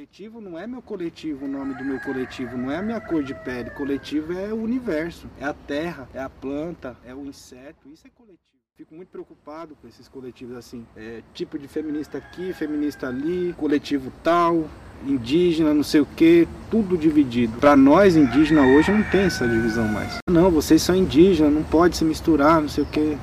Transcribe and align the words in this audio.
Coletivo 0.00 0.40
não 0.40 0.58
é 0.58 0.66
meu 0.66 0.80
coletivo, 0.80 1.44
o 1.44 1.48
nome 1.48 1.74
do 1.74 1.84
meu 1.84 2.00
coletivo, 2.00 2.56
não 2.56 2.70
é 2.70 2.78
a 2.78 2.82
minha 2.82 2.98
cor 3.02 3.22
de 3.22 3.34
pele. 3.34 3.68
Coletivo 3.68 4.32
é 4.32 4.50
o 4.50 4.56
universo, 4.56 5.28
é 5.38 5.44
a 5.44 5.52
terra, 5.52 6.08
é 6.14 6.22
a 6.22 6.30
planta, 6.30 6.96
é 7.04 7.14
o 7.14 7.26
inseto, 7.26 7.86
isso 7.92 8.06
é 8.06 8.10
coletivo. 8.16 8.40
Fico 8.78 8.94
muito 8.94 9.08
preocupado 9.08 9.76
com 9.76 9.86
esses 9.86 10.08
coletivos 10.08 10.56
assim, 10.56 10.86
é, 10.96 11.20
tipo 11.34 11.58
de 11.58 11.68
feminista 11.68 12.16
aqui, 12.16 12.50
feminista 12.54 13.08
ali, 13.08 13.54
coletivo 13.58 14.10
tal, 14.24 14.70
indígena, 15.06 15.74
não 15.74 15.82
sei 15.82 16.00
o 16.00 16.06
que, 16.06 16.48
tudo 16.70 16.96
dividido. 16.96 17.58
Para 17.58 17.76
nós 17.76 18.16
indígenas 18.16 18.64
hoje 18.74 18.90
não 18.90 19.02
tem 19.10 19.24
essa 19.24 19.46
divisão 19.46 19.86
mais. 19.86 20.16
Não, 20.30 20.50
vocês 20.50 20.80
são 20.80 20.96
indígenas, 20.96 21.52
não 21.52 21.62
pode 21.62 21.98
se 21.98 22.06
misturar, 22.06 22.62
não 22.62 22.70
sei 22.70 22.84
o 22.84 22.86
que. 22.86 23.18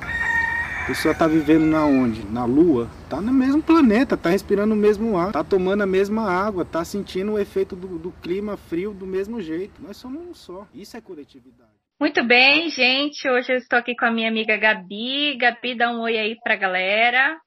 A 0.87 0.95
pessoa 0.95 1.13
tá 1.13 1.27
vivendo 1.27 1.65
na 1.65 1.85
onde? 1.85 2.25
Na 2.31 2.45
lua? 2.45 2.87
Tá 3.09 3.19
no 3.19 3.33
mesmo 3.33 3.61
planeta, 3.61 4.15
tá 4.15 4.29
respirando 4.29 4.73
o 4.73 4.77
mesmo 4.77 5.17
ar, 5.17 5.33
tá 5.33 5.43
tomando 5.43 5.83
a 5.83 5.85
mesma 5.85 6.31
água, 6.31 6.63
tá 6.63 6.85
sentindo 6.85 7.33
o 7.33 7.37
efeito 7.37 7.75
do, 7.75 7.99
do 7.99 8.09
clima 8.09 8.55
frio 8.55 8.93
do 8.93 9.05
mesmo 9.05 9.41
jeito. 9.41 9.81
Nós 9.81 9.97
somos 9.97 10.25
um 10.25 10.33
só. 10.33 10.65
Isso 10.73 10.95
é 10.95 11.01
coletividade. 11.01 11.71
Muito 11.99 12.23
bem, 12.23 12.69
gente. 12.69 13.27
Hoje 13.27 13.51
eu 13.51 13.57
estou 13.57 13.77
aqui 13.77 13.97
com 13.97 14.05
a 14.05 14.11
minha 14.11 14.29
amiga 14.29 14.55
Gabi. 14.55 15.35
Gabi, 15.35 15.75
dá 15.75 15.91
um 15.91 15.99
oi 15.99 16.17
aí 16.17 16.37
pra 16.41 16.55
galera. 16.55 17.37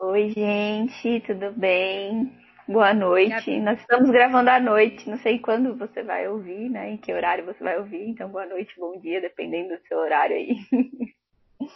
Oi, 0.00 0.30
gente, 0.30 1.22
tudo 1.28 1.52
bem? 1.52 2.32
Boa 2.66 2.92
noite. 2.92 3.30
Gabi. 3.30 3.60
Nós 3.60 3.78
estamos 3.78 4.10
gravando 4.10 4.50
à 4.50 4.58
noite. 4.58 5.08
Não 5.08 5.18
sei 5.18 5.38
quando 5.38 5.76
você 5.76 6.02
vai 6.02 6.26
ouvir, 6.26 6.68
né? 6.68 6.90
Em 6.90 6.96
que 6.96 7.12
horário 7.12 7.44
você 7.44 7.62
vai 7.62 7.78
ouvir. 7.78 8.08
Então, 8.08 8.28
boa 8.28 8.46
noite, 8.46 8.74
bom 8.76 8.98
dia, 8.98 9.20
dependendo 9.20 9.76
do 9.76 9.86
seu 9.86 9.96
horário 9.96 10.34
aí. 10.34 10.56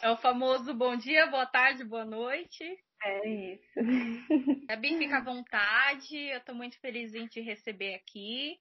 É 0.02 0.10
o 0.10 0.16
famoso 0.16 0.74
bom 0.74 0.96
dia, 0.96 1.26
boa 1.26 1.46
tarde, 1.46 1.84
boa 1.84 2.04
noite. 2.04 2.64
É 3.02 3.28
isso. 3.28 4.66
Gabi, 4.66 4.98
fica 4.98 5.18
à 5.18 5.24
vontade. 5.24 6.16
Eu 6.16 6.38
estou 6.38 6.54
muito 6.54 6.78
feliz 6.80 7.14
em 7.14 7.26
te 7.26 7.40
receber 7.40 7.94
aqui. 7.94 8.58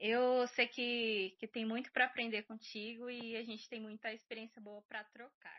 Eu 0.00 0.46
sei 0.48 0.66
que, 0.66 1.34
que 1.38 1.48
tem 1.48 1.66
muito 1.66 1.90
para 1.92 2.04
aprender 2.04 2.44
contigo 2.44 3.10
e 3.10 3.36
a 3.36 3.42
gente 3.42 3.68
tem 3.68 3.80
muita 3.80 4.12
experiência 4.12 4.62
boa 4.62 4.82
para 4.88 5.04
trocar. 5.04 5.58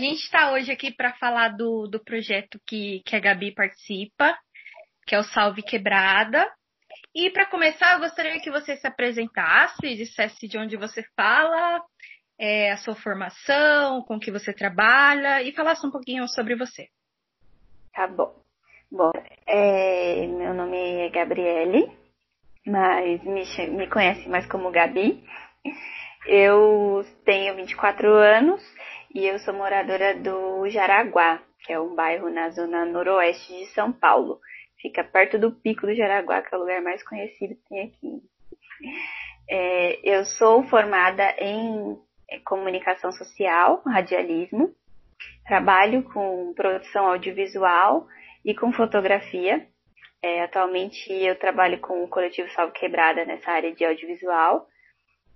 A 0.00 0.02
gente 0.02 0.22
está 0.22 0.52
hoje 0.52 0.70
aqui 0.70 0.90
para 0.90 1.12
falar 1.14 1.50
do, 1.50 1.86
do 1.86 2.02
projeto 2.02 2.60
que, 2.66 3.02
que 3.04 3.14
a 3.16 3.20
Gabi 3.20 3.52
participa, 3.52 4.38
que 5.06 5.14
é 5.14 5.18
o 5.18 5.24
Salve 5.24 5.62
Quebrada. 5.62 6.48
E 7.14 7.30
para 7.30 7.46
começar, 7.46 7.94
eu 7.94 8.00
gostaria 8.00 8.40
que 8.40 8.50
você 8.50 8.76
se 8.76 8.86
apresentasse, 8.86 9.96
dissesse 9.96 10.48
de 10.48 10.58
onde 10.58 10.76
você 10.76 11.02
fala, 11.16 11.82
é, 12.42 12.72
a 12.72 12.76
sua 12.76 12.96
formação, 12.96 14.02
com 14.02 14.18
que 14.18 14.32
você 14.32 14.52
trabalha 14.52 15.40
e 15.44 15.52
falasse 15.52 15.86
um 15.86 15.92
pouquinho 15.92 16.26
sobre 16.26 16.56
você. 16.56 16.88
Tá 17.94 18.08
bom. 18.08 18.34
Bom, 18.90 19.12
é, 19.46 20.26
meu 20.26 20.52
nome 20.52 20.76
é 20.76 21.08
Gabriele, 21.08 21.88
mas 22.66 23.22
me, 23.22 23.44
me 23.68 23.86
conhece 23.86 24.28
mais 24.28 24.44
como 24.46 24.72
Gabi. 24.72 25.22
Eu 26.26 27.04
tenho 27.24 27.54
24 27.54 28.12
anos 28.12 28.60
e 29.14 29.24
eu 29.24 29.38
sou 29.38 29.54
moradora 29.54 30.16
do 30.16 30.68
Jaraguá, 30.68 31.40
que 31.64 31.72
é 31.72 31.78
um 31.78 31.94
bairro 31.94 32.28
na 32.28 32.50
zona 32.50 32.84
noroeste 32.84 33.56
de 33.56 33.66
São 33.66 33.92
Paulo. 33.92 34.40
Fica 34.80 35.04
perto 35.04 35.38
do 35.38 35.52
Pico 35.52 35.86
do 35.86 35.94
Jaraguá, 35.94 36.42
que 36.42 36.52
é 36.52 36.58
o 36.58 36.60
lugar 36.60 36.82
mais 36.82 37.04
conhecido 37.04 37.54
que 37.54 37.68
tem 37.68 37.82
aqui. 37.82 38.20
É, 39.48 40.00
eu 40.02 40.24
sou 40.24 40.64
formada 40.64 41.36
em 41.38 41.96
comunicação 42.40 43.12
social, 43.12 43.82
radialismo. 43.86 44.74
Trabalho 45.46 46.02
com 46.04 46.52
produção 46.54 47.06
audiovisual 47.06 48.06
e 48.44 48.54
com 48.54 48.72
fotografia. 48.72 49.66
É, 50.22 50.42
atualmente 50.42 51.12
eu 51.12 51.38
trabalho 51.38 51.80
com 51.80 52.04
o 52.04 52.08
coletivo 52.08 52.48
Salve 52.50 52.72
Quebrada 52.72 53.24
nessa 53.24 53.50
área 53.50 53.74
de 53.74 53.84
audiovisual 53.84 54.66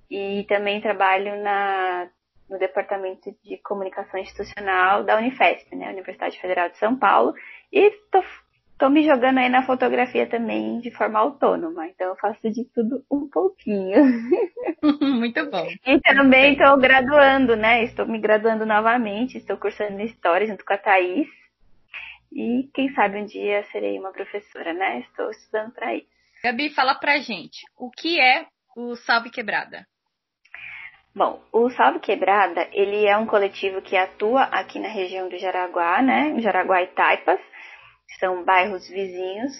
e 0.08 0.44
também 0.48 0.80
trabalho 0.80 1.42
na, 1.42 2.08
no 2.48 2.58
departamento 2.58 3.34
de 3.42 3.58
comunicação 3.58 4.20
institucional 4.20 5.02
da 5.04 5.16
Unifesp, 5.16 5.74
né, 5.74 5.90
Universidade 5.90 6.40
Federal 6.40 6.68
de 6.68 6.78
São 6.78 6.96
Paulo, 6.96 7.34
e 7.72 7.80
estou 7.88 8.22
Tô 8.78 8.90
me 8.90 9.02
jogando 9.04 9.38
aí 9.38 9.48
na 9.48 9.64
fotografia 9.64 10.26
também 10.26 10.80
de 10.80 10.90
forma 10.90 11.18
autônoma, 11.18 11.86
então 11.86 12.08
eu 12.08 12.16
faço 12.16 12.50
de 12.50 12.64
tudo 12.74 13.02
um 13.10 13.26
pouquinho. 13.26 14.04
Muito 15.00 15.50
bom. 15.50 15.66
E 15.86 15.98
também 16.00 16.52
estou 16.52 16.76
graduando, 16.76 17.56
né? 17.56 17.84
Estou 17.84 18.06
me 18.06 18.18
graduando 18.18 18.66
novamente, 18.66 19.38
estou 19.38 19.56
cursando 19.56 20.02
História 20.02 20.46
junto 20.46 20.62
com 20.62 20.74
a 20.74 20.78
Thaís. 20.78 21.26
E 22.30 22.68
quem 22.74 22.92
sabe 22.92 23.18
um 23.18 23.24
dia 23.24 23.64
serei 23.72 23.98
uma 23.98 24.12
professora, 24.12 24.74
né? 24.74 25.00
Estou 25.00 25.30
estudando 25.30 25.72
para 25.72 25.94
isso. 25.94 26.06
Gabi, 26.44 26.68
fala 26.68 26.94
pra 26.94 27.18
gente, 27.18 27.64
o 27.78 27.90
que 27.90 28.20
é 28.20 28.46
o 28.76 28.94
Salve 28.94 29.30
Quebrada? 29.30 29.86
Bom, 31.14 31.42
o 31.50 31.70
Salve 31.70 31.98
Quebrada, 31.98 32.68
ele 32.72 33.06
é 33.06 33.16
um 33.16 33.24
coletivo 33.24 33.80
que 33.80 33.96
atua 33.96 34.42
aqui 34.42 34.78
na 34.78 34.88
região 34.88 35.30
do 35.30 35.38
Jaraguá, 35.38 36.02
né? 36.02 36.38
Jaraguá 36.40 36.82
e 36.82 36.88
Taipas 36.88 37.40
são 38.18 38.44
bairros 38.44 38.88
vizinhos, 38.88 39.52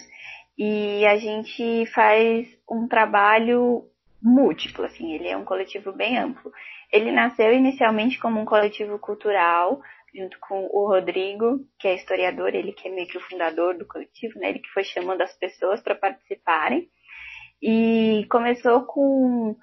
e 0.57 1.05
a 1.05 1.17
gente 1.17 1.85
faz 1.87 2.47
um 2.69 2.87
trabalho 2.87 3.83
múltiplo, 4.21 4.85
assim, 4.85 5.13
ele 5.13 5.27
é 5.27 5.37
um 5.37 5.45
coletivo 5.45 5.91
bem 5.91 6.17
amplo. 6.17 6.51
Ele 6.91 7.11
nasceu 7.11 7.53
inicialmente 7.53 8.19
como 8.19 8.39
um 8.39 8.45
coletivo 8.45 8.97
cultural, 8.97 9.81
junto 10.15 10.37
com 10.39 10.67
o 10.71 10.87
Rodrigo, 10.87 11.59
que 11.79 11.87
é 11.87 11.95
historiador, 11.95 12.55
ele 12.55 12.71
que 12.71 12.87
é 12.87 12.91
meio 12.91 13.07
que 13.07 13.17
o 13.17 13.21
fundador 13.21 13.77
do 13.77 13.85
coletivo, 13.85 14.39
né? 14.39 14.49
Ele 14.49 14.59
que 14.59 14.69
foi 14.69 14.83
chamando 14.83 15.21
as 15.21 15.33
pessoas 15.37 15.81
para 15.81 15.95
participarem. 15.95 16.89
E 17.61 18.25
começou 18.29 18.83
com, 18.85 19.55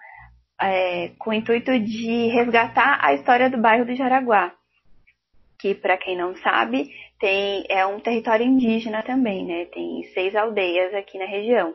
é, 0.60 1.10
com 1.18 1.30
o 1.30 1.34
intuito 1.34 1.78
de 1.78 2.28
resgatar 2.28 2.98
a 3.00 3.14
história 3.14 3.50
do 3.50 3.58
bairro 3.58 3.84
do 3.84 3.94
Jaraguá, 3.94 4.54
que 5.64 5.74
para 5.74 5.96
quem 5.96 6.14
não 6.14 6.36
sabe, 6.36 6.94
tem 7.18 7.64
é 7.70 7.86
um 7.86 7.98
território 7.98 8.44
indígena 8.44 9.02
também, 9.02 9.46
né? 9.46 9.64
Tem 9.72 10.02
seis 10.12 10.36
aldeias 10.36 10.92
aqui 10.92 11.16
na 11.16 11.24
região. 11.24 11.74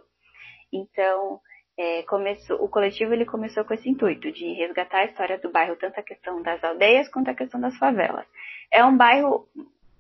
Então, 0.72 1.39
é, 1.75 2.03
começou, 2.03 2.63
o 2.63 2.69
coletivo 2.69 3.13
ele 3.13 3.25
começou 3.25 3.66
com 3.66 3.73
esse 3.73 3.89
intuito 3.89 4.31
de 4.31 4.53
resgatar 4.53 5.00
a 5.00 5.05
história 5.05 5.39
do 5.39 5.51
bairro, 5.51 5.75
tanto 5.75 6.00
a 6.00 6.03
questão 6.03 6.39
das 6.44 6.63
aldeias 6.63 7.09
quanto 7.09 7.31
a 7.31 7.33
questão 7.33 7.59
das 7.59 7.75
favelas. 7.77 8.27
É 8.72 8.85
um 8.85 8.95
bairro 8.95 9.47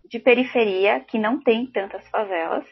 de 0.07 0.19
periferia 0.19 0.99
que 0.99 1.17
não 1.17 1.41
tem 1.41 1.65
tantas 1.65 2.07
favelas, 2.09 2.65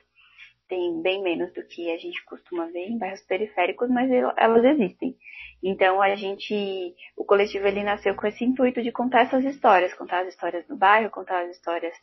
tem 0.68 1.02
bem 1.02 1.22
menos 1.22 1.54
do 1.54 1.64
que 1.64 1.92
a 1.92 1.98
gente 1.98 2.24
costuma 2.26 2.66
ver 2.68 2.88
em 2.88 2.98
bairros 2.98 3.22
periféricos, 3.22 3.90
mas 3.90 4.10
elas 4.12 4.64
existem. 4.64 5.16
Então 5.64 6.02
a 6.02 6.16
gente, 6.16 6.94
o 7.16 7.26
coletivo 7.26 7.68
ele 7.68 7.84
nasceu 7.84 8.16
com 8.16 8.28
esse 8.28 8.44
intuito 8.44 8.82
de 8.82 8.92
contar 8.92 9.22
essas 9.22 9.44
histórias, 9.46 9.94
contar 9.94 10.22
as 10.22 10.30
histórias 10.30 10.68
do 10.68 10.76
bairro, 10.76 11.10
contar 11.10 11.44
as 11.44 11.52
histórias 11.52 11.94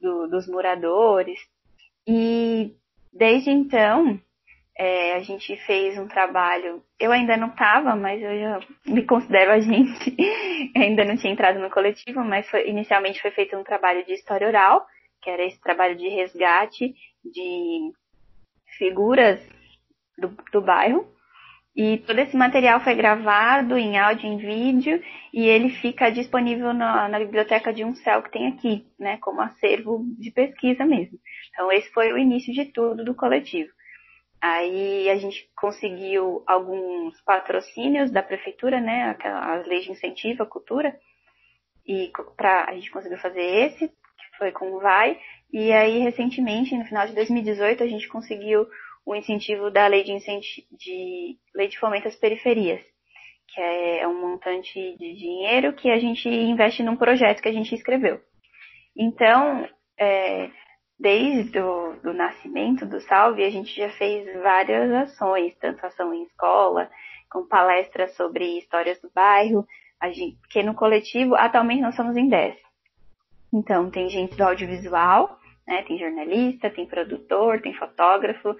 do, 0.00 0.28
dos 0.28 0.48
moradores. 0.48 1.38
E 2.06 2.74
desde 3.12 3.50
então 3.50 4.18
é, 4.78 5.14
a 5.14 5.20
gente 5.20 5.56
fez 5.66 5.98
um 5.98 6.08
trabalho. 6.08 6.82
Eu 6.98 7.12
ainda 7.12 7.36
não 7.36 7.48
estava, 7.48 7.94
mas 7.94 8.22
eu 8.22 8.38
já 8.38 8.60
me 8.86 9.04
considero 9.04 9.52
a 9.52 9.60
gente. 9.60 10.16
ainda 10.76 11.04
não 11.04 11.16
tinha 11.16 11.32
entrado 11.32 11.58
no 11.58 11.70
coletivo, 11.70 12.24
mas 12.24 12.48
foi, 12.48 12.68
inicialmente 12.68 13.20
foi 13.20 13.30
feito 13.32 13.56
um 13.56 13.64
trabalho 13.64 14.04
de 14.06 14.14
história 14.14 14.46
oral, 14.46 14.86
que 15.20 15.28
era 15.28 15.44
esse 15.44 15.60
trabalho 15.60 15.96
de 15.96 16.08
resgate 16.08 16.94
de 17.24 17.92
figuras 18.76 19.40
do, 20.18 20.36
do 20.52 20.60
bairro. 20.60 21.06
E 21.74 21.98
todo 21.98 22.18
esse 22.18 22.36
material 22.36 22.80
foi 22.80 22.94
gravado 22.94 23.78
em 23.78 23.98
áudio, 23.98 24.26
em 24.26 24.36
vídeo, 24.36 25.02
e 25.32 25.46
ele 25.46 25.70
fica 25.70 26.10
disponível 26.10 26.74
na, 26.74 27.08
na, 27.08 27.18
biblioteca 27.18 27.72
de 27.72 27.82
um 27.82 27.94
céu 27.94 28.22
que 28.22 28.30
tem 28.30 28.48
aqui, 28.48 28.86
né, 28.98 29.16
como 29.22 29.40
acervo 29.40 30.04
de 30.18 30.30
pesquisa 30.30 30.84
mesmo. 30.84 31.18
Então 31.48 31.72
esse 31.72 31.90
foi 31.90 32.12
o 32.12 32.18
início 32.18 32.52
de 32.52 32.66
tudo 32.66 33.02
do 33.02 33.14
coletivo. 33.14 33.70
Aí 34.38 35.08
a 35.08 35.16
gente 35.16 35.48
conseguiu 35.56 36.42
alguns 36.46 37.18
patrocínios 37.22 38.10
da 38.10 38.22
prefeitura, 38.22 38.78
né, 38.78 39.16
as 39.24 39.66
leis 39.66 39.84
de 39.84 39.92
incentivo 39.92 40.42
à 40.42 40.46
cultura, 40.46 40.94
e 41.86 42.12
pra, 42.36 42.66
a 42.68 42.74
gente 42.74 42.90
conseguiu 42.90 43.18
fazer 43.18 43.40
esse, 43.40 43.90
foi 44.36 44.52
com 44.52 44.72
o 44.72 44.80
VAI, 44.80 45.18
e 45.52 45.72
aí 45.72 45.98
recentemente, 45.98 46.76
no 46.76 46.84
final 46.84 47.06
de 47.06 47.14
2018, 47.14 47.82
a 47.82 47.86
gente 47.86 48.08
conseguiu 48.08 48.66
o 49.04 49.14
incentivo 49.14 49.70
da 49.70 49.86
lei 49.86 50.04
de, 50.04 50.12
incenti 50.12 50.66
de, 50.70 51.36
lei 51.54 51.68
de 51.68 51.78
fomento 51.78 52.08
às 52.08 52.16
periferias, 52.16 52.80
que 53.48 53.60
é, 53.60 54.00
é 54.00 54.08
um 54.08 54.20
montante 54.20 54.74
de 54.96 55.14
dinheiro 55.14 55.74
que 55.74 55.90
a 55.90 55.98
gente 55.98 56.28
investe 56.28 56.82
num 56.82 56.96
projeto 56.96 57.42
que 57.42 57.48
a 57.48 57.52
gente 57.52 57.74
escreveu. 57.74 58.20
Então, 58.96 59.68
é, 59.98 60.50
desde 60.98 61.58
o 61.58 61.94
do 62.02 62.12
nascimento 62.12 62.86
do 62.86 63.00
Salve, 63.00 63.44
a 63.44 63.50
gente 63.50 63.74
já 63.74 63.90
fez 63.90 64.24
várias 64.40 64.90
ações, 64.92 65.54
tanto 65.58 65.84
ação 65.84 66.14
em 66.14 66.22
escola, 66.22 66.88
com 67.30 67.46
palestras 67.46 68.14
sobre 68.14 68.58
histórias 68.58 69.00
do 69.00 69.10
bairro, 69.12 69.66
a 70.00 70.10
gente, 70.10 70.38
porque 70.38 70.62
no 70.62 70.74
coletivo, 70.74 71.34
atualmente 71.34 71.82
nós 71.82 71.96
somos 71.96 72.16
em 72.16 72.28
10. 72.28 72.56
Então, 73.52 73.90
tem 73.90 74.08
gente 74.08 74.36
do 74.36 74.44
audiovisual, 74.44 75.38
né, 75.66 75.82
tem 75.82 75.98
jornalista, 75.98 76.70
tem 76.70 76.86
produtor, 76.86 77.60
tem 77.60 77.74
fotógrafo, 77.74 78.56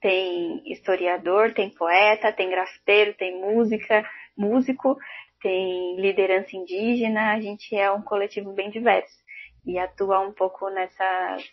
tem 0.00 0.62
historiador, 0.70 1.54
tem 1.54 1.70
poeta, 1.70 2.32
tem 2.32 2.50
grafiteiro, 2.50 3.14
tem 3.14 3.40
música, 3.40 4.04
músico, 4.36 4.98
tem 5.40 6.00
liderança 6.00 6.56
indígena, 6.56 7.32
a 7.32 7.40
gente 7.40 7.74
é 7.74 7.90
um 7.90 8.02
coletivo 8.02 8.52
bem 8.52 8.70
diverso 8.70 9.22
e 9.64 9.78
atua 9.78 10.20
um 10.20 10.32
pouco 10.32 10.68
nessas, 10.70 11.44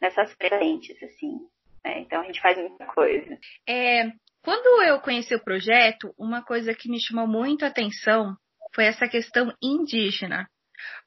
nessas 0.00 0.32
frentes, 0.34 1.02
assim. 1.02 1.38
Né? 1.84 2.00
Então 2.00 2.20
a 2.20 2.24
gente 2.24 2.40
faz 2.40 2.56
muita 2.56 2.86
coisa. 2.86 3.38
É, 3.68 4.04
quando 4.42 4.82
eu 4.82 5.00
conheci 5.00 5.34
o 5.34 5.42
projeto, 5.42 6.14
uma 6.18 6.42
coisa 6.42 6.74
que 6.74 6.90
me 6.90 7.00
chamou 7.00 7.26
muito 7.26 7.64
a 7.64 7.68
atenção 7.68 8.36
foi 8.74 8.84
essa 8.84 9.08
questão 9.08 9.52
indígena. 9.62 10.48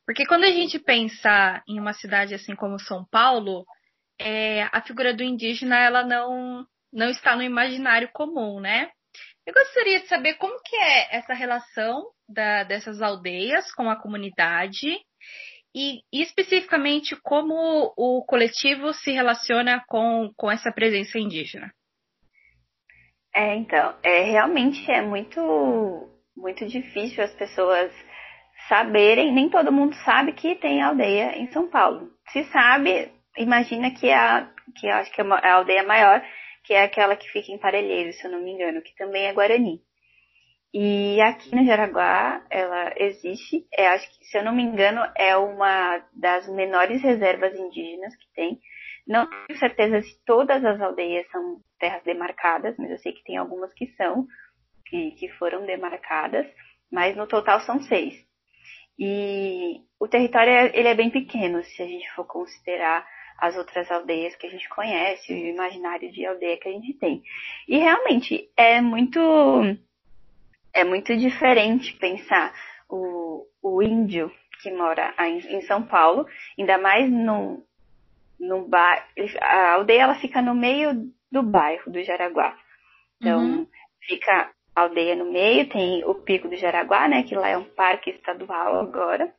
Porque 0.06 0.26
quando 0.26 0.44
a 0.44 0.52
gente 0.52 0.80
pensa 0.80 1.64
em 1.68 1.80
uma 1.80 1.94
cidade 1.94 2.34
assim 2.34 2.56
como 2.56 2.80
São 2.80 3.06
Paulo, 3.10 3.66
é, 4.20 4.64
a 4.72 4.82
figura 4.82 5.14
do 5.14 5.24
indígena 5.24 5.80
ela 5.80 6.04
não, 6.04 6.66
não 6.92 7.10
está 7.10 7.36
no 7.36 7.44
imaginário 7.44 8.10
comum, 8.14 8.60
né? 8.60 8.90
Eu 9.46 9.54
gostaria 9.54 10.00
de 10.00 10.08
saber 10.08 10.36
como 10.36 10.62
que 10.64 10.76
é 10.76 11.18
essa 11.18 11.34
relação 11.34 12.06
da, 12.30 12.64
dessas 12.64 13.02
aldeias 13.02 13.74
com 13.74 13.90
a 13.90 13.96
comunidade 13.96 14.98
e, 15.76 16.02
especificamente 16.12 17.16
como 17.22 17.94
o 17.98 18.24
coletivo 18.26 18.94
se 18.94 19.12
relaciona 19.12 19.84
com, 19.88 20.32
com 20.38 20.52
essa 20.52 20.72
presença 20.72 21.18
indígena. 21.18 21.74
É, 23.36 23.56
então, 23.56 23.98
é 24.04 24.24
realmente 24.24 24.90
é 24.92 25.02
muito 25.02 26.10
muito 26.36 26.66
difícil 26.66 27.24
as 27.24 27.34
pessoas 27.34 27.92
saberem, 28.68 29.34
nem 29.34 29.50
todo 29.50 29.72
mundo 29.72 29.96
sabe 30.06 30.34
que 30.34 30.56
tem 30.56 30.82
aldeia 30.82 31.38
em 31.38 31.52
São 31.52 31.68
Paulo. 31.70 32.10
Se 32.30 32.44
sabe, 32.46 33.12
imagina 33.38 33.92
que 33.92 34.08
é 34.08 34.16
a 34.16 34.50
que 34.76 34.88
acho 34.88 35.12
que 35.12 35.22
é 35.22 35.26
a 35.26 35.54
aldeia 35.56 35.84
maior, 35.84 36.24
que 36.64 36.74
é 36.74 36.84
aquela 36.84 37.16
que 37.16 37.30
fica 37.30 37.52
em 37.52 37.60
Parelheiros, 37.60 38.18
se 38.18 38.26
eu 38.26 38.32
não 38.32 38.42
me 38.42 38.52
engano, 38.52 38.82
que 38.82 38.96
também 38.96 39.26
é 39.26 39.34
Guarani. 39.34 39.82
E 40.74 41.22
aqui 41.22 41.56
no 41.56 41.66
Jaraguá, 41.66 42.44
ela 42.50 42.94
existe, 42.98 43.68
é, 43.72 43.88
acho 43.90 44.08
que, 44.10 44.26
se 44.26 44.38
eu 44.38 44.44
não 44.44 44.56
me 44.56 44.64
engano, 44.64 45.02
é 45.16 45.38
uma 45.38 46.04
das 46.14 46.48
menores 46.48 47.02
reservas 47.04 47.54
indígenas 47.54 48.16
que 48.16 48.26
tem. 48.34 48.60
Não 49.06 49.30
tenho 49.30 49.60
certeza 49.60 50.02
se 50.02 50.26
todas 50.26 50.64
as 50.66 50.82
aldeias 50.82 51.30
são 51.30 51.60
terras 51.78 52.04
demarcadas, 52.04 52.76
mas 52.80 52.90
eu 52.90 52.98
sei 52.98 53.12
que 53.14 53.24
tem 53.24 53.38
algumas 53.38 53.72
que 53.74 53.88
são, 53.96 54.26
que, 54.88 55.12
que 55.12 55.30
foram 55.34 55.64
demarcadas, 55.66 56.48
mas 56.92 57.16
no 57.16 57.28
total 57.28 57.60
são 57.62 57.80
seis. 57.82 58.16
E 58.98 59.82
o 60.00 60.08
território 60.08 60.72
ele 60.74 60.88
é 60.88 60.96
bem 60.96 61.10
pequeno, 61.10 61.64
se 61.64 61.82
a 61.82 61.88
gente 61.88 62.10
for 62.12 62.26
considerar 62.26 63.06
as 63.40 63.58
outras 63.58 63.90
aldeias 63.92 64.36
que 64.36 64.48
a 64.48 64.50
gente 64.50 64.70
conhece, 64.70 65.34
o 65.34 65.36
imaginário 65.36 66.12
de 66.12 66.26
aldeia 66.26 66.58
que 66.58 66.70
a 66.70 66.72
gente 66.72 66.94
tem. 66.94 67.24
E 67.68 67.78
realmente 67.78 68.50
é 68.56 68.80
muito 68.80 69.20
é 70.74 70.84
muito 70.84 71.16
diferente 71.16 71.94
pensar 71.98 72.54
o, 72.90 73.46
o 73.62 73.82
índio 73.82 74.32
que 74.62 74.72
mora 74.72 75.14
em, 75.20 75.62
São 75.64 75.84
Paulo, 75.84 76.26
ainda 76.58 76.78
mais 76.78 77.12
no, 77.12 77.64
no 78.40 78.68
bairro. 78.68 79.04
A 79.42 79.74
aldeia 79.74 80.04
ela 80.04 80.16
fica 80.16 80.42
no 80.42 80.56
meio 80.56 81.12
do 81.32 81.44
bairro 81.44 81.92
do 81.92 82.02
Jaraguá. 82.02 82.58
Então, 83.20 83.40
uhum. 83.40 83.68
fica 84.02 84.52
aldeia 84.76 85.16
no 85.16 85.32
meio, 85.32 85.70
tem 85.70 86.04
o 86.06 86.16
Pico 86.16 86.48
do 86.48 86.56
Jaraguá, 86.56 87.08
né? 87.08 87.24
Que 87.24 87.36
lá 87.36 87.50
é 87.50 87.58
um 87.58 87.64
parque 87.64 88.10
estadual 88.10 88.80
agora. 88.80 89.34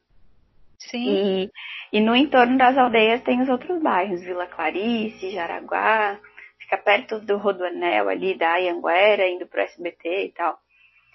Sim. 0.79 1.51
E, 1.93 1.99
e 1.99 2.01
no 2.01 2.15
entorno 2.15 2.59
das 2.59 2.77
aldeias 2.77 3.23
tem 3.23 3.41
os 3.41 3.49
outros 3.49 3.81
bairros, 3.83 4.21
Vila 4.21 4.47
Clarice, 4.47 5.31
Jaraguá, 5.31 6.19
fica 6.59 6.77
perto 6.77 7.21
do 7.21 7.37
Rodoanel 7.37 8.09
ali, 8.09 8.37
da 8.37 8.57
Anhanguera, 8.57 9.29
indo 9.29 9.47
pro 9.47 9.61
SBT 9.61 10.27
e 10.27 10.33
tal. 10.33 10.59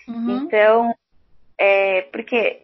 Uhum. 0.08 0.44
Então, 0.44 0.96
é, 1.58 2.04
porque 2.04 2.64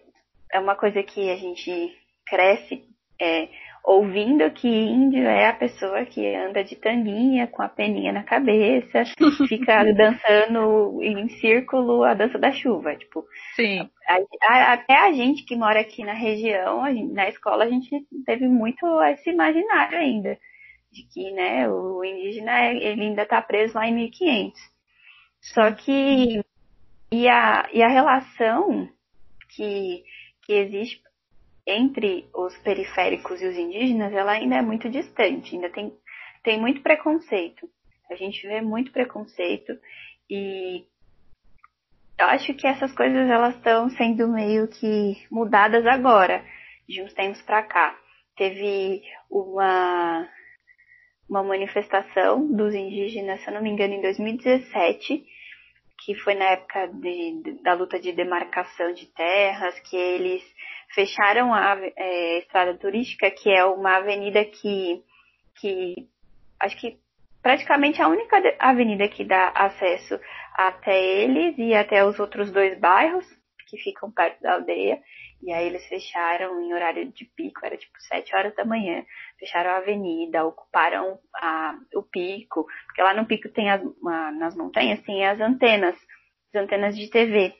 é 0.51 0.59
uma 0.59 0.75
coisa 0.75 1.03
que 1.03 1.29
a 1.29 1.35
gente 1.35 1.95
cresce 2.25 2.83
é, 3.19 3.49
ouvindo 3.85 4.49
que 4.51 4.67
índio 4.67 5.23
é 5.23 5.47
a 5.47 5.53
pessoa 5.53 6.05
que 6.05 6.35
anda 6.35 6.63
de 6.63 6.75
tanguinha 6.75 7.45
com 7.47 7.61
a 7.61 7.69
peninha 7.69 8.11
na 8.11 8.23
cabeça, 8.23 9.03
fica 9.47 9.83
dançando 9.93 11.01
em 11.03 11.29
círculo 11.39 12.03
a 12.03 12.15
dança 12.15 12.39
da 12.39 12.51
chuva, 12.51 12.95
tipo. 12.95 13.23
Sim. 13.55 13.87
A, 14.07 14.17
a, 14.51 14.73
até 14.73 14.97
a 14.97 15.11
gente 15.11 15.45
que 15.45 15.55
mora 15.55 15.79
aqui 15.79 16.03
na 16.03 16.13
região, 16.13 16.83
gente, 16.87 17.13
na 17.13 17.29
escola 17.29 17.65
a 17.65 17.69
gente 17.69 18.05
teve 18.25 18.47
muito 18.47 18.85
esse 19.03 19.29
imaginário 19.29 19.97
ainda 19.97 20.37
de 20.91 21.03
que, 21.03 21.31
né, 21.31 21.69
o 21.69 22.03
indígena 22.03 22.71
ele 22.71 23.01
ainda 23.01 23.23
está 23.23 23.41
preso 23.41 23.75
lá 23.75 23.87
em 23.87 23.93
1500. 23.93 24.59
Só 25.41 25.71
que 25.71 26.41
e 27.11 27.27
a, 27.27 27.69
e 27.71 27.83
a 27.83 27.87
relação 27.87 28.89
que, 29.49 30.03
que 30.43 30.53
existe 30.53 31.04
entre 31.65 32.29
os 32.33 32.55
periféricos 32.59 33.41
e 33.41 33.47
os 33.47 33.57
indígenas, 33.57 34.13
ela 34.13 34.33
ainda 34.33 34.55
é 34.55 34.61
muito 34.61 34.89
distante, 34.89 35.55
ainda 35.55 35.69
tem, 35.69 35.91
tem 36.43 36.59
muito 36.59 36.81
preconceito. 36.81 37.67
A 38.09 38.15
gente 38.15 38.47
vê 38.47 38.61
muito 38.61 38.91
preconceito 38.91 39.77
e 40.29 40.85
eu 42.17 42.25
acho 42.27 42.53
que 42.53 42.67
essas 42.67 42.93
coisas 42.93 43.29
elas 43.29 43.55
estão 43.55 43.89
sendo 43.89 44.27
meio 44.27 44.67
que 44.67 45.25
mudadas 45.31 45.85
agora, 45.85 46.45
de 46.87 47.01
uns 47.01 47.13
tempos 47.13 47.41
para 47.41 47.63
cá. 47.63 47.97
Teve 48.37 49.01
uma 49.29 50.29
uma 51.27 51.43
manifestação 51.43 52.45
dos 52.51 52.73
indígenas, 52.73 53.41
se 53.41 53.49
eu 53.49 53.53
não 53.55 53.61
me 53.61 53.69
engano, 53.69 53.95
em 53.95 54.01
2017, 54.01 55.25
que 56.05 56.15
foi 56.15 56.35
na 56.35 56.45
época 56.45 56.87
de, 56.87 57.59
da 57.63 57.73
luta 57.73 57.99
de 57.99 58.11
demarcação 58.11 58.93
de 58.93 59.07
terras, 59.07 59.79
que 59.79 59.95
eles 59.95 60.43
fecharam 60.95 61.53
a 61.53 61.77
é, 61.97 62.39
estrada 62.39 62.73
turística, 62.77 63.29
que 63.29 63.51
é 63.51 63.65
uma 63.65 63.97
avenida 63.97 64.43
que, 64.45 65.03
que 65.59 66.07
acho 66.59 66.77
que 66.79 66.97
praticamente 67.43 68.01
a 68.01 68.07
única 68.07 68.41
avenida 68.57 69.07
que 69.09 69.25
dá 69.25 69.49
acesso 69.49 70.17
até 70.55 70.97
eles 70.97 71.55
e 71.57 71.75
até 71.75 72.03
os 72.03 72.17
outros 72.17 72.49
dois 72.49 72.79
bairros 72.79 73.25
que 73.67 73.77
ficam 73.77 74.09
perto 74.09 74.41
da 74.41 74.53
aldeia. 74.53 74.99
E 75.43 75.51
aí 75.51 75.67
eles 75.67 75.85
fecharam 75.87 76.61
em 76.61 76.73
horário 76.73 77.11
de 77.11 77.25
pico, 77.35 77.63
era 77.63 77.77
tipo 77.77 77.93
7 77.99 78.35
horas 78.35 78.55
da 78.55 78.65
manhã. 78.65 79.03
Fecharam 79.37 79.71
a 79.71 79.77
avenida, 79.77 80.45
ocuparam 80.45 81.19
a, 81.35 81.77
o 81.93 82.01
pico, 82.01 82.65
porque 82.85 83.01
lá 83.01 83.13
no 83.13 83.25
pico 83.25 83.49
tem 83.49 83.69
as, 83.69 83.81
nas 84.39 84.55
montanhas 84.55 85.01
tem 85.01 85.27
as 85.27 85.39
antenas, 85.39 85.95
as 86.53 86.63
antenas 86.63 86.95
de 86.95 87.09
TV. 87.09 87.53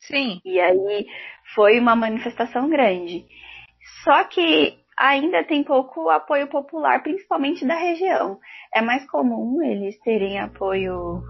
Sim. 0.00 0.40
E 0.44 0.58
aí 0.58 1.06
foi 1.54 1.78
uma 1.78 1.94
manifestação 1.94 2.68
grande. 2.68 3.24
Só 4.04 4.24
que 4.24 4.78
ainda 4.96 5.44
tem 5.44 5.64
pouco 5.64 6.10
apoio 6.10 6.46
popular, 6.48 7.02
principalmente 7.02 7.66
da 7.66 7.74
região. 7.74 8.38
É 8.74 8.80
mais 8.80 9.08
comum 9.10 9.62
eles 9.62 9.98
terem 10.00 10.38
apoio 10.38 11.22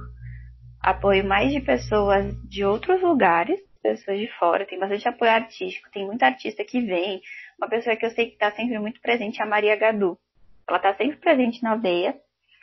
apoio 0.83 1.25
mais 1.25 1.53
de 1.53 1.61
pessoas 1.61 2.35
de 2.49 2.65
outros 2.65 3.03
lugares, 3.03 3.61
pessoas 3.83 4.19
de 4.19 4.29
fora, 4.39 4.67
tem 4.67 4.79
bastante 4.79 5.07
apoio 5.09 5.31
artístico, 5.31 5.91
tem 5.91 6.07
muita 6.07 6.27
artista 6.27 6.65
que 6.65 6.81
vem. 6.81 7.21
Uma 7.59 7.69
pessoa 7.69 7.97
que 7.97 8.07
eu 8.07 8.11
sei 8.11 8.27
que 8.27 8.33
está 8.33 8.51
sempre 8.53 8.79
muito 8.79 9.01
presente 9.01 9.41
é 9.41 9.45
a 9.45 9.49
Maria 9.49 9.77
Gadu. 9.77 10.19
Ela 10.67 10.79
está 10.79 10.95
sempre 10.95 11.17
presente 11.19 11.63
na 11.63 11.73
aldeia. 11.73 12.17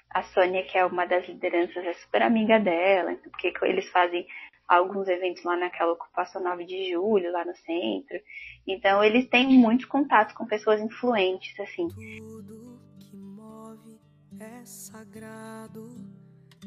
A 0.10 0.24
Sônia, 0.24 0.64
que 0.64 0.78
é 0.78 0.86
uma 0.86 1.06
das 1.06 1.28
lideranças, 1.28 1.86
é 1.86 1.94
super 1.94 2.22
amiga 2.22 2.60
dela, 2.60 3.16
porque 3.24 3.54
eles 3.64 3.90
fazem 3.92 4.26
alguns 4.68 5.08
eventos 5.08 5.44
lá 5.44 5.56
naquela 5.56 5.94
ocupação 5.94 6.44
9 6.44 6.66
de 6.66 6.92
julho, 6.92 7.32
lá 7.32 7.46
no 7.46 7.56
centro. 7.56 8.20
Então 8.68 9.04
eles 9.04 9.28
têm 9.28 9.48
muitos 9.58 9.86
contatos 9.86 10.36
com 10.36 10.46
pessoas 10.46 10.82
influentes, 10.82 11.58
assim. 11.60 11.88
Tudo 11.88 12.80
que 13.00 13.16
move 13.16 14.00
é 14.40 14.66
sagrado 14.66 15.90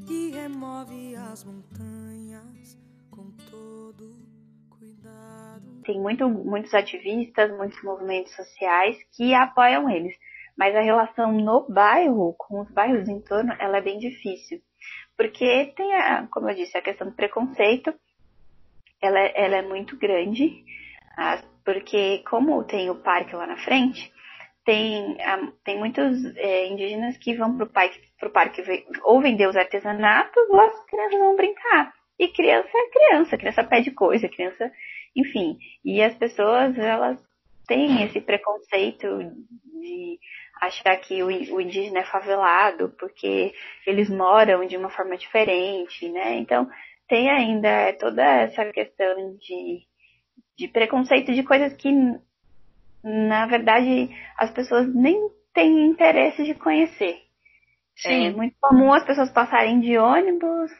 e 0.08 0.30
remove 0.30 1.14
as 1.16 1.44
montanhas 1.44 2.78
com 3.10 3.30
todo 3.50 4.14
cuidado. 4.70 5.82
Tem 5.84 6.00
muito, 6.00 6.28
muitos 6.28 6.72
ativistas, 6.72 7.54
muitos 7.56 7.82
movimentos 7.82 8.34
sociais 8.34 8.96
que 9.12 9.34
apoiam 9.34 9.90
eles. 9.90 10.16
Mas 10.56 10.74
a 10.74 10.80
relação 10.80 11.32
no 11.32 11.66
bairro, 11.68 12.34
com 12.36 12.60
os 12.60 12.70
bairros 12.70 13.08
em 13.08 13.20
torno, 13.20 13.52
ela 13.58 13.78
é 13.78 13.80
bem 13.80 13.98
difícil 13.98 14.60
porque 15.20 15.74
tem, 15.76 15.92
a, 15.92 16.26
como 16.30 16.48
eu 16.48 16.54
disse, 16.54 16.78
a 16.78 16.80
questão 16.80 17.06
do 17.06 17.14
preconceito, 17.14 17.92
ela, 19.02 19.18
ela 19.18 19.56
é 19.56 19.62
muito 19.62 19.94
grande, 19.98 20.64
porque 21.62 22.24
como 22.30 22.64
tem 22.64 22.88
o 22.88 23.02
parque 23.02 23.36
lá 23.36 23.46
na 23.46 23.58
frente, 23.58 24.10
tem, 24.64 25.18
tem 25.62 25.78
muitos 25.78 26.24
é, 26.36 26.68
indígenas 26.68 27.18
que 27.18 27.34
vão 27.36 27.54
para 27.54 27.66
o 27.66 27.68
parque, 27.68 28.00
pro 28.18 28.30
parque 28.30 28.62
ou 29.04 29.20
vender 29.20 29.46
os 29.46 29.56
artesanatos 29.56 30.42
ou 30.48 30.58
as 30.58 30.86
crianças 30.86 31.18
vão 31.18 31.36
brincar. 31.36 31.92
E 32.18 32.28
criança 32.28 32.70
é 32.74 32.90
criança, 32.90 33.36
criança 33.36 33.64
pede 33.64 33.90
coisa, 33.90 34.26
criança, 34.26 34.72
enfim. 35.14 35.58
E 35.84 36.02
as 36.02 36.14
pessoas, 36.14 36.78
elas 36.78 37.22
têm 37.66 38.04
esse 38.04 38.22
preconceito 38.22 39.06
de 39.82 40.18
achar 40.60 40.96
que 40.98 41.22
o, 41.22 41.26
o 41.26 41.60
indígena 41.60 42.00
é 42.00 42.04
favelado 42.04 42.90
porque 42.98 43.52
eles 43.86 44.10
moram 44.10 44.66
de 44.66 44.76
uma 44.76 44.90
forma 44.90 45.16
diferente, 45.16 46.08
né? 46.10 46.34
Então 46.36 46.68
tem 47.08 47.30
ainda 47.30 47.92
toda 47.94 48.22
essa 48.22 48.66
questão 48.66 49.36
de, 49.36 49.80
de 50.56 50.68
preconceito 50.68 51.32
de 51.32 51.42
coisas 51.42 51.72
que 51.74 51.90
na 53.02 53.46
verdade 53.46 54.10
as 54.38 54.50
pessoas 54.52 54.86
nem 54.94 55.30
têm 55.54 55.86
interesse 55.86 56.44
de 56.44 56.54
conhecer. 56.54 57.16
Sim. 57.96 58.28
É 58.28 58.30
muito 58.30 58.54
comum 58.60 58.92
as 58.92 59.04
pessoas 59.04 59.30
passarem 59.32 59.80
de 59.80 59.98
ônibus, 59.98 60.70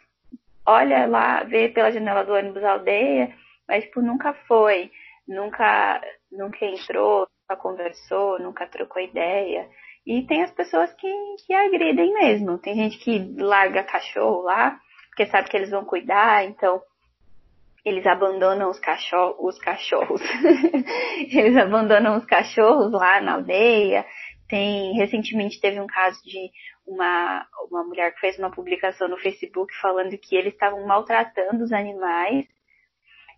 olha 0.67 1.07
lá, 1.07 1.43
vê 1.45 1.69
pela 1.69 1.91
janela 1.91 2.25
do 2.25 2.33
ônibus 2.33 2.63
a 2.63 2.73
aldeia, 2.73 3.35
mas 3.67 3.85
tipo, 3.85 4.01
nunca 4.01 4.35
foi, 4.47 4.91
nunca, 5.27 6.01
nunca 6.31 6.65
entrou, 6.65 7.27
nunca 7.50 7.57
conversou, 7.57 8.38
nunca 8.38 8.66
trocou 8.66 9.02
ideia. 9.02 9.69
E 10.07 10.23
tem 10.26 10.42
as 10.42 10.50
pessoas 10.52 10.92
que, 10.95 11.12
que 11.47 11.52
agridem 11.52 12.12
mesmo. 12.14 12.59
Tem 12.59 12.75
gente 12.75 12.99
que 12.99 13.19
larga 13.38 13.83
cachorro 13.83 14.42
lá, 14.42 14.78
porque 15.09 15.26
sabe 15.26 15.49
que 15.49 15.57
eles 15.57 15.71
vão 15.71 15.85
cuidar, 15.85 16.45
então 16.45 16.80
eles 17.85 18.07
abandonam 18.07 18.71
os, 18.71 18.78
cachorro, 18.78 19.37
os 19.40 19.59
cachorros. 19.59 20.23
eles 21.33 21.57
abandonam 21.57 22.19
os 22.19 22.25
cachorros 22.25 22.92
lá 22.92 23.21
na 23.21 23.35
aldeia. 23.35 24.04
Tem, 24.49 24.92
recentemente 24.95 25.61
teve 25.61 25.80
um 25.80 25.87
caso 25.87 26.21
de 26.25 26.50
uma, 26.87 27.47
uma 27.71 27.85
mulher 27.85 28.12
que 28.12 28.21
fez 28.21 28.38
uma 28.38 28.50
publicação 28.50 29.09
no 29.09 29.16
Facebook 29.19 29.73
falando 29.80 30.16
que 30.19 30.35
eles 30.35 30.52
estavam 30.52 30.85
maltratando 30.87 31.62
os 31.62 31.73
animais. 31.73 32.47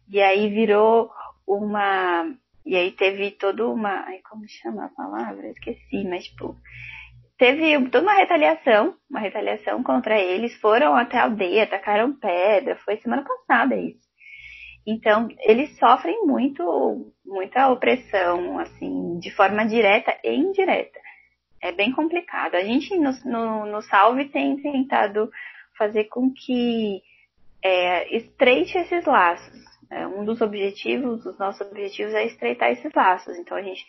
E 0.08 0.20
aí 0.20 0.48
virou 0.48 1.10
uma. 1.46 2.34
E 2.64 2.76
aí 2.76 2.92
teve 2.92 3.32
toda 3.32 3.66
uma. 3.68 4.04
Ai, 4.06 4.20
como 4.28 4.44
chama 4.48 4.86
a 4.86 4.88
palavra? 4.88 5.48
Esqueci, 5.48 6.04
mas 6.04 6.24
tipo. 6.24 6.56
Teve 7.38 7.88
toda 7.90 8.04
uma 8.04 8.14
retaliação, 8.14 8.94
uma 9.10 9.18
retaliação 9.18 9.82
contra 9.82 10.18
eles. 10.18 10.54
Foram 10.60 10.94
até 10.94 11.18
a 11.18 11.24
aldeia, 11.24 11.64
atacaram 11.64 12.12
pedra. 12.12 12.76
Foi 12.76 12.96
semana 12.98 13.24
passada 13.24 13.74
isso. 13.74 14.12
Então, 14.86 15.28
eles 15.40 15.76
sofrem 15.78 16.26
muito, 16.26 17.12
muita 17.24 17.68
opressão, 17.68 18.58
assim, 18.58 19.18
de 19.18 19.30
forma 19.30 19.64
direta 19.64 20.16
e 20.24 20.34
indireta. 20.34 21.00
É 21.60 21.70
bem 21.72 21.92
complicado. 21.92 22.56
A 22.56 22.62
gente 22.62 22.96
no, 22.98 23.12
no, 23.24 23.66
no 23.66 23.82
Salve 23.82 24.28
tem 24.28 24.56
tentado 24.60 25.30
fazer 25.78 26.04
com 26.04 26.32
que 26.32 27.00
é, 27.62 28.16
estreite 28.16 28.76
esses 28.76 29.04
laços. 29.04 29.71
É, 29.92 30.06
um 30.06 30.24
dos 30.24 30.40
objetivos, 30.40 31.22
dos 31.22 31.38
nossos 31.38 31.60
objetivos 31.60 32.14
é 32.14 32.24
estreitar 32.24 32.70
esses 32.70 32.90
laços. 32.94 33.36
Então, 33.36 33.54
a 33.54 33.62
gente, 33.62 33.84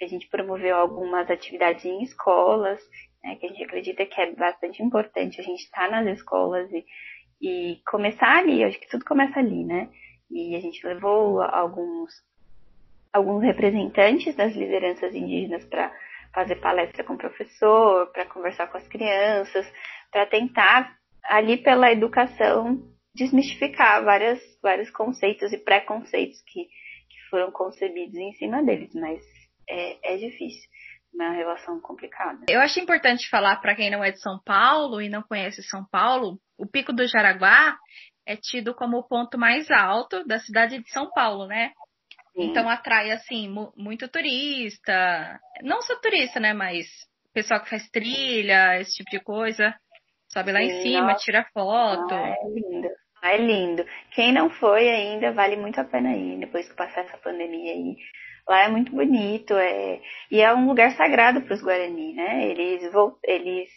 a 0.00 0.06
gente 0.06 0.28
promoveu 0.28 0.76
algumas 0.76 1.30
atividades 1.30 1.82
em 1.86 2.02
escolas, 2.02 2.78
né, 3.24 3.36
que 3.36 3.46
a 3.46 3.48
gente 3.48 3.64
acredita 3.64 4.04
que 4.04 4.20
é 4.20 4.32
bastante 4.34 4.82
importante 4.82 5.40
a 5.40 5.44
gente 5.44 5.64
estar 5.64 5.88
tá 5.88 5.90
nas 5.90 6.18
escolas 6.18 6.70
e, 6.70 6.84
e 7.40 7.80
começar 7.90 8.36
ali. 8.36 8.62
Acho 8.62 8.78
que 8.78 8.88
tudo 8.90 9.02
começa 9.06 9.40
ali, 9.40 9.64
né? 9.64 9.88
E 10.30 10.54
a 10.54 10.60
gente 10.60 10.86
levou 10.86 11.40
alguns, 11.40 12.12
alguns 13.10 13.42
representantes 13.42 14.36
das 14.36 14.54
lideranças 14.54 15.14
indígenas 15.14 15.64
para 15.64 15.90
fazer 16.34 16.56
palestra 16.56 17.02
com 17.02 17.14
o 17.14 17.18
professor, 17.18 18.08
para 18.12 18.26
conversar 18.26 18.66
com 18.66 18.76
as 18.76 18.86
crianças, 18.86 19.66
para 20.12 20.26
tentar, 20.26 20.94
ali 21.24 21.56
pela 21.56 21.90
educação, 21.90 22.78
desmistificar 23.14 24.04
várias, 24.04 24.40
vários 24.62 24.90
conceitos 24.90 25.52
e 25.52 25.58
preconceitos 25.58 26.40
que, 26.42 26.64
que 26.64 27.30
foram 27.30 27.50
concebidos 27.50 28.16
em 28.16 28.32
cima 28.34 28.62
deles, 28.62 28.94
mas 28.94 29.20
é, 29.68 30.14
é 30.14 30.16
difícil 30.16 30.68
uma 31.12 31.32
relação 31.32 31.80
complicada. 31.80 32.46
Eu 32.48 32.60
acho 32.60 32.78
importante 32.78 33.28
falar 33.28 33.56
para 33.56 33.74
quem 33.74 33.90
não 33.90 34.02
é 34.02 34.12
de 34.12 34.20
São 34.20 34.40
Paulo 34.44 35.02
e 35.02 35.08
não 35.08 35.22
conhece 35.22 35.62
São 35.62 35.84
Paulo, 35.90 36.38
o 36.56 36.66
Pico 36.66 36.92
do 36.92 37.06
Jaraguá 37.06 37.76
é 38.26 38.36
tido 38.36 38.74
como 38.74 38.98
o 38.98 39.08
ponto 39.08 39.36
mais 39.36 39.70
alto 39.70 40.24
da 40.24 40.38
cidade 40.38 40.78
de 40.78 40.90
São 40.90 41.10
Paulo, 41.10 41.46
né? 41.46 41.72
Sim. 42.32 42.50
Então 42.50 42.68
atrai 42.68 43.10
assim 43.10 43.52
muito 43.76 44.08
turista, 44.08 45.40
não 45.62 45.82
só 45.82 45.98
turista, 46.00 46.38
né, 46.38 46.54
mas 46.54 46.86
pessoal 47.32 47.60
que 47.62 47.70
faz 47.70 47.88
trilha, 47.90 48.78
esse 48.80 48.92
tipo 48.92 49.10
de 49.10 49.20
coisa, 49.20 49.74
sobe 50.32 50.52
lá 50.52 50.60
Sim, 50.60 50.66
em 50.66 50.82
cima, 50.82 51.12
nossa. 51.12 51.24
tira 51.24 51.44
foto. 51.52 52.14
Ah, 52.14 52.28
é 52.28 52.48
lindo. 52.48 52.88
É 53.22 53.36
lindo. 53.36 53.84
Quem 54.12 54.32
não 54.32 54.48
foi 54.50 54.88
ainda, 54.88 55.32
vale 55.32 55.56
muito 55.56 55.80
a 55.80 55.84
pena 55.84 56.16
ir, 56.16 56.38
depois 56.38 56.68
que 56.68 56.74
passar 56.74 57.02
essa 57.02 57.18
pandemia 57.18 57.72
aí. 57.72 57.96
Lá 58.48 58.64
é 58.64 58.68
muito 58.68 58.92
bonito, 58.92 59.54
é... 59.54 60.00
e 60.30 60.40
é 60.40 60.52
um 60.54 60.66
lugar 60.66 60.90
sagrado 60.92 61.42
para 61.42 61.54
os 61.54 61.62
Guarani, 61.62 62.14
né? 62.14 62.46
Eles, 62.46 62.90
eles 63.24 63.68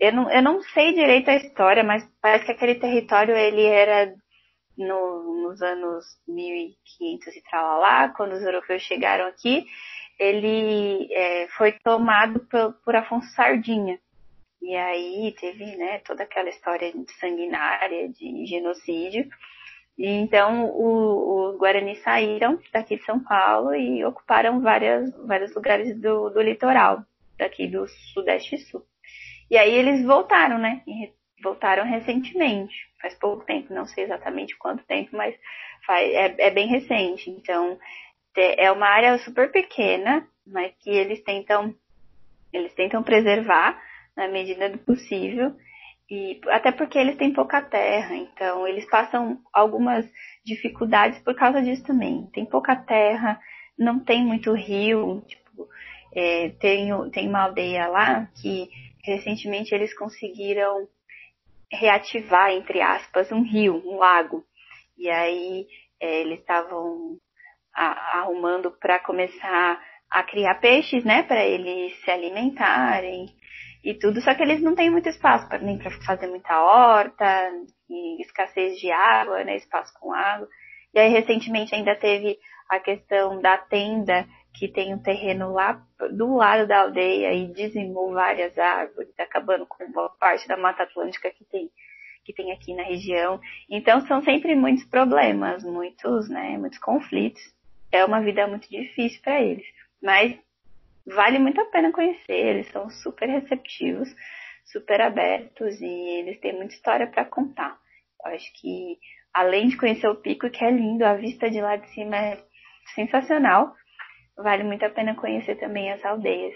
eu 0.00 0.12
não, 0.12 0.30
eu 0.30 0.42
não 0.42 0.60
sei 0.62 0.92
direito 0.92 1.30
a 1.30 1.36
história, 1.36 1.82
mas 1.84 2.04
parece 2.20 2.44
que 2.44 2.52
aquele 2.52 2.74
território 2.74 3.34
ele 3.36 3.64
era 3.64 4.12
no, 4.76 5.42
nos 5.42 5.62
anos 5.62 6.04
1500 6.26 7.36
e 7.36 7.42
tal 7.50 7.80
lá, 7.80 8.08
quando 8.10 8.32
os 8.32 8.42
europeus 8.42 8.82
chegaram 8.82 9.26
aqui, 9.26 9.64
ele 10.18 11.08
é, 11.12 11.48
foi 11.56 11.72
tomado 11.72 12.40
por, 12.50 12.74
por 12.84 12.96
Afonso 12.96 13.28
Sardinha. 13.34 13.98
E 14.64 14.74
aí 14.74 15.34
teve 15.38 15.76
né, 15.76 15.98
toda 15.98 16.22
aquela 16.22 16.48
história 16.48 16.90
sanguinária 17.20 18.08
de 18.08 18.46
genocídio. 18.46 19.28
E 19.98 20.06
então 20.06 20.72
os 20.74 21.58
Guarani 21.58 21.96
saíram 21.96 22.58
daqui 22.72 22.96
de 22.96 23.04
São 23.04 23.22
Paulo 23.22 23.74
e 23.74 24.02
ocuparam 24.06 24.62
várias, 24.62 25.14
vários 25.26 25.54
lugares 25.54 26.00
do, 26.00 26.30
do 26.30 26.40
litoral, 26.40 27.04
daqui 27.38 27.66
do 27.68 27.86
Sudeste 28.14 28.54
e 28.54 28.58
Sul. 28.58 28.82
E 29.50 29.58
aí 29.58 29.74
eles 29.74 30.02
voltaram, 30.02 30.56
né? 30.56 30.82
Voltaram 31.42 31.84
recentemente, 31.84 32.74
faz 33.02 33.14
pouco 33.18 33.44
tempo, 33.44 33.74
não 33.74 33.84
sei 33.84 34.04
exatamente 34.04 34.56
quanto 34.56 34.82
tempo, 34.84 35.14
mas 35.14 35.36
faz, 35.86 36.10
é, 36.10 36.34
é 36.38 36.50
bem 36.50 36.68
recente. 36.68 37.28
Então 37.28 37.78
é 38.34 38.72
uma 38.72 38.88
área 38.88 39.18
super 39.18 39.52
pequena, 39.52 40.26
mas 40.46 40.72
que 40.80 40.88
eles 40.88 41.22
tentam 41.22 41.74
eles 42.50 42.72
tentam 42.72 43.02
preservar 43.02 43.78
na 44.16 44.28
medida 44.28 44.70
do 44.70 44.78
possível 44.78 45.54
e 46.10 46.40
até 46.48 46.70
porque 46.70 46.98
eles 46.98 47.16
têm 47.16 47.32
pouca 47.32 47.62
terra, 47.62 48.14
então 48.14 48.68
eles 48.68 48.84
passam 48.88 49.40
algumas 49.52 50.06
dificuldades 50.44 51.18
por 51.20 51.34
causa 51.34 51.62
disso 51.62 51.82
também. 51.84 52.28
Tem 52.32 52.44
pouca 52.44 52.76
terra, 52.76 53.40
não 53.78 53.98
tem 53.98 54.24
muito 54.24 54.52
rio, 54.52 55.22
tipo, 55.26 55.66
é, 56.14 56.50
tem, 56.60 56.90
tem 57.10 57.28
uma 57.28 57.42
aldeia 57.44 57.88
lá 57.88 58.28
que 58.40 58.68
recentemente 59.02 59.74
eles 59.74 59.96
conseguiram 59.96 60.86
reativar, 61.72 62.50
entre 62.52 62.80
aspas, 62.82 63.32
um 63.32 63.42
rio, 63.42 63.82
um 63.86 63.96
lago. 63.96 64.44
E 64.98 65.08
aí 65.08 65.66
é, 66.00 66.20
eles 66.20 66.38
estavam 66.40 67.18
arrumando 67.72 68.70
para 68.70 69.00
começar 69.00 69.82
a 70.08 70.22
criar 70.22 70.54
peixes, 70.60 71.02
né, 71.02 71.24
para 71.24 71.44
eles 71.44 71.92
se 72.04 72.10
alimentarem 72.10 73.34
e 73.84 73.92
tudo, 73.92 74.20
só 74.22 74.34
que 74.34 74.42
eles 74.42 74.62
não 74.62 74.74
têm 74.74 74.90
muito 74.90 75.10
espaço 75.10 75.46
pra, 75.46 75.58
nem 75.58 75.76
para 75.76 75.90
fazer 76.00 76.26
muita 76.26 76.58
horta, 76.58 77.52
escassez 78.18 78.80
de 78.80 78.90
água, 78.90 79.44
né, 79.44 79.56
espaço 79.56 79.92
com 80.00 80.12
água. 80.12 80.48
E 80.94 80.98
aí 80.98 81.10
recentemente 81.10 81.74
ainda 81.74 81.94
teve 81.94 82.38
a 82.70 82.80
questão 82.80 83.42
da 83.42 83.58
tenda 83.58 84.26
que 84.54 84.68
tem 84.68 84.94
um 84.94 85.02
terreno 85.02 85.52
lá 85.52 85.84
do 86.12 86.34
lado 86.36 86.66
da 86.66 86.80
aldeia 86.80 87.34
e 87.34 87.52
dizimou 87.52 88.12
várias 88.14 88.56
árvores, 88.56 89.12
acabando 89.18 89.66
com 89.66 89.92
boa 89.92 90.08
parte 90.18 90.48
da 90.48 90.56
Mata 90.56 90.84
Atlântica 90.84 91.30
que 91.30 91.44
tem, 91.44 91.68
que 92.24 92.32
tem 92.32 92.52
aqui 92.52 92.72
na 92.74 92.84
região. 92.84 93.38
Então 93.68 94.00
são 94.06 94.22
sempre 94.22 94.54
muitos 94.54 94.84
problemas, 94.84 95.62
muitos, 95.62 96.30
né, 96.30 96.56
muitos 96.56 96.78
conflitos. 96.78 97.42
É 97.92 98.02
uma 98.02 98.22
vida 98.22 98.46
muito 98.46 98.68
difícil 98.70 99.20
para 99.22 99.42
eles, 99.42 99.66
mas 100.02 100.38
vale 101.06 101.38
muito 101.38 101.60
a 101.60 101.66
pena 101.66 101.92
conhecer. 101.92 102.32
Eles 102.32 102.70
são 102.70 102.88
super 102.90 103.28
receptivos, 103.28 104.08
super 104.64 105.00
abertos 105.00 105.80
e 105.80 106.18
eles 106.20 106.38
têm 106.40 106.56
muita 106.56 106.74
história 106.74 107.06
para 107.06 107.24
contar. 107.24 107.78
Eu 108.24 108.32
acho 108.32 108.50
que 108.60 108.98
além 109.32 109.68
de 109.68 109.76
conhecer 109.76 110.08
o 110.08 110.20
pico, 110.20 110.50
que 110.50 110.64
é 110.64 110.70
lindo, 110.70 111.04
a 111.04 111.14
vista 111.14 111.50
de 111.50 111.60
lá 111.60 111.76
de 111.76 111.88
cima 111.94 112.16
é 112.16 112.42
sensacional 112.94 113.74
vale 114.36 114.64
muito 114.64 114.84
a 114.84 114.90
pena 114.90 115.14
conhecer 115.14 115.56
também 115.56 115.92
as 115.92 116.04
aldeias 116.04 116.54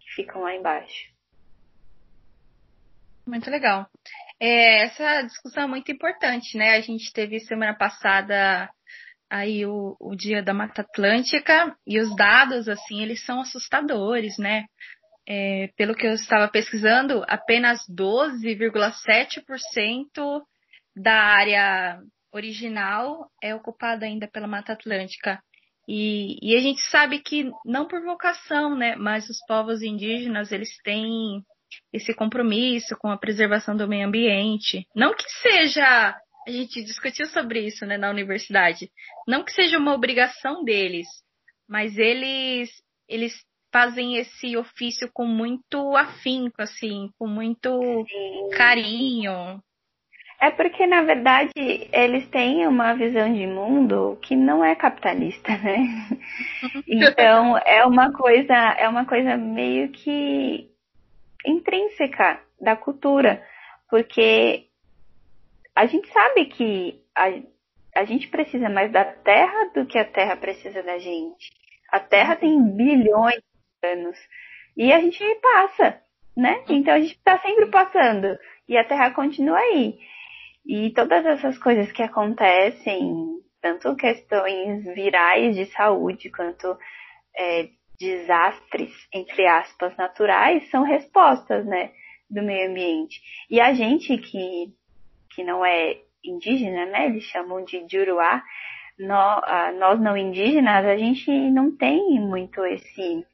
que 0.00 0.14
ficam 0.14 0.42
lá 0.42 0.54
embaixo. 0.54 1.12
Muito 3.26 3.50
legal. 3.50 3.86
É, 4.40 4.84
essa 4.84 5.22
discussão 5.22 5.64
é 5.64 5.66
muito 5.66 5.92
importante, 5.92 6.56
né? 6.56 6.76
A 6.76 6.80
gente 6.80 7.12
teve 7.12 7.40
semana 7.40 7.74
passada 7.76 8.70
aí 9.30 9.64
o, 9.66 9.96
o 10.00 10.16
dia 10.16 10.42
da 10.42 10.54
Mata 10.54 10.82
Atlântica 10.82 11.76
e 11.86 12.00
os 12.00 12.14
dados, 12.16 12.68
assim, 12.68 13.02
eles 13.02 13.24
são 13.24 13.40
assustadores, 13.40 14.36
né? 14.38 14.64
É, 15.26 15.68
pelo 15.76 15.94
que 15.94 16.06
eu 16.06 16.12
estava 16.12 16.48
pesquisando, 16.48 17.24
apenas 17.28 17.80
12,7% 17.90 20.42
da 20.96 21.14
área 21.14 22.00
original 22.32 23.30
é 23.42 23.54
ocupada 23.54 24.06
ainda 24.06 24.26
pela 24.26 24.46
Mata 24.46 24.72
Atlântica. 24.72 25.38
E, 25.86 26.38
e 26.42 26.56
a 26.56 26.60
gente 26.60 26.80
sabe 26.82 27.20
que 27.20 27.50
não 27.64 27.86
por 27.86 28.02
vocação, 28.02 28.76
né, 28.76 28.94
mas 28.96 29.28
os 29.28 29.38
povos 29.46 29.82
indígenas 29.82 30.52
eles 30.52 30.76
têm 30.82 31.42
esse 31.92 32.14
compromisso 32.14 32.96
com 32.98 33.10
a 33.10 33.18
preservação 33.18 33.76
do 33.76 33.88
meio 33.88 34.06
ambiente. 34.06 34.86
Não 34.94 35.14
que 35.14 35.28
seja, 35.42 36.16
a 36.48 36.50
gente 36.50 36.82
discutiu 36.82 37.26
sobre 37.26 37.60
isso, 37.60 37.84
né, 37.84 37.98
na 37.98 38.10
universidade. 38.10 38.90
Não 39.26 39.44
que 39.44 39.52
seja 39.52 39.78
uma 39.78 39.94
obrigação 39.94 40.64
deles, 40.64 41.06
mas 41.68 41.98
eles 41.98 42.70
eles 43.06 43.34
fazem 43.72 44.16
esse 44.16 44.56
ofício 44.56 45.10
com 45.12 45.26
muito 45.26 45.94
afinco, 45.96 46.60
assim, 46.60 47.10
com 47.18 47.26
muito 47.26 47.68
Sim. 48.08 48.48
carinho. 48.56 49.62
É 50.40 50.50
porque, 50.50 50.86
na 50.86 51.02
verdade, 51.02 51.52
eles 51.92 52.28
têm 52.28 52.66
uma 52.66 52.94
visão 52.94 53.32
de 53.32 53.46
mundo 53.46 54.18
que 54.22 54.36
não 54.36 54.64
é 54.64 54.74
capitalista, 54.74 55.56
né? 55.58 55.76
Então, 56.86 57.58
é 57.58 57.84
uma 57.84 58.12
coisa, 58.12 58.54
é 58.54 58.88
uma 58.88 59.04
coisa 59.04 59.36
meio 59.36 59.90
que 59.90 60.70
intrínseca 61.44 62.40
da 62.60 62.76
cultura, 62.76 63.42
porque 63.90 64.67
a 65.78 65.86
gente 65.86 66.12
sabe 66.12 66.46
que 66.46 67.00
a, 67.14 67.28
a 68.00 68.04
gente 68.04 68.26
precisa 68.26 68.68
mais 68.68 68.90
da 68.90 69.04
terra 69.04 69.70
do 69.72 69.86
que 69.86 69.96
a 69.96 70.04
terra 70.04 70.36
precisa 70.36 70.82
da 70.82 70.98
gente. 70.98 71.52
A 71.92 72.00
terra 72.00 72.34
tem 72.34 72.60
bilhões 72.74 73.36
de 73.36 73.88
anos 73.88 74.18
e 74.76 74.92
a 74.92 75.00
gente 75.00 75.22
passa, 75.40 76.02
né? 76.36 76.64
Então 76.68 76.94
a 76.94 76.98
gente 76.98 77.14
está 77.14 77.38
sempre 77.38 77.66
passando 77.66 78.36
e 78.68 78.76
a 78.76 78.82
terra 78.82 79.12
continua 79.12 79.56
aí. 79.56 79.96
E 80.66 80.90
todas 80.90 81.24
essas 81.24 81.56
coisas 81.58 81.92
que 81.92 82.02
acontecem, 82.02 83.38
tanto 83.62 83.94
questões 83.94 84.82
virais 84.82 85.54
de 85.54 85.66
saúde 85.66 86.28
quanto 86.28 86.76
é, 87.36 87.68
desastres, 88.00 88.90
entre 89.14 89.46
aspas, 89.46 89.96
naturais, 89.96 90.68
são 90.70 90.82
respostas, 90.82 91.64
né, 91.64 91.92
do 92.28 92.42
meio 92.42 92.68
ambiente. 92.68 93.20
E 93.48 93.60
a 93.60 93.72
gente 93.74 94.18
que, 94.18 94.74
que 95.38 95.44
não 95.44 95.64
é 95.64 95.98
indígena, 96.24 96.84
né, 96.86 97.06
eles 97.06 97.22
chamam 97.22 97.64
de 97.64 97.86
Juruá, 97.88 98.42
nós, 98.98 99.76
nós 99.78 100.00
não 100.00 100.16
indígenas, 100.16 100.84
a 100.84 100.96
gente 100.96 101.30
não 101.52 101.70
tem 101.70 102.18
muito 102.20 102.64
esse, 102.64 103.24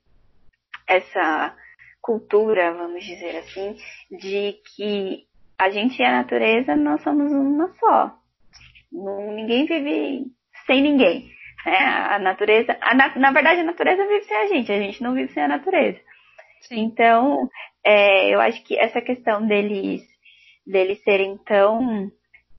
essa 0.86 1.56
cultura, 2.02 2.74
vamos 2.74 3.02
dizer 3.02 3.38
assim, 3.38 3.74
de 4.10 4.60
que 4.76 5.24
a 5.58 5.70
gente 5.70 5.98
e 5.98 6.04
a 6.04 6.12
natureza, 6.12 6.76
nós 6.76 7.02
somos 7.02 7.32
uma 7.32 7.72
só. 7.80 8.14
ninguém 8.92 9.64
vive 9.64 10.26
sem 10.66 10.82
ninguém. 10.82 11.30
Né? 11.64 11.78
A 11.78 12.18
natureza, 12.18 12.76
a, 12.82 12.94
na 12.94 13.32
verdade, 13.32 13.60
a 13.60 13.64
natureza 13.64 14.06
vive 14.06 14.24
sem 14.24 14.36
a 14.36 14.46
gente, 14.48 14.70
a 14.70 14.78
gente 14.78 15.02
não 15.02 15.14
vive 15.14 15.32
sem 15.32 15.42
a 15.42 15.48
natureza. 15.48 15.98
Sim. 16.60 16.80
Então, 16.80 17.48
é, 17.82 18.28
eu 18.28 18.40
acho 18.42 18.62
que 18.62 18.78
essa 18.78 19.00
questão 19.00 19.46
deles, 19.46 20.02
deles 20.66 21.02
serem 21.02 21.36
tão 21.38 22.10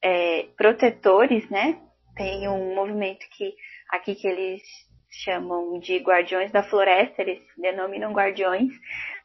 é, 0.02 0.48
protetores, 0.58 1.50
né? 1.50 1.80
Tem 2.16 2.48
um 2.48 2.76
movimento 2.76 3.26
que 3.32 3.54
aqui 3.90 4.16
que 4.16 4.28
eles 4.28 4.62
chamam 5.10 5.80
de 5.80 5.98
guardiões 5.98 6.52
da 6.52 6.64
floresta, 6.64 7.22
eles 7.22 7.42
denominam 7.58 8.12
guardiões, 8.12 8.72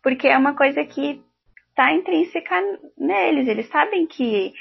porque 0.02 0.28
é 0.28 0.36
uma 0.36 0.56
coisa 0.56 0.84
que 0.84 1.22
está 1.70 1.92
intrínseca 1.92 2.56
neles. 2.96 3.48
Eles 3.48 3.68
sabem 3.68 4.06
que 4.06 4.52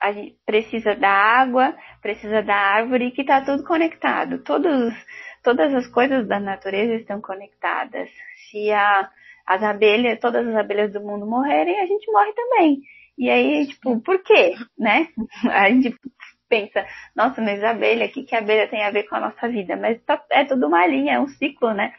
a 0.00 0.12
gente 0.12 0.36
precisa 0.44 0.94
da 0.94 1.08
água, 1.08 1.74
precisa 2.02 2.42
da 2.42 2.54
árvore, 2.54 3.12
que 3.12 3.22
está 3.22 3.40
tudo 3.40 3.64
conectado. 3.64 4.42
Todos, 4.42 4.92
todas 5.42 5.74
as 5.74 5.86
coisas 5.86 6.26
da 6.28 6.38
natureza 6.38 6.94
estão 6.94 7.20
conectadas. 7.20 8.10
Se 8.50 8.70
a, 8.70 9.08
as 9.46 9.62
abelhas, 9.62 10.18
todas 10.20 10.46
as 10.46 10.56
abelhas 10.56 10.92
do 10.92 11.00
mundo 11.00 11.26
morrerem, 11.26 11.80
a 11.80 11.86
gente 11.86 12.10
morre 12.12 12.32
também. 12.32 12.82
E 13.16 13.30
aí, 13.30 13.66
tipo, 13.66 14.00
por 14.00 14.22
quê? 14.22 14.54
Né? 14.78 15.08
A 15.50 15.70
gente 15.70 15.96
pensa, 16.48 16.86
nossa, 17.16 17.40
mas 17.40 17.64
a 17.64 17.70
abelha, 17.70 18.06
o 18.06 18.08
que, 18.08 18.22
que 18.22 18.34
a 18.34 18.38
abelha 18.38 18.68
tem 18.68 18.84
a 18.84 18.90
ver 18.90 19.04
com 19.04 19.16
a 19.16 19.20
nossa 19.20 19.48
vida? 19.48 19.76
Mas 19.76 20.00
tá, 20.04 20.22
é 20.30 20.44
tudo 20.44 20.66
uma 20.68 20.86
linha, 20.86 21.14
é 21.14 21.20
um 21.20 21.26
ciclo, 21.26 21.72
né? 21.72 21.92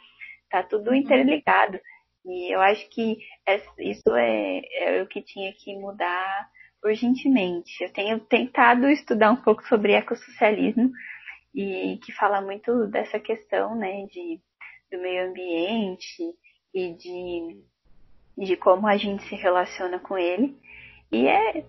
Tá 0.49 0.63
tudo 0.63 0.91
uhum. 0.91 0.95
interligado. 0.95 1.79
E 2.25 2.53
eu 2.53 2.61
acho 2.61 2.89
que 2.89 3.17
isso 3.79 4.15
é, 4.15 4.61
é 4.79 5.01
o 5.01 5.07
que 5.07 5.21
tinha 5.21 5.51
que 5.53 5.75
mudar 5.75 6.49
urgentemente. 6.83 7.83
Eu 7.83 7.91
tenho 7.91 8.19
tentado 8.19 8.89
estudar 8.89 9.31
um 9.31 9.35
pouco 9.35 9.67
sobre 9.67 9.93
ecossocialismo 9.93 10.91
e 11.53 11.99
que 12.03 12.11
fala 12.13 12.41
muito 12.41 12.87
dessa 12.87 13.19
questão, 13.19 13.75
né, 13.75 14.05
de, 14.07 14.39
do 14.91 15.01
meio 15.01 15.29
ambiente 15.29 16.23
e 16.73 16.93
de, 16.93 17.63
de 18.37 18.57
como 18.57 18.87
a 18.87 18.97
gente 18.97 19.23
se 19.23 19.35
relaciona 19.35 19.99
com 19.99 20.17
ele. 20.17 20.57
E 21.15 21.27
é, 21.27 21.57
é, 21.57 21.63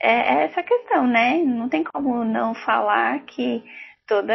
é 0.00 0.44
essa 0.44 0.62
questão, 0.62 1.06
né? 1.06 1.38
Não 1.38 1.68
tem 1.68 1.82
como 1.82 2.24
não 2.24 2.54
falar 2.54 3.24
que 3.24 3.64
toda 4.06 4.32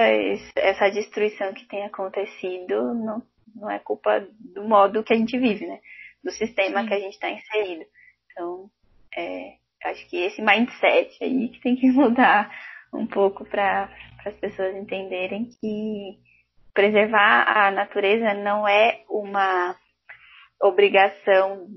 essa 0.55 0.89
destruição 0.89 1.53
que 1.53 1.65
tem 1.65 1.85
acontecido 1.85 2.93
não 2.93 3.23
não 3.55 3.71
é 3.71 3.79
culpa 3.79 4.27
do 4.53 4.63
modo 4.67 5.03
que 5.03 5.13
a 5.13 5.15
gente 5.15 5.37
vive, 5.39 5.65
né? 5.65 5.79
Do 6.23 6.31
sistema 6.31 6.81
Sim. 6.81 6.87
que 6.87 6.93
a 6.93 6.99
gente 6.99 7.13
está 7.13 7.29
inserido. 7.29 7.85
Então, 8.31 8.69
é, 9.15 9.53
acho 9.85 10.07
que 10.09 10.17
esse 10.17 10.41
mindset 10.41 11.23
aí 11.23 11.49
que 11.49 11.61
tem 11.61 11.75
que 11.75 11.89
mudar 11.91 12.51
um 12.93 13.07
pouco 13.07 13.45
para 13.45 13.89
as 14.25 14.35
pessoas 14.35 14.75
entenderem 14.75 15.49
que 15.59 16.19
preservar 16.73 17.45
a 17.47 17.71
natureza 17.71 18.33
não 18.35 18.67
é 18.67 19.03
uma 19.09 19.75
obrigação 20.61 21.67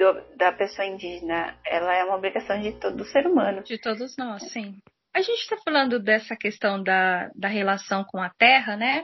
do, 0.00 0.36
da 0.36 0.50
pessoa 0.50 0.88
indígena, 0.88 1.54
ela 1.66 1.94
é 1.94 2.02
uma 2.02 2.16
obrigação 2.16 2.58
de 2.58 2.72
todo 2.80 3.04
ser 3.04 3.26
humano. 3.26 3.62
De 3.62 3.78
todos 3.78 4.16
nós, 4.16 4.50
sim. 4.50 4.78
A 5.14 5.20
gente 5.20 5.40
está 5.40 5.58
falando 5.58 6.00
dessa 6.00 6.34
questão 6.34 6.82
da, 6.82 7.30
da 7.34 7.48
relação 7.48 8.02
com 8.04 8.18
a 8.18 8.30
terra, 8.30 8.76
né? 8.76 9.02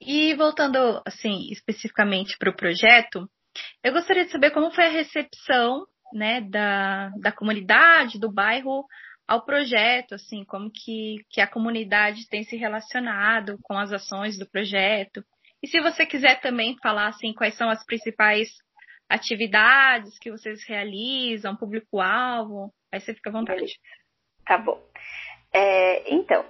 E 0.00 0.34
voltando, 0.34 1.00
assim, 1.06 1.48
especificamente 1.52 2.36
para 2.38 2.50
o 2.50 2.56
projeto, 2.56 3.28
eu 3.84 3.92
gostaria 3.92 4.24
de 4.24 4.32
saber 4.32 4.50
como 4.50 4.72
foi 4.72 4.86
a 4.86 4.90
recepção, 4.90 5.86
né, 6.12 6.40
da, 6.40 7.10
da 7.20 7.30
comunidade, 7.30 8.18
do 8.18 8.30
bairro 8.30 8.84
ao 9.28 9.44
projeto, 9.44 10.16
assim, 10.16 10.44
como 10.44 10.70
que, 10.70 11.18
que 11.30 11.40
a 11.40 11.46
comunidade 11.46 12.28
tem 12.28 12.42
se 12.42 12.56
relacionado 12.56 13.58
com 13.62 13.78
as 13.78 13.92
ações 13.92 14.36
do 14.36 14.50
projeto. 14.50 15.24
E 15.62 15.68
se 15.68 15.80
você 15.80 16.04
quiser 16.04 16.40
também 16.40 16.76
falar, 16.82 17.08
assim, 17.08 17.32
quais 17.32 17.54
são 17.54 17.70
as 17.70 17.84
principais 17.86 18.48
atividades 19.12 20.18
que 20.18 20.30
vocês 20.30 20.64
realizam, 20.66 21.54
público-alvo, 21.54 22.72
aí 22.90 23.00
você 23.00 23.12
fica 23.12 23.30
à 23.30 23.32
vontade. 23.32 23.78
Tá 24.46 24.56
bom. 24.56 24.80
É, 25.52 26.14
então, 26.14 26.44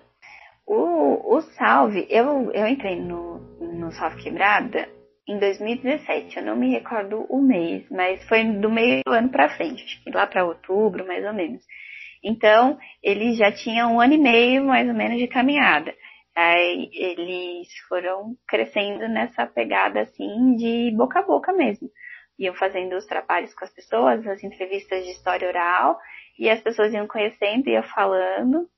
o, 0.66 1.36
o 1.36 1.40
Salve, 1.40 2.06
eu, 2.08 2.52
eu 2.52 2.66
entrei 2.68 2.96
no, 3.00 3.38
no 3.60 3.90
Salve 3.92 4.22
Quebrada 4.22 4.88
em 5.28 5.38
2017, 5.38 6.36
eu 6.36 6.44
não 6.44 6.56
me 6.56 6.70
recordo 6.70 7.26
o 7.28 7.40
mês, 7.40 7.84
mas 7.90 8.22
foi 8.28 8.44
do 8.44 8.70
meio 8.70 9.02
do 9.04 9.12
ano 9.12 9.28
para 9.28 9.56
frente, 9.56 10.00
lá 10.12 10.26
para 10.26 10.44
outubro, 10.44 11.06
mais 11.06 11.24
ou 11.24 11.32
menos. 11.32 11.64
Então, 12.24 12.78
ele 13.02 13.34
já 13.34 13.50
tinha 13.50 13.88
um 13.88 14.00
ano 14.00 14.14
e 14.14 14.18
meio, 14.18 14.64
mais 14.64 14.86
ou 14.88 14.94
menos, 14.94 15.18
de 15.18 15.26
caminhada. 15.26 15.92
Aí 16.34 16.88
eles 16.92 17.68
foram 17.88 18.36
crescendo 18.46 19.08
nessa 19.08 19.46
pegada 19.46 20.02
assim 20.02 20.54
de 20.56 20.92
boca 20.96 21.18
a 21.18 21.26
boca 21.26 21.52
mesmo. 21.52 21.90
Iam 22.42 22.54
fazendo 22.54 22.96
os 22.96 23.06
trabalhos 23.06 23.54
com 23.54 23.64
as 23.64 23.72
pessoas, 23.72 24.26
as 24.26 24.42
entrevistas 24.42 25.04
de 25.04 25.12
história 25.12 25.48
oral, 25.48 25.98
e 26.38 26.50
as 26.50 26.60
pessoas 26.60 26.92
iam 26.92 27.06
conhecendo, 27.06 27.68
iam 27.68 27.82
falando, 27.84 28.68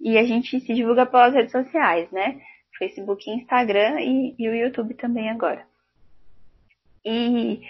e 0.00 0.16
a 0.16 0.24
gente 0.24 0.60
se 0.60 0.74
divulga 0.74 1.04
pelas 1.04 1.34
redes 1.34 1.50
sociais, 1.50 2.10
né? 2.10 2.40
Facebook, 2.78 3.28
Instagram 3.28 4.00
e, 4.00 4.34
e 4.38 4.48
o 4.48 4.54
YouTube 4.54 4.94
também 4.94 5.28
agora. 5.28 5.66
E 7.04 7.60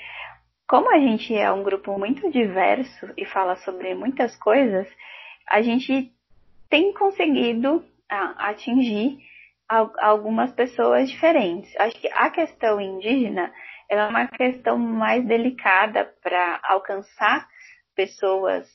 como 0.68 0.88
a 0.94 0.98
gente 0.98 1.34
é 1.34 1.50
um 1.50 1.62
grupo 1.62 1.98
muito 1.98 2.30
diverso 2.30 3.08
e 3.16 3.24
fala 3.24 3.56
sobre 3.56 3.94
muitas 3.94 4.36
coisas, 4.36 4.86
a 5.48 5.62
gente 5.62 6.12
tem 6.68 6.92
conseguido 6.92 7.84
atingir 8.08 9.18
algumas 9.98 10.52
pessoas 10.52 11.10
diferentes. 11.10 11.74
Acho 11.78 12.00
que 12.00 12.08
a 12.08 12.30
questão 12.30 12.80
indígena 12.80 13.52
é 13.90 14.06
uma 14.06 14.28
questão 14.28 14.78
mais 14.78 15.26
delicada 15.26 16.04
para 16.22 16.60
alcançar 16.62 17.48
pessoas 17.94 18.66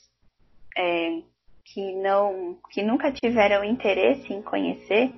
é, 0.76 1.22
que 1.64 1.94
não, 1.96 2.60
que 2.70 2.82
nunca 2.82 3.10
tiveram 3.10 3.64
interesse 3.64 4.30
em 4.32 4.42
conhecer, 4.42 5.10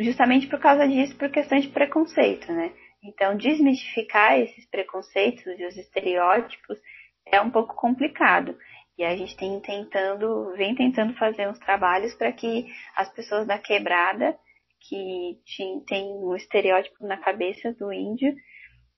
justamente 0.00 0.46
por 0.46 0.58
causa 0.58 0.88
disso, 0.88 1.16
por 1.16 1.30
questões 1.30 1.64
de 1.64 1.68
preconceito, 1.68 2.50
né? 2.50 2.72
Então, 3.04 3.36
desmistificar 3.36 4.38
esses 4.38 4.64
preconceitos 4.70 5.44
e 5.58 5.66
os 5.66 5.76
estereótipos 5.76 6.78
é 7.26 7.40
um 7.40 7.50
pouco 7.50 7.74
complicado. 7.74 8.56
E 8.96 9.04
a 9.04 9.14
gente 9.16 9.36
tem 9.36 9.60
tentando, 9.60 10.52
vem 10.56 10.74
tentando 10.74 11.14
fazer 11.14 11.48
uns 11.48 11.58
trabalhos 11.58 12.14
para 12.14 12.32
que 12.32 12.66
as 12.96 13.12
pessoas 13.12 13.46
da 13.46 13.58
quebrada 13.58 14.36
que 14.80 15.38
tem 15.86 16.04
um 16.04 16.34
estereótipo 16.34 17.06
na 17.06 17.16
cabeça 17.16 17.72
do 17.74 17.92
índio, 17.92 18.34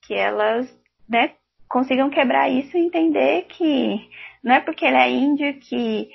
que 0.06 0.14
elas, 0.14 0.68
né, 1.08 1.34
consigam 1.68 2.10
quebrar 2.10 2.48
isso 2.48 2.76
e 2.76 2.86
entender 2.86 3.42
que 3.48 4.08
não 4.42 4.54
é 4.54 4.60
porque 4.60 4.84
ele 4.84 4.96
é 4.96 5.10
índio 5.10 5.58
que 5.60 6.08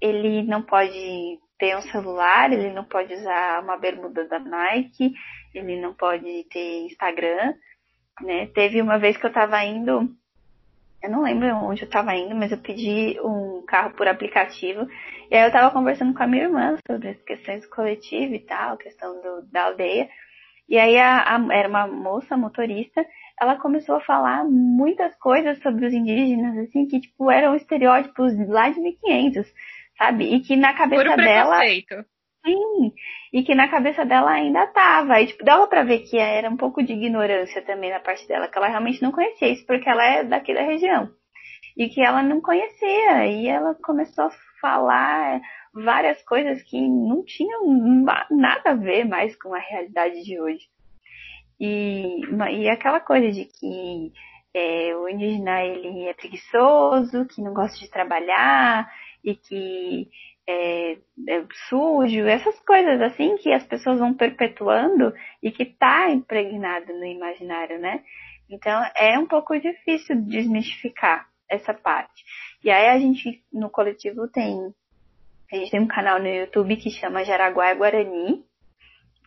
ele 0.00 0.42
não 0.42 0.62
pode 0.62 1.38
ter 1.58 1.76
um 1.76 1.82
celular, 1.82 2.52
ele 2.52 2.72
não 2.72 2.84
pode 2.84 3.14
usar 3.14 3.62
uma 3.62 3.76
bermuda 3.76 4.26
da 4.26 4.38
Nike, 4.38 5.14
ele 5.54 5.80
não 5.80 5.94
pode 5.94 6.44
ter 6.50 6.86
Instagram, 6.86 7.54
né? 8.20 8.46
Teve 8.48 8.82
uma 8.82 8.98
vez 8.98 9.16
que 9.16 9.24
eu 9.24 9.32
tava 9.32 9.62
indo, 9.64 10.08
eu 11.02 11.10
não 11.10 11.22
lembro 11.22 11.48
onde 11.56 11.82
eu 11.82 11.88
tava 11.88 12.14
indo, 12.14 12.34
mas 12.34 12.50
eu 12.50 12.58
pedi 12.58 13.18
um 13.20 13.62
carro 13.66 13.94
por 13.94 14.08
aplicativo, 14.08 14.86
e 15.30 15.36
aí 15.36 15.46
eu 15.46 15.52
tava 15.52 15.70
conversando 15.70 16.12
com 16.12 16.22
a 16.22 16.26
minha 16.26 16.44
irmã 16.44 16.76
sobre 16.86 17.10
as 17.10 17.22
questões 17.22 17.62
do 17.62 17.70
coletivo 17.70 18.34
e 18.34 18.40
tal, 18.40 18.76
questão 18.76 19.20
do, 19.20 19.42
da 19.50 19.66
aldeia, 19.66 20.08
e 20.68 20.78
aí 20.78 20.98
a, 20.98 21.36
a, 21.36 21.54
era 21.54 21.68
uma 21.68 21.86
moça 21.86 22.36
motorista, 22.36 23.06
ela 23.40 23.56
começou 23.56 23.96
a 23.96 24.00
falar 24.00 24.44
muitas 24.44 25.14
coisas 25.16 25.60
sobre 25.62 25.86
os 25.86 25.92
indígenas, 25.92 26.56
assim, 26.58 26.86
que, 26.86 27.00
tipo, 27.00 27.30
eram 27.30 27.54
estereótipos 27.54 28.32
lá 28.48 28.70
de 28.70 28.80
1500, 28.80 29.46
sabe? 29.98 30.34
E 30.34 30.40
que 30.40 30.56
na 30.56 30.74
cabeça 30.74 31.04
Puro 31.04 31.16
dela... 31.16 31.60
Sim, 32.46 32.92
e 33.32 33.42
que 33.42 33.54
na 33.54 33.68
cabeça 33.68 34.04
dela 34.04 34.30
ainda 34.30 34.66
tava. 34.66 35.18
E, 35.20 35.26
tipo, 35.28 35.42
dava 35.42 35.66
pra 35.66 35.82
ver 35.82 36.00
que 36.00 36.18
era 36.18 36.48
um 36.50 36.58
pouco 36.58 36.82
de 36.82 36.92
ignorância 36.92 37.62
também 37.62 37.90
na 37.90 38.00
parte 38.00 38.28
dela, 38.28 38.48
que 38.48 38.58
ela 38.58 38.68
realmente 38.68 39.02
não 39.02 39.10
conhecia 39.10 39.48
isso, 39.48 39.64
porque 39.66 39.88
ela 39.88 40.04
é 40.04 40.24
daqui 40.24 40.52
da 40.52 40.62
região. 40.62 41.08
E 41.74 41.88
que 41.88 42.02
ela 42.02 42.22
não 42.22 42.42
conhecia. 42.42 43.26
E 43.26 43.48
ela 43.48 43.74
começou 43.82 44.26
a 44.26 44.30
falar 44.60 45.40
várias 45.72 46.22
coisas 46.24 46.62
que 46.62 46.80
não 46.80 47.24
tinham 47.24 47.66
nada 48.30 48.70
a 48.70 48.74
ver 48.74 49.04
mais 49.04 49.34
com 49.36 49.54
a 49.54 49.58
realidade 49.58 50.22
de 50.22 50.38
hoje. 50.38 50.68
E, 51.60 52.20
e 52.52 52.68
aquela 52.68 53.00
coisa 53.00 53.30
de 53.30 53.44
que 53.44 54.12
é, 54.54 54.94
o 54.96 55.08
indígena 55.08 55.62
ele 55.64 56.06
é 56.06 56.14
preguiçoso, 56.14 57.26
que 57.26 57.42
não 57.42 57.52
gosta 57.52 57.78
de 57.78 57.90
trabalhar 57.90 58.90
e 59.22 59.34
que 59.34 60.08
é, 60.46 60.92
é, 61.28 61.44
sujo, 61.68 62.26
essas 62.26 62.58
coisas 62.60 63.00
assim 63.00 63.36
que 63.36 63.52
as 63.52 63.64
pessoas 63.66 63.98
vão 63.98 64.14
perpetuando 64.14 65.12
e 65.42 65.50
que 65.50 65.62
está 65.62 66.10
impregnado 66.10 66.92
no 66.92 67.04
imaginário, 67.04 67.78
né? 67.78 68.02
Então 68.48 68.82
é 68.96 69.18
um 69.18 69.26
pouco 69.26 69.58
difícil 69.58 70.20
desmistificar 70.22 71.26
essa 71.48 71.72
parte. 71.72 72.24
E 72.62 72.70
aí 72.70 72.88
a 72.88 72.98
gente 72.98 73.42
no 73.52 73.70
coletivo 73.70 74.28
tem 74.28 74.74
a 75.52 75.56
gente 75.56 75.70
tem 75.70 75.80
um 75.80 75.86
canal 75.86 76.18
no 76.18 76.28
YouTube 76.28 76.76
que 76.76 76.90
chama 76.90 77.24
Jaraguá 77.24 77.74
Guarani, 77.74 78.44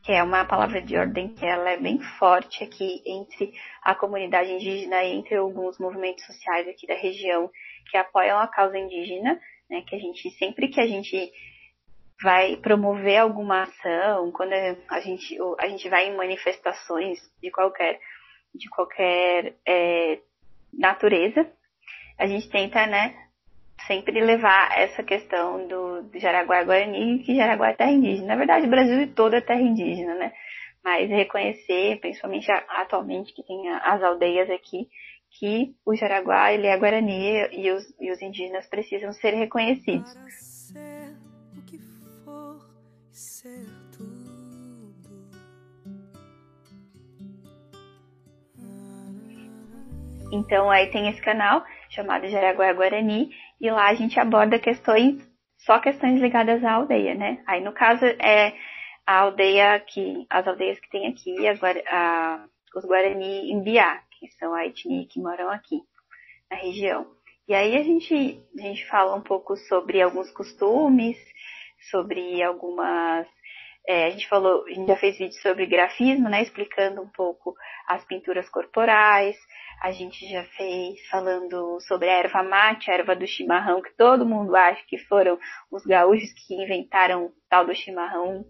que 0.03 0.11
é 0.11 0.23
uma 0.23 0.45
palavra 0.45 0.81
de 0.81 0.97
ordem 0.97 1.33
que 1.33 1.45
ela 1.45 1.71
é 1.71 1.77
bem 1.77 1.99
forte 2.17 2.63
aqui 2.63 3.01
entre 3.05 3.53
a 3.83 3.93
comunidade 3.93 4.51
indígena 4.51 5.03
e 5.03 5.15
entre 5.15 5.35
alguns 5.35 5.77
movimentos 5.79 6.25
sociais 6.25 6.67
aqui 6.67 6.87
da 6.87 6.95
região 6.95 7.49
que 7.89 7.97
apoiam 7.97 8.39
a 8.39 8.47
causa 8.47 8.77
indígena, 8.77 9.39
né? 9.69 9.81
Que 9.87 9.95
a 9.95 9.99
gente 9.99 10.29
sempre 10.31 10.69
que 10.69 10.79
a 10.79 10.87
gente 10.87 11.31
vai 12.21 12.55
promover 12.57 13.17
alguma 13.17 13.63
ação, 13.63 14.31
quando 14.31 14.53
a 14.53 14.99
gente 15.01 15.37
a 15.59 15.67
gente 15.67 15.87
vai 15.89 16.07
em 16.07 16.15
manifestações 16.15 17.19
de 17.41 17.51
qualquer 17.51 17.99
de 18.55 18.69
qualquer 18.69 19.55
é, 19.67 20.19
natureza, 20.73 21.47
a 22.17 22.25
gente 22.25 22.49
tenta, 22.49 22.87
né, 22.87 23.26
sempre 23.87 24.19
levar 24.19 24.77
essa 24.77 25.01
questão 25.01 25.65
do, 25.67 26.03
do 26.03 26.19
Jaraguá 26.19 26.63
Guarani, 26.63 27.19
que 27.19 27.35
Jaraguá 27.35 27.69
é 27.69 27.73
terra 27.73 27.91
indígena. 27.91 28.27
Na 28.27 28.35
verdade, 28.35 28.67
o 28.67 28.69
Brasil 28.69 29.13
todo 29.15 29.35
é 29.35 29.41
terra 29.41 29.61
indígena, 29.61 30.13
né? 30.15 30.33
Mas 30.83 31.09
reconhecer, 31.09 31.99
principalmente 31.99 32.51
atualmente 32.51 33.33
que 33.33 33.43
tem 33.43 33.69
as 33.69 34.03
aldeias 34.03 34.49
aqui, 34.49 34.87
que 35.39 35.75
o 35.85 35.95
Jaraguá 35.95 36.53
ele 36.53 36.67
é 36.67 36.77
Guarani 36.77 37.47
e 37.51 37.71
os, 37.71 37.83
e 37.99 38.11
os 38.11 38.21
indígenas 38.21 38.67
precisam 38.67 39.11
ser 39.13 39.33
reconhecidos. 39.33 40.13
Para 40.13 40.29
ser 40.29 41.17
o 41.57 41.65
que 41.65 41.77
for, 42.23 42.59
ser 43.11 43.87
Então 50.31 50.69
aí 50.69 50.87
tem 50.91 51.09
esse 51.09 51.21
canal 51.21 51.63
chamado 51.89 52.27
Jaraguá 52.27 52.73
Guarani 52.73 53.29
e 53.59 53.69
lá 53.69 53.87
a 53.89 53.93
gente 53.93 54.19
aborda 54.19 54.59
questões, 54.59 55.21
só 55.57 55.79
questões 55.79 56.19
ligadas 56.21 56.63
à 56.63 56.73
aldeia, 56.73 57.15
né? 57.15 57.43
Aí 57.47 57.61
no 57.61 57.73
caso 57.73 58.05
é 58.05 58.53
a 59.05 59.19
aldeia 59.21 59.79
que, 59.79 60.25
as 60.29 60.47
aldeias 60.47 60.79
que 60.79 60.89
tem 60.89 61.07
aqui, 61.07 61.47
a, 61.47 61.53
a, 61.91 62.45
os 62.75 62.85
Guarani 62.85 63.51
Imbiá, 63.51 64.01
que 64.19 64.27
são 64.39 64.53
a 64.53 64.65
etnia 64.65 65.07
que 65.07 65.19
moram 65.19 65.49
aqui 65.49 65.81
na 66.51 66.57
região. 66.57 67.07
E 67.47 67.53
aí 67.53 67.77
a 67.77 67.83
gente, 67.83 68.43
a 68.59 68.61
gente 68.61 68.85
fala 68.87 69.15
um 69.15 69.21
pouco 69.21 69.55
sobre 69.55 70.01
alguns 70.01 70.29
costumes, 70.31 71.17
sobre 71.89 72.43
algumas. 72.43 73.25
É, 73.87 74.07
a 74.07 74.09
gente 74.09 74.27
falou, 74.27 74.65
a 74.65 74.69
gente 74.69 74.87
já 74.87 74.97
fez 74.97 75.17
vídeo 75.17 75.41
sobre 75.41 75.65
grafismo, 75.65 76.27
né? 76.27 76.41
Explicando 76.41 77.01
um 77.01 77.07
pouco 77.07 77.55
as 77.87 78.03
pinturas 78.03 78.49
corporais, 78.49 79.37
a 79.81 79.91
gente 79.91 80.27
já 80.27 80.43
fez 80.43 80.99
falando 81.09 81.79
sobre 81.81 82.09
a 82.09 82.17
erva 82.19 82.43
mate, 82.43 82.89
a 82.89 82.95
erva 82.95 83.15
do 83.15 83.27
chimarrão, 83.27 83.81
que 83.81 83.95
todo 83.95 84.25
mundo 84.25 84.55
acha 84.55 84.83
que 84.87 84.97
foram 84.97 85.37
os 85.71 85.85
gaúchos 85.85 86.31
que 86.33 86.55
inventaram 86.55 87.25
o 87.25 87.33
tal 87.49 87.65
do 87.65 87.75
chimarrão, 87.75 88.45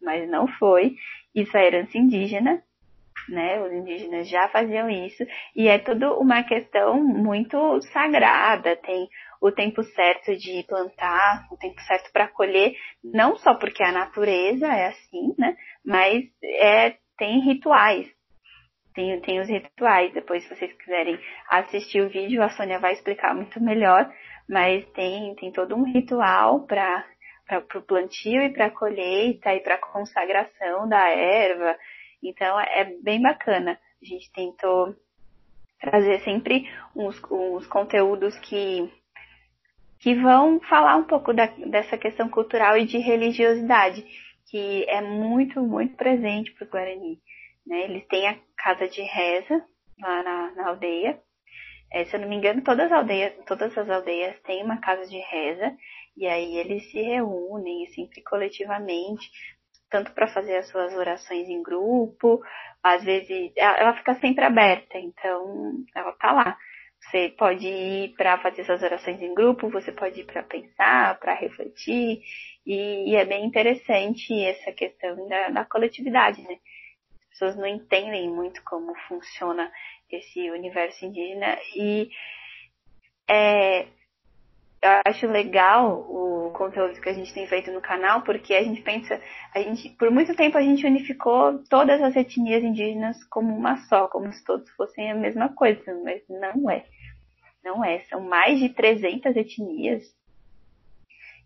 mas 0.00 0.28
não 0.28 0.46
foi. 0.46 0.96
Isso 1.34 1.56
é 1.56 1.66
herança 1.66 1.96
indígena, 1.96 2.62
né? 3.28 3.62
Os 3.62 3.72
indígenas 3.72 4.28
já 4.28 4.48
faziam 4.48 4.90
isso 4.90 5.24
e 5.54 5.68
é 5.68 5.78
tudo 5.78 6.18
uma 6.18 6.42
questão 6.42 7.02
muito 7.02 7.80
sagrada. 7.92 8.76
Tem 8.76 9.08
o 9.40 9.50
tempo 9.50 9.82
certo 9.82 10.36
de 10.36 10.64
plantar, 10.68 11.46
o 11.50 11.56
tempo 11.56 11.80
certo 11.82 12.12
para 12.12 12.28
colher, 12.28 12.74
não 13.02 13.36
só 13.36 13.54
porque 13.54 13.82
a 13.82 13.92
natureza 13.92 14.66
é 14.66 14.88
assim, 14.88 15.34
né? 15.38 15.56
Mas 15.84 16.24
é 16.44 16.96
tem 17.16 17.40
rituais. 17.40 18.08
Tem, 18.94 19.20
tem 19.20 19.40
os 19.40 19.48
rituais. 19.48 20.12
Depois, 20.12 20.42
se 20.44 20.54
vocês 20.54 20.72
quiserem 20.74 21.18
assistir 21.48 22.02
o 22.02 22.08
vídeo, 22.08 22.42
a 22.42 22.50
Sônia 22.50 22.78
vai 22.78 22.92
explicar 22.92 23.34
muito 23.34 23.62
melhor. 23.62 24.12
Mas 24.48 24.84
tem, 24.92 25.34
tem 25.36 25.52
todo 25.52 25.74
um 25.74 25.84
ritual 25.84 26.66
para 26.66 27.04
para 27.60 27.78
o 27.78 27.82
plantio 27.82 28.42
e 28.42 28.50
para 28.50 28.66
a 28.66 28.70
colheita 28.70 29.52
e 29.52 29.60
para 29.60 29.74
a 29.74 29.78
consagração 29.78 30.88
da 30.88 31.08
erva. 31.10 31.76
Então 32.22 32.58
é 32.60 32.84
bem 33.02 33.20
bacana. 33.20 33.78
A 34.00 34.04
gente 34.04 34.32
tentou 34.32 34.94
trazer 35.80 36.20
sempre 36.20 36.68
uns, 36.94 37.20
uns 37.30 37.66
conteúdos 37.66 38.38
que, 38.38 38.90
que 39.98 40.14
vão 40.14 40.60
falar 40.60 40.96
um 40.96 41.04
pouco 41.04 41.34
da, 41.34 41.46
dessa 41.46 41.98
questão 41.98 42.28
cultural 42.28 42.78
e 42.78 42.86
de 42.86 42.98
religiosidade, 42.98 44.04
que 44.48 44.84
é 44.88 45.00
muito, 45.00 45.60
muito 45.60 45.96
presente 45.96 46.52
para 46.52 46.66
o 46.66 46.70
Guarani. 46.70 47.18
Né? 47.66 47.84
Eles 47.84 48.06
têm 48.06 48.28
a 48.28 48.38
casa 48.56 48.88
de 48.88 49.02
reza 49.02 49.64
lá 50.00 50.22
na, 50.22 50.50
na 50.52 50.68
aldeia. 50.68 51.20
É, 51.92 52.04
se 52.04 52.16
eu 52.16 52.20
não 52.20 52.28
me 52.28 52.36
engano, 52.36 52.62
todas 52.62 52.90
as 52.90 52.92
aldeias, 52.92 53.34
todas 53.46 53.76
as 53.76 53.90
aldeias 53.90 54.40
têm 54.42 54.64
uma 54.64 54.80
casa 54.80 55.06
de 55.06 55.18
reza 55.18 55.76
e 56.16 56.26
aí 56.26 56.56
eles 56.56 56.90
se 56.90 57.00
reúnem 57.00 57.86
sempre 57.88 58.22
coletivamente, 58.22 59.30
tanto 59.90 60.12
para 60.12 60.28
fazer 60.28 60.56
as 60.56 60.68
suas 60.68 60.94
orações 60.94 61.48
em 61.48 61.62
grupo, 61.62 62.40
às 62.82 63.04
vezes 63.04 63.52
ela, 63.56 63.76
ela 63.76 63.96
fica 63.96 64.14
sempre 64.14 64.44
aberta, 64.44 64.98
então 64.98 65.74
ela 65.94 66.12
tá 66.12 66.32
lá. 66.32 66.58
Você 67.00 67.34
pode 67.36 67.66
ir 67.66 68.14
para 68.14 68.38
fazer 68.38 68.64
suas 68.64 68.82
orações 68.82 69.20
em 69.20 69.34
grupo, 69.34 69.68
você 69.68 69.90
pode 69.92 70.20
ir 70.20 70.24
para 70.24 70.42
pensar, 70.42 71.18
para 71.18 71.34
refletir, 71.34 72.22
e, 72.64 73.10
e, 73.10 73.16
é 73.16 73.24
bem 73.24 73.44
interessante 73.44 74.32
essa 74.44 74.72
questão 74.72 75.28
da, 75.28 75.48
da 75.48 75.64
coletividade, 75.64 76.40
né? 76.42 76.58
Pessoas 77.32 77.56
não 77.56 77.66
entendem 77.66 78.30
muito 78.30 78.62
como 78.64 78.94
funciona 79.08 79.70
esse 80.10 80.50
universo 80.50 81.04
indígena. 81.04 81.58
E 81.74 82.08
é, 83.28 83.82
eu 84.82 85.00
acho 85.06 85.26
legal 85.26 86.00
o 86.00 86.50
conteúdo 86.52 87.00
que 87.00 87.08
a 87.08 87.12
gente 87.12 87.32
tem 87.32 87.46
feito 87.46 87.70
no 87.70 87.80
canal 87.80 88.22
porque 88.22 88.52
a 88.54 88.62
gente 88.62 88.82
pensa 88.82 89.20
a 89.54 89.60
gente 89.60 89.88
por 89.90 90.10
muito 90.10 90.34
tempo 90.34 90.58
a 90.58 90.62
gente 90.62 90.84
unificou 90.84 91.62
todas 91.70 92.02
as 92.02 92.16
etnias 92.16 92.62
indígenas 92.62 93.22
como 93.24 93.56
uma 93.56 93.76
só 93.88 94.08
como 94.08 94.30
se 94.32 94.44
todos 94.44 94.68
fossem 94.70 95.10
a 95.10 95.14
mesma 95.14 95.48
coisa 95.50 95.82
mas 96.04 96.22
não 96.28 96.68
é. 96.70 96.84
Não 97.64 97.84
é. 97.84 98.00
São 98.00 98.20
mais 98.20 98.58
de 98.58 98.70
300 98.70 99.36
etnias 99.36 100.02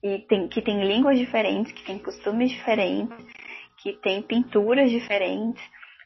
e 0.02 0.18
tem, 0.20 0.48
que 0.48 0.62
tem 0.62 0.82
línguas 0.86 1.18
diferentes 1.18 1.72
que 1.72 1.84
tem 1.84 1.98
costumes 1.98 2.50
diferentes 2.50 3.16
que 3.86 3.92
tem 3.92 4.20
pinturas 4.20 4.90
diferentes 4.90 5.62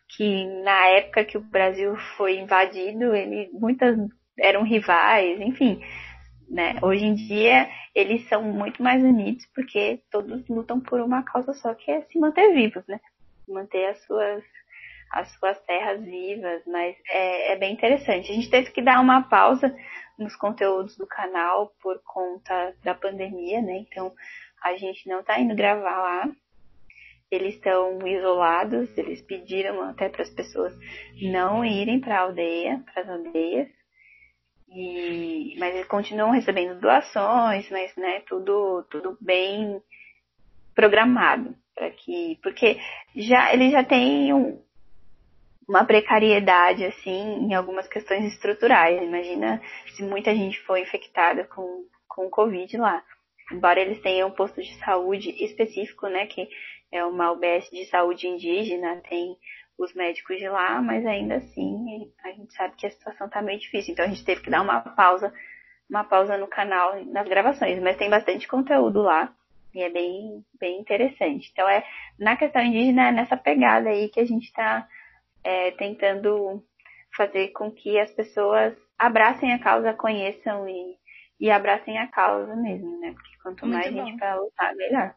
que 0.08 0.44
na 0.62 0.88
época 0.88 1.24
que 1.24 1.38
o 1.38 1.40
Brasil 1.40 1.96
foi 2.16 2.38
invadido, 2.38 3.14
ele, 3.14 3.48
muitas 3.54 3.96
eram 4.38 4.62
rivais, 4.62 5.40
enfim. 5.40 5.80
Né? 6.46 6.74
Hoje 6.82 7.06
em 7.06 7.14
dia 7.14 7.70
eles 7.94 8.28
são 8.28 8.42
muito 8.42 8.82
mais 8.82 9.02
unidos 9.02 9.46
porque 9.54 10.02
todos 10.10 10.46
lutam 10.48 10.78
por 10.78 11.00
uma 11.00 11.22
causa 11.22 11.54
só 11.54 11.72
que 11.74 11.90
é 11.90 12.02
se 12.02 12.18
manter 12.18 12.52
vivos, 12.52 12.84
né? 12.86 13.00
manter 13.48 13.86
as 13.86 14.04
suas 14.04 14.44
as 15.12 15.28
suas 15.32 15.58
terras 15.62 16.00
vivas, 16.04 16.62
mas 16.66 16.94
é, 17.08 17.52
é 17.52 17.56
bem 17.56 17.72
interessante. 17.72 18.30
A 18.30 18.34
gente 18.34 18.48
teve 18.48 18.70
que 18.70 18.82
dar 18.82 19.00
uma 19.00 19.22
pausa 19.22 19.74
nos 20.16 20.36
conteúdos 20.36 20.96
do 20.96 21.06
canal 21.06 21.72
por 21.82 22.00
conta 22.04 22.74
da 22.84 22.94
pandemia, 22.94 23.60
né? 23.60 23.78
Então 23.78 24.12
a 24.62 24.76
gente 24.76 25.08
não 25.08 25.20
está 25.20 25.40
indo 25.40 25.56
gravar 25.56 25.98
lá. 25.98 26.30
Eles 27.30 27.54
estão 27.54 27.98
isolados, 28.06 28.96
eles 28.98 29.22
pediram 29.22 29.82
até 29.82 30.08
para 30.08 30.22
as 30.22 30.30
pessoas 30.30 30.72
não 31.22 31.64
irem 31.64 32.00
para 32.00 32.18
a 32.18 32.20
aldeia, 32.22 32.82
para 32.92 33.02
as 33.02 33.08
aldeias. 33.08 33.68
E, 34.68 35.56
mas 35.58 35.74
eles 35.74 35.86
continuam 35.86 36.30
recebendo 36.30 36.80
doações, 36.80 37.68
mas 37.70 37.94
né, 37.96 38.20
tudo, 38.28 38.84
tudo 38.90 39.16
bem 39.20 39.80
programado 40.74 41.54
para 41.74 41.90
que, 41.90 42.38
porque 42.42 42.78
já 43.16 43.52
ele 43.52 43.70
já 43.70 43.82
tem 43.82 44.32
um, 44.32 44.62
uma 45.68 45.84
precariedade 45.84 46.84
assim 46.84 47.46
em 47.46 47.54
algumas 47.54 47.88
questões 47.88 48.24
estruturais. 48.32 49.02
Imagina 49.02 49.60
se 49.94 50.02
muita 50.02 50.34
gente 50.34 50.60
for 50.62 50.76
infectada 50.76 51.44
com 51.44 51.84
com 52.10 52.28
Covid 52.28 52.76
lá. 52.76 53.02
Embora 53.50 53.80
eles 53.80 54.00
tenham 54.02 54.28
um 54.28 54.32
posto 54.32 54.60
de 54.60 54.74
saúde 54.84 55.30
específico, 55.44 56.06
né, 56.08 56.26
que 56.26 56.48
é 56.92 57.04
uma 57.04 57.30
UBS 57.32 57.70
de 57.70 57.84
saúde 57.86 58.26
indígena, 58.26 59.00
tem 59.08 59.36
os 59.78 59.94
médicos 59.94 60.38
de 60.38 60.48
lá, 60.48 60.80
mas 60.82 61.06
ainda 61.06 61.36
assim 61.36 62.12
a 62.22 62.28
gente 62.32 62.52
sabe 62.52 62.76
que 62.76 62.86
a 62.86 62.90
situação 62.90 63.26
está 63.26 63.40
meio 63.40 63.58
difícil. 63.58 63.92
Então 63.92 64.04
a 64.04 64.08
gente 64.08 64.24
teve 64.24 64.42
que 64.42 64.50
dar 64.50 64.62
uma 64.62 64.80
pausa, 64.80 65.32
uma 65.88 66.04
pausa 66.04 66.36
no 66.36 66.46
canal 66.46 67.02
nas 67.06 67.26
gravações, 67.26 67.80
mas 67.80 67.96
tem 67.96 68.10
bastante 68.10 68.46
conteúdo 68.46 69.00
lá 69.00 69.34
e 69.74 69.82
é 69.82 69.88
bem, 69.88 70.44
bem 70.58 70.80
interessante. 70.80 71.48
Então 71.52 71.68
é 71.68 71.84
na 72.18 72.36
questão 72.36 72.62
indígena 72.62 73.08
é 73.08 73.12
nessa 73.12 73.36
pegada 73.36 73.88
aí 73.88 74.08
que 74.08 74.20
a 74.20 74.26
gente 74.26 74.44
está 74.44 74.86
é, 75.42 75.70
tentando 75.72 76.62
fazer 77.16 77.48
com 77.48 77.70
que 77.70 77.98
as 77.98 78.12
pessoas 78.12 78.74
abracem 78.98 79.52
a 79.52 79.58
causa, 79.58 79.94
conheçam 79.94 80.68
e, 80.68 80.96
e 81.40 81.50
abracem 81.50 81.98
a 81.98 82.06
causa 82.06 82.54
mesmo, 82.54 83.00
né? 83.00 83.12
Porque 83.12 83.36
quanto 83.42 83.66
Muito 83.66 83.74
mais 83.74 83.92
bom. 83.92 84.04
gente 84.04 84.18
para 84.18 84.34
lutar, 84.36 84.74
melhor. 84.76 85.14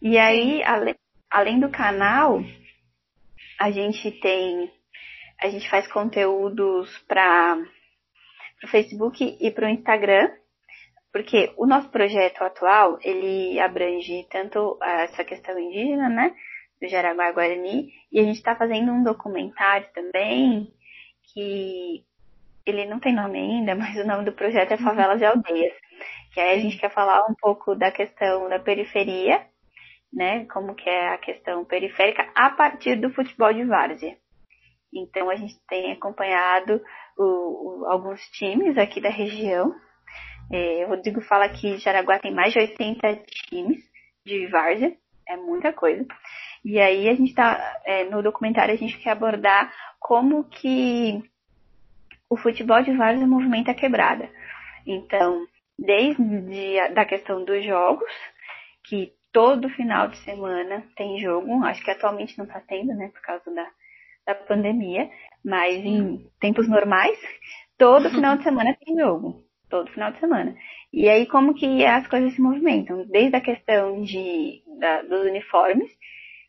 E 0.00 0.18
aí, 0.18 0.62
além, 0.62 0.94
além 1.30 1.60
do 1.60 1.70
canal, 1.70 2.40
a 3.58 3.70
gente 3.70 4.10
tem. 4.10 4.70
A 5.40 5.48
gente 5.48 5.68
faz 5.68 5.86
conteúdos 5.88 6.90
para 7.06 7.58
o 8.64 8.68
Facebook 8.68 9.36
e 9.38 9.50
para 9.50 9.66
o 9.66 9.70
Instagram, 9.70 10.30
porque 11.12 11.52
o 11.56 11.66
nosso 11.66 11.90
projeto 11.90 12.42
atual, 12.42 12.98
ele 13.02 13.60
abrange 13.60 14.26
tanto 14.30 14.78
essa 14.82 15.24
questão 15.24 15.58
indígena, 15.58 16.08
né, 16.08 16.34
do 16.80 16.88
Jaraguá 16.88 17.32
Guarani, 17.32 17.92
e 18.10 18.20
a 18.20 18.22
gente 18.22 18.36
está 18.36 18.56
fazendo 18.56 18.92
um 18.92 19.02
documentário 19.02 19.86
também, 19.94 20.72
que 21.32 22.04
ele 22.64 22.86
não 22.86 22.98
tem 22.98 23.14
nome 23.14 23.38
ainda, 23.38 23.74
mas 23.76 23.96
o 23.96 24.06
nome 24.06 24.24
do 24.24 24.32
projeto 24.32 24.72
é 24.72 24.76
Favelas 24.76 25.20
e 25.20 25.24
Aldeias, 25.24 25.74
que 26.32 26.40
aí 26.40 26.58
a 26.58 26.62
gente 26.62 26.78
quer 26.78 26.90
falar 26.90 27.26
um 27.30 27.34
pouco 27.34 27.74
da 27.74 27.90
questão 27.90 28.48
da 28.48 28.58
periferia, 28.58 29.46
né? 30.16 30.46
Como 30.46 30.74
que 30.74 30.88
é 30.88 31.10
a 31.10 31.18
questão 31.18 31.62
periférica 31.66 32.26
a 32.34 32.48
partir 32.48 32.96
do 32.96 33.12
futebol 33.12 33.52
de 33.52 33.64
várzea. 33.64 34.16
Então 34.92 35.28
a 35.28 35.36
gente 35.36 35.54
tem 35.68 35.92
acompanhado 35.92 36.80
o, 37.18 37.82
o, 37.82 37.86
alguns 37.86 38.22
times 38.30 38.78
aqui 38.78 38.98
da 38.98 39.10
região. 39.10 39.74
É, 40.50 40.86
o 40.86 40.88
Rodrigo 40.88 41.20
fala 41.20 41.50
que 41.50 41.76
Jaraguá 41.76 42.18
tem 42.18 42.34
mais 42.34 42.54
de 42.54 42.60
80 42.60 43.24
times 43.26 43.84
de 44.24 44.46
várzea, 44.46 44.96
é 45.28 45.36
muita 45.36 45.70
coisa. 45.70 46.06
E 46.64 46.80
aí 46.80 47.08
a 47.10 47.14
gente 47.14 47.28
está 47.28 47.80
é, 47.84 48.04
no 48.04 48.22
documentário 48.22 48.72
a 48.72 48.78
gente 48.78 48.98
quer 48.98 49.10
abordar 49.10 49.70
como 50.00 50.44
que 50.44 51.22
o 52.30 52.38
futebol 52.38 52.82
de 52.82 52.96
várzea 52.96 53.26
movimenta 53.26 53.72
a 53.72 53.74
quebrada. 53.74 54.30
Então, 54.86 55.46
desde 55.78 56.78
a 56.80 56.88
da 56.88 57.04
questão 57.04 57.44
dos 57.44 57.64
jogos, 57.64 58.10
que 58.84 59.12
todo 59.36 59.68
final 59.68 60.08
de 60.08 60.16
semana 60.20 60.82
tem 60.96 61.18
jogo. 61.18 61.62
Acho 61.62 61.84
que 61.84 61.90
atualmente 61.90 62.38
não 62.38 62.46
está 62.46 62.58
tendo, 62.58 62.94
né, 62.94 63.08
por 63.08 63.20
causa 63.20 63.54
da, 63.54 63.68
da 64.26 64.34
pandemia. 64.34 65.10
Mas 65.44 65.76
em 65.84 66.26
tempos 66.40 66.66
normais, 66.66 67.18
todo 67.76 68.08
final 68.08 68.38
de 68.38 68.44
semana 68.44 68.74
tem 68.82 68.96
jogo. 68.98 69.44
Todo 69.68 69.90
final 69.90 70.10
de 70.10 70.20
semana. 70.20 70.56
E 70.90 71.06
aí, 71.06 71.26
como 71.26 71.52
que 71.52 71.84
as 71.84 72.06
coisas 72.06 72.32
se 72.32 72.40
movimentam? 72.40 73.04
Desde 73.08 73.36
a 73.36 73.40
questão 73.42 74.02
de, 74.02 74.62
da, 74.78 75.02
dos 75.02 75.26
uniformes, 75.26 75.90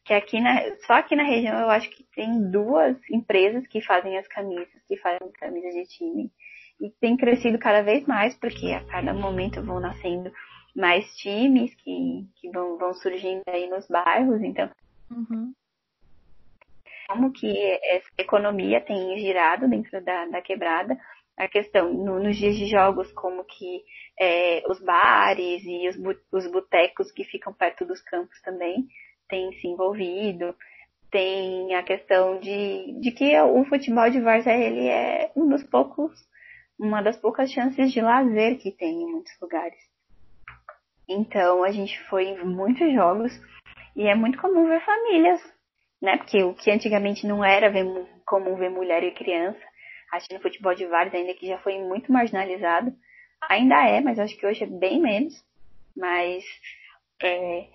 que 0.06 0.14
aqui 0.14 0.40
na, 0.40 0.62
só 0.86 0.94
aqui 0.94 1.14
na 1.14 1.24
região 1.24 1.60
eu 1.60 1.70
acho 1.70 1.90
que 1.90 2.06
tem 2.16 2.50
duas 2.50 2.96
empresas 3.12 3.68
que 3.68 3.82
fazem 3.82 4.18
as 4.18 4.28
camisas, 4.30 4.82
que 4.88 4.96
fazem 4.96 5.30
camisas 5.34 5.74
de 5.74 5.84
time. 5.88 6.32
E 6.80 6.90
tem 7.02 7.18
crescido 7.18 7.60
cada 7.60 7.82
vez 7.82 8.08
mais, 8.08 8.34
porque 8.38 8.72
a 8.72 8.86
cada 8.86 9.14
momento 9.14 9.62
vão 9.62 9.82
nascendo 9.82 10.32
mais 10.78 11.06
times 11.16 11.74
que, 11.76 12.28
que 12.36 12.50
vão, 12.52 12.78
vão 12.78 12.94
surgindo 12.94 13.42
aí 13.48 13.68
nos 13.68 13.88
bairros, 13.88 14.42
então 14.44 14.70
uhum. 15.10 15.52
como 17.08 17.34
que 17.34 17.50
essa 17.84 18.08
economia 18.16 18.80
tem 18.80 19.18
girado 19.18 19.68
dentro 19.68 20.00
da, 20.04 20.28
da 20.28 20.42
quebrada, 20.42 20.96
a 21.36 21.48
questão 21.48 21.92
no, 21.92 22.20
nos 22.20 22.38
dias 22.38 22.56
de 22.56 22.68
jogos, 22.68 23.12
como 23.14 23.44
que 23.44 23.84
é, 24.20 24.62
os 24.70 24.80
bares 24.80 25.64
e 25.66 25.90
os, 25.90 25.98
os 26.32 26.52
botecos 26.52 27.12
que 27.12 27.24
ficam 27.24 27.52
perto 27.54 27.84
dos 27.84 28.02
campos 28.04 28.40
também 28.44 28.88
têm 29.28 29.52
se 29.54 29.68
envolvido, 29.68 30.56
tem 31.10 31.74
a 31.74 31.82
questão 31.82 32.40
de, 32.40 33.00
de 33.00 33.12
que 33.12 33.40
o 33.40 33.66
futebol 33.66 34.10
de 34.12 34.22
várzea 34.22 34.56
ele 34.56 34.88
é 34.88 35.32
um 35.36 35.50
dos 35.50 35.64
poucos, 35.64 36.12
uma 36.80 37.02
das 37.02 37.18
poucas 37.18 37.52
chances 37.52 37.92
de 37.92 38.00
lazer 38.00 38.60
que 38.60 38.72
tem 38.72 39.02
em 39.02 39.12
muitos 39.12 39.34
lugares. 39.42 39.97
Então 41.08 41.64
a 41.64 41.72
gente 41.72 42.00
foi 42.06 42.26
em 42.26 42.46
muitos 42.46 42.94
jogos 42.94 43.32
e 43.96 44.08
é 44.08 44.16
muito 44.16 44.38
comum 44.40 44.68
ver 44.68 44.84
famílias, 44.84 45.42
né? 46.02 46.18
Porque 46.18 46.44
o 46.44 46.54
que 46.54 46.70
antigamente 46.70 47.26
não 47.26 47.44
era 47.44 47.70
ver, 47.70 47.86
comum 48.26 48.56
ver 48.56 48.70
mulher 48.70 49.04
e 49.04 49.12
criança 49.12 49.60
assistindo 50.12 50.42
futebol 50.42 50.74
de 50.74 50.86
vários, 50.86 51.14
ainda 51.14 51.34
que 51.34 51.48
já 51.48 51.58
foi 51.60 51.80
muito 51.80 52.12
marginalizado. 52.12 52.94
Ainda 53.50 53.88
é, 53.88 54.02
mas 54.02 54.20
acho 54.20 54.38
que 54.38 54.46
hoje 54.46 54.64
é 54.64 54.68
bem 54.68 55.02
menos. 55.02 55.34
Mas 55.96 56.44
é, 57.22 57.68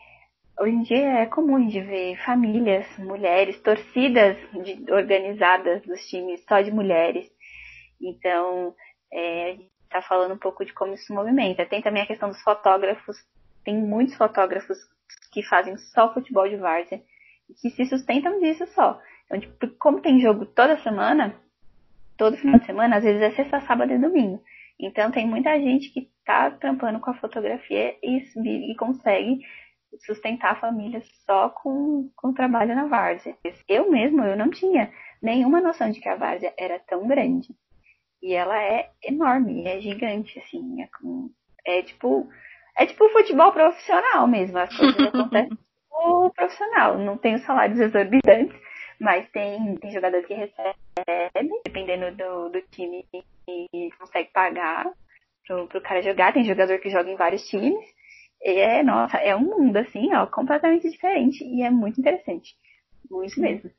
hoje 0.60 0.74
em 0.74 0.82
dia 0.82 1.08
é 1.20 1.26
comum 1.26 1.66
de 1.66 1.80
ver 1.80 2.16
famílias, 2.24 2.86
mulheres, 2.98 3.60
torcidas 3.60 4.36
de, 4.64 4.92
organizadas 4.92 5.82
dos 5.82 6.00
times 6.06 6.42
só 6.48 6.60
de 6.60 6.70
mulheres. 6.70 7.30
Então, 8.00 8.74
é, 9.12 9.56
está 9.96 10.02
falando 10.02 10.34
um 10.34 10.38
pouco 10.38 10.64
de 10.64 10.72
como 10.72 10.94
isso 10.94 11.06
se 11.06 11.12
movimenta. 11.12 11.66
Tem 11.66 11.82
também 11.82 12.02
a 12.02 12.06
questão 12.06 12.28
dos 12.28 12.40
fotógrafos. 12.42 13.16
Tem 13.64 13.76
muitos 13.76 14.16
fotógrafos 14.16 14.78
que 15.32 15.42
fazem 15.42 15.76
só 15.76 16.12
futebol 16.12 16.48
de 16.48 16.56
várzea 16.56 17.02
e 17.48 17.54
que 17.54 17.70
se 17.70 17.84
sustentam 17.86 18.40
disso 18.40 18.66
só. 18.68 19.00
Então, 19.26 19.40
tipo, 19.40 19.68
como 19.78 20.00
tem 20.00 20.20
jogo 20.20 20.46
toda 20.46 20.76
semana, 20.78 21.34
todo 22.16 22.36
final 22.36 22.58
de 22.58 22.66
semana, 22.66 22.96
às 22.96 23.04
vezes 23.04 23.22
é 23.22 23.30
sexta, 23.30 23.60
sábado 23.60 23.92
e 23.92 23.98
domingo. 23.98 24.42
Então 24.78 25.10
tem 25.10 25.26
muita 25.26 25.58
gente 25.60 25.90
que 25.90 26.10
está 26.18 26.50
trampando 26.50 27.00
com 27.00 27.10
a 27.10 27.14
fotografia 27.14 27.96
e, 28.02 28.72
e 28.72 28.76
consegue 28.76 29.40
sustentar 30.06 30.52
a 30.52 30.60
família 30.60 31.02
só 31.26 31.50
com, 31.50 32.10
com 32.16 32.28
o 32.28 32.34
trabalho 32.34 32.74
na 32.74 32.86
várzea. 32.86 33.36
Eu 33.68 33.90
mesmo, 33.90 34.24
eu 34.24 34.36
não 34.36 34.50
tinha 34.50 34.92
nenhuma 35.20 35.60
noção 35.60 35.90
de 35.90 36.00
que 36.00 36.08
a 36.08 36.16
várzea 36.16 36.52
era 36.58 36.78
tão 36.80 37.06
grande. 37.06 37.54
E 38.22 38.34
ela 38.34 38.56
é 38.56 38.90
enorme, 39.02 39.66
é 39.66 39.80
gigante, 39.80 40.38
assim. 40.38 40.80
É, 40.82 40.88
com, 40.98 41.30
é 41.66 41.82
tipo. 41.82 42.28
É 42.76 42.86
tipo 42.86 43.08
futebol 43.10 43.52
profissional 43.52 44.26
mesmo. 44.26 44.58
As 44.58 44.74
coisas 44.74 44.96
acontecem 45.08 45.58
no 45.90 46.30
profissional. 46.30 46.98
Não 46.98 47.18
tem 47.18 47.34
os 47.34 47.44
salários 47.44 47.80
exorbitantes, 47.80 48.56
mas 49.00 49.28
tem, 49.30 49.76
tem 49.76 49.90
jogador 49.90 50.22
que 50.22 50.34
recebe, 50.34 50.78
dependendo 51.64 52.16
do, 52.16 52.48
do 52.50 52.62
time 52.70 53.04
que 53.12 53.90
consegue 53.98 54.30
pagar 54.32 54.90
pro, 55.46 55.66
pro 55.66 55.82
cara 55.82 56.00
jogar. 56.00 56.32
Tem 56.32 56.44
jogador 56.44 56.78
que 56.78 56.90
joga 56.90 57.10
em 57.10 57.16
vários 57.16 57.46
times. 57.48 57.84
E 58.40 58.58
é, 58.58 58.82
nossa, 58.82 59.18
é 59.18 59.34
um 59.36 59.40
mundo 59.40 59.76
assim, 59.76 60.14
ó, 60.14 60.26
completamente 60.26 60.88
diferente. 60.88 61.44
E 61.44 61.62
é 61.62 61.70
muito 61.70 62.00
interessante. 62.00 62.54
Muito 63.10 63.40
mesmo. 63.40 63.70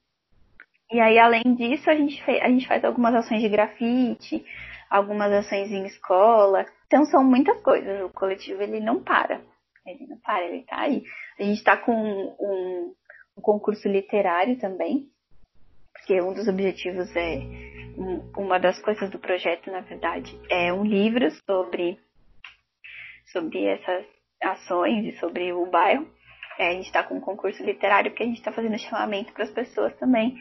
E 0.94 1.00
aí, 1.00 1.18
além 1.18 1.56
disso, 1.56 1.90
a 1.90 1.96
gente, 1.96 2.24
fez, 2.24 2.40
a 2.44 2.48
gente 2.48 2.68
faz 2.68 2.86
algumas 2.86 3.16
ações 3.16 3.42
de 3.42 3.50
grafite, 3.50 4.46
algumas 4.88 5.32
ações 5.34 5.72
em 5.72 5.88
escola. 5.88 6.68
Então, 6.86 7.04
são 7.06 7.24
muitas 7.24 7.60
coisas. 7.64 8.04
O 8.04 8.10
coletivo, 8.10 8.62
ele 8.62 8.80
não 8.80 9.04
para. 9.04 9.42
Ele 9.88 10.06
não 10.06 10.20
para, 10.20 10.46
ele 10.46 10.64
tá 10.66 10.82
aí. 10.82 11.04
A 11.40 11.44
gente 11.44 11.58
está 11.58 11.76
com 11.76 11.92
um, 11.92 12.94
um, 13.38 13.42
concurso 13.42 13.88
literário 13.88 14.60
também, 14.60 15.10
porque 15.94 16.22
um 16.22 16.32
dos 16.32 16.48
objetivos 16.48 17.10
é, 17.16 17.40
um, 17.98 18.32
uma 18.38 18.60
das 18.60 18.80
coisas 18.80 19.10
do 19.10 19.18
projeto, 19.18 19.72
na 19.72 19.82
verdade, 19.82 20.40
é 20.48 20.72
um 20.72 20.84
livro 20.84 21.28
sobre, 21.50 21.98
sobre 23.32 23.66
essas 23.66 24.06
ações 24.44 25.08
e 25.08 25.18
sobre 25.18 25.52
o 25.54 25.66
bairro. 25.66 26.08
É, 26.60 26.68
a 26.68 26.74
gente 26.74 26.86
está 26.86 27.02
com 27.02 27.16
um 27.16 27.20
concurso 27.20 27.64
literário 27.64 28.14
que 28.14 28.22
a 28.22 28.28
gente 28.28 28.38
está 28.38 28.52
fazendo 28.52 28.78
chamamento 28.78 29.34
para 29.34 29.46
as 29.46 29.52
pessoas 29.52 29.92
também 29.98 30.38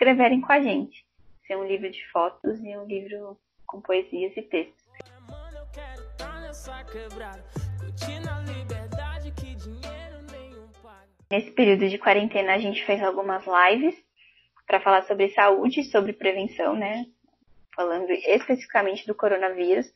escreverem 0.00 0.40
com 0.40 0.50
a 0.50 0.60
gente. 0.62 1.04
Ser 1.46 1.56
um 1.56 1.66
livro 1.66 1.90
de 1.90 2.02
fotos 2.10 2.58
e 2.64 2.74
um 2.74 2.86
livro 2.86 3.36
com 3.66 3.82
poesias 3.82 4.34
e 4.34 4.40
textos. 4.40 4.82
Nesse 11.30 11.50
período 11.50 11.88
de 11.88 11.98
quarentena 11.98 12.54
a 12.54 12.58
gente 12.58 12.82
fez 12.86 13.02
algumas 13.02 13.44
lives 13.46 13.94
para 14.66 14.80
falar 14.80 15.02
sobre 15.02 15.28
saúde, 15.34 15.84
sobre 15.84 16.14
prevenção, 16.14 16.74
né? 16.74 17.04
Falando 17.76 18.10
especificamente 18.10 19.06
do 19.06 19.14
coronavírus. 19.14 19.86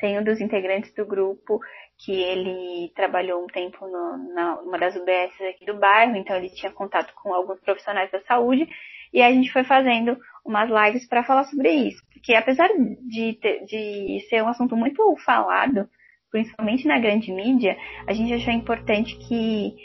Tem 0.00 0.18
um 0.18 0.24
dos 0.24 0.40
integrantes 0.40 0.92
do 0.94 1.06
grupo 1.06 1.60
que 1.98 2.12
ele 2.12 2.92
trabalhou 2.96 3.44
um 3.44 3.46
tempo 3.46 3.86
no, 3.86 4.34
na 4.34 4.60
uma 4.60 4.76
das 4.76 4.96
UBS 4.96 5.40
aqui 5.48 5.64
do 5.64 5.78
bairro, 5.78 6.16
então 6.16 6.34
ele 6.36 6.50
tinha 6.50 6.72
contato 6.72 7.14
com 7.14 7.32
alguns 7.32 7.60
profissionais 7.60 8.10
da 8.10 8.20
saúde 8.22 8.68
e 9.12 9.22
a 9.22 9.30
gente 9.30 9.52
foi 9.52 9.64
fazendo 9.64 10.16
umas 10.44 10.68
lives 10.68 11.06
para 11.06 11.24
falar 11.24 11.44
sobre 11.44 11.70
isso, 11.70 12.02
porque 12.12 12.34
apesar 12.34 12.68
de, 12.68 13.34
ter, 13.34 13.64
de 13.64 14.26
ser 14.28 14.42
um 14.42 14.48
assunto 14.48 14.76
muito 14.76 15.16
falado, 15.24 15.88
principalmente 16.30 16.86
na 16.86 16.98
grande 16.98 17.30
mídia, 17.32 17.76
a 18.06 18.12
gente 18.12 18.32
achou 18.32 18.52
importante 18.52 19.16
que 19.16 19.76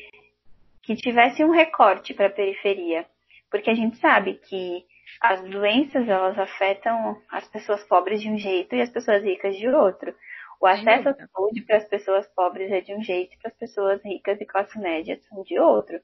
que 0.87 0.95
tivesse 0.95 1.43
um 1.43 1.51
recorte 1.51 2.13
para 2.13 2.27
a 2.27 2.31
periferia, 2.31 3.05
porque 3.51 3.69
a 3.69 3.75
gente 3.75 3.97
sabe 3.97 4.35
que 4.35 4.85
as 5.21 5.41
doenças 5.49 6.07
elas 6.07 6.39
afetam 6.39 7.21
as 7.29 7.45
pessoas 7.49 7.83
pobres 7.83 8.21
de 8.21 8.29
um 8.29 8.37
jeito 8.37 8.73
e 8.73 8.81
as 8.81 8.89
pessoas 8.89 9.21
ricas 9.21 9.57
de 9.57 9.67
outro. 9.67 10.15
O 10.61 10.65
acesso 10.65 11.09
à 11.09 11.13
saúde 11.13 11.61
para 11.63 11.77
as 11.77 11.87
pessoas 11.89 12.25
pobres 12.33 12.71
é 12.71 12.79
de 12.79 12.93
um 12.93 13.03
jeito 13.03 13.33
e 13.33 13.37
para 13.37 13.51
as 13.51 13.57
pessoas 13.57 14.01
ricas 14.01 14.39
e 14.39 14.45
classe 14.45 14.79
média 14.79 15.19
são 15.27 15.43
de 15.43 15.59
outro. 15.59 15.99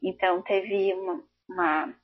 Então 0.00 0.40
teve 0.42 0.94
uma, 0.94 1.22
uma 1.48 1.94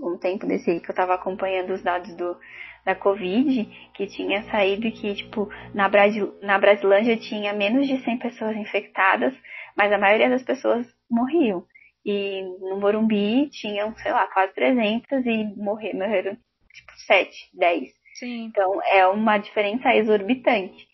um 0.00 0.16
tempo 0.18 0.46
desse 0.46 0.70
aí 0.70 0.80
que 0.80 0.90
eu 0.90 0.92
estava 0.92 1.14
acompanhando 1.14 1.72
os 1.72 1.82
dados 1.82 2.14
do, 2.16 2.36
da 2.84 2.94
Covid, 2.94 3.64
que 3.94 4.06
tinha 4.06 4.42
saído 4.44 4.90
que, 4.92 5.14
tipo, 5.14 5.48
na, 5.74 5.88
Brasil, 5.88 6.34
na 6.42 6.58
Brasilândia 6.58 7.16
tinha 7.16 7.52
menos 7.52 7.86
de 7.86 8.02
100 8.02 8.18
pessoas 8.18 8.56
infectadas, 8.56 9.34
mas 9.76 9.92
a 9.92 9.98
maioria 9.98 10.30
das 10.30 10.42
pessoas 10.42 10.86
morriam. 11.10 11.64
E 12.04 12.42
no 12.60 12.80
Morumbi 12.80 13.50
tinham, 13.50 13.94
sei 13.96 14.12
lá, 14.12 14.26
quase 14.28 14.54
300 14.54 15.26
e 15.26 15.44
morreram, 15.56 15.98
morreram 15.98 16.38
tipo, 16.72 16.92
7, 17.06 17.50
10. 17.54 17.88
Sim. 18.14 18.44
Então 18.46 18.80
é 18.82 19.06
uma 19.06 19.38
diferença 19.38 19.94
exorbitante. 19.94 20.88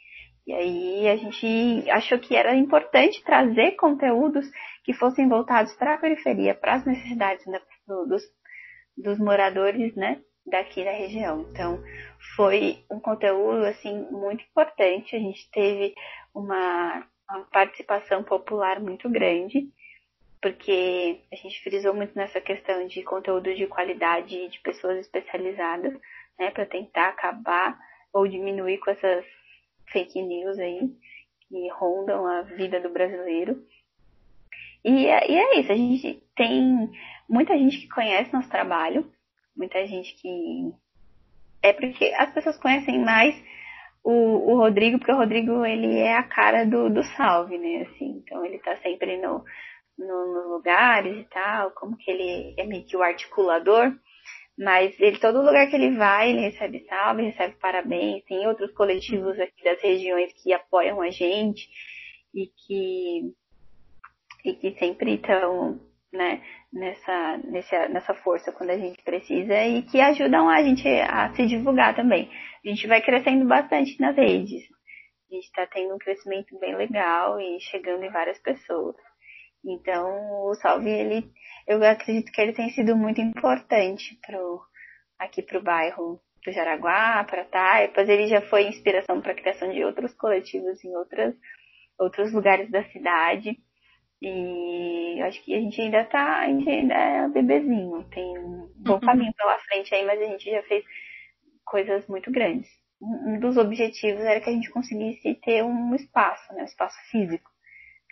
E 0.47 0.53
aí 0.53 1.09
a 1.09 1.17
gente 1.17 1.91
achou 1.91 2.19
que 2.19 2.37
era 2.37 2.55
importante 2.55 3.23
trazer 3.25 3.73
conteúdos 3.77 4.47
que 4.85 4.93
fossem 4.93 5.29
voltados 5.29 5.75
para 5.75 5.95
a 5.95 5.99
periferia, 5.99 6.55
para 6.55 6.75
as 6.75 6.85
necessidades 6.85 7.47
né, 7.47 7.59
dos, 7.87 8.23
dos 8.97 9.19
moradores, 9.19 9.95
né, 9.95 10.21
daqui 10.47 10.85
da 10.85 10.93
região. 10.93 11.47
Então, 11.51 11.83
foi 12.37 12.85
um 12.91 13.01
conteúdo 13.01 13.65
assim 13.65 14.07
muito 14.11 14.45
importante. 14.45 15.17
A 15.17 15.19
gente 15.19 15.51
teve 15.51 15.95
uma, 16.35 17.07
uma 17.29 17.45
participação 17.53 18.23
popular 18.23 18.81
muito 18.81 19.09
grande, 19.09 19.69
porque 20.41 21.21
a 21.33 21.37
gente 21.37 21.63
frisou 21.63 21.95
muito 21.95 22.15
nessa 22.15 22.41
questão 22.41 22.87
de 22.87 23.03
conteúdo 23.03 23.55
de 23.55 23.67
qualidade 23.67 24.49
de 24.49 24.61
pessoas 24.61 24.99
especializadas, 24.99 25.93
né, 26.39 26.51
para 26.51 26.67
tentar 26.67 27.09
acabar 27.09 27.79
ou 28.13 28.29
diminuir 28.29 28.79
com 28.79 28.91
essas 28.91 29.25
fake 29.91 30.21
news 30.23 30.59
aí 30.59 30.91
que 31.49 31.69
rondam 31.71 32.27
a 32.27 32.43
vida 32.43 32.81
do 32.81 32.91
brasileiro. 32.91 33.65
E, 34.85 35.07
é, 35.07 35.31
e 35.31 35.37
é 35.37 35.61
isso, 35.61 35.73
a 35.73 35.77
gente 35.77 36.23
tem 36.37 36.91
muita 37.29 37.57
gente 37.57 37.79
que 37.79 37.89
conhece 37.89 38.33
nosso 38.33 38.49
trabalho, 38.49 39.11
muita 39.57 39.87
gente 39.87 40.15
que. 40.17 40.73
É 41.63 41.73
porque 41.73 42.13
as 42.19 42.33
pessoas 42.33 42.59
conhecem 42.59 43.03
mais 43.03 43.35
o, 44.05 44.53
o 44.53 44.59
Rodrigo, 44.59 44.99
porque 44.99 45.13
o 45.13 45.17
Rodrigo 45.17 45.65
ele 45.65 45.99
é 45.99 46.15
a 46.15 46.23
cara 46.23 46.65
do, 46.67 46.91
do 46.91 47.03
salve, 47.17 47.57
né? 47.57 47.87
Assim, 47.89 48.23
então 48.23 48.45
ele 48.45 48.59
tá 48.59 48.77
sempre 48.77 49.17
no, 49.17 49.43
no, 49.99 50.35
nos 50.35 50.51
lugares 50.51 51.19
e 51.19 51.25
tal, 51.31 51.71
como 51.71 51.97
que 51.97 52.11
ele 52.11 52.55
é 52.59 52.65
meio 52.65 52.85
que 52.85 52.97
o 52.97 53.03
articulador. 53.03 53.93
Mas 54.57 54.99
ele, 55.01 55.19
todo 55.19 55.43
lugar 55.43 55.69
que 55.69 55.75
ele 55.75 55.97
vai, 55.97 56.31
ele 56.31 56.41
recebe 56.43 56.87
salve, 56.89 57.23
recebe 57.23 57.57
parabéns. 57.57 58.25
Tem 58.25 58.47
outros 58.47 58.71
coletivos 58.73 59.39
aqui 59.41 59.65
das 59.65 59.81
regiões 59.83 60.33
que 60.35 60.53
apoiam 60.53 61.01
a 61.01 61.11
gente 61.11 61.69
e 62.33 62.47
que, 62.47 63.35
e 64.45 64.55
que 64.55 64.79
sempre 64.79 65.15
estão, 65.15 65.81
né, 66.13 66.41
nessa, 66.75 67.39
nessa, 67.45 67.89
nessa 67.89 68.15
força 68.15 68.53
quando 68.53 68.71
a 68.71 68.77
gente 68.77 69.01
precisa 69.03 69.55
e 69.65 69.83
que 69.83 70.01
ajudam 70.01 70.51
a 70.51 70.63
gente 70.63 70.87
a 70.89 71.33
se 71.35 71.47
divulgar 71.47 71.95
também. 71.95 72.29
A 72.65 72.69
gente 72.69 72.87
vai 72.87 73.01
crescendo 73.01 73.47
bastante 73.47 73.99
nas 74.01 74.17
redes. 74.17 74.63
A 75.31 75.35
gente 75.35 75.45
está 75.45 75.67
tendo 75.67 75.95
um 75.95 75.99
crescimento 75.99 76.59
bem 76.59 76.77
legal 76.77 77.41
e 77.41 77.61
chegando 77.61 78.03
em 78.05 78.11
várias 78.11 78.39
pessoas. 78.41 78.97
Então, 79.65 80.07
o 80.47 80.55
Salve, 80.57 80.91
ele, 80.91 81.31
eu 81.67 81.83
acredito 81.83 82.31
que 82.31 82.41
ele 82.41 82.53
tem 82.53 82.69
sido 82.71 82.95
muito 82.97 83.21
importante 83.21 84.19
pro, 84.27 84.61
aqui 85.19 85.43
para 85.43 85.59
o 85.59 85.63
bairro 85.63 86.21
do 86.45 86.53
Jaraguá, 86.53 87.25
para 87.25 87.45
Taipas. 87.45 88.09
Ele 88.09 88.27
já 88.27 88.43
foi 88.43 88.67
inspiração 88.67 89.21
para 89.23 89.33
a 89.33 89.37
criação 89.37 89.73
de 89.73 89.83
outros 89.85 90.13
coletivos 90.15 90.85
em 90.85 90.95
outras, 90.97 91.35
outros 91.99 92.33
lugares 92.33 92.71
da 92.71 92.85
cidade. 92.91 93.57
E 94.27 95.21
acho 95.21 95.43
que 95.45 95.55
a 95.55 95.61
gente 95.61 95.79
ainda 95.79 96.03
tá, 96.05 96.41
a 96.41 96.47
gente 96.47 96.67
ainda 96.67 96.95
é 96.95 97.29
bebezinho, 97.29 98.03
tem 98.05 98.39
um 98.39 98.73
bom 98.77 98.95
uhum. 98.95 99.01
caminho 99.01 99.35
pela 99.35 99.59
frente 99.59 99.95
aí, 99.95 100.03
mas 100.03 100.19
a 100.19 100.25
gente 100.25 100.51
já 100.51 100.63
fez 100.63 100.83
coisas 101.63 102.07
muito 102.07 102.31
grandes. 102.31 102.71
Um 103.03 103.39
dos 103.39 103.59
objetivos 103.59 104.23
era 104.23 104.41
que 104.41 104.49
a 104.49 104.53
gente 104.53 104.71
conseguisse 104.71 105.35
ter 105.35 105.63
um 105.63 105.95
espaço, 105.95 106.55
né, 106.55 106.63
um 106.63 106.65
espaço 106.65 106.97
físico. 107.11 107.51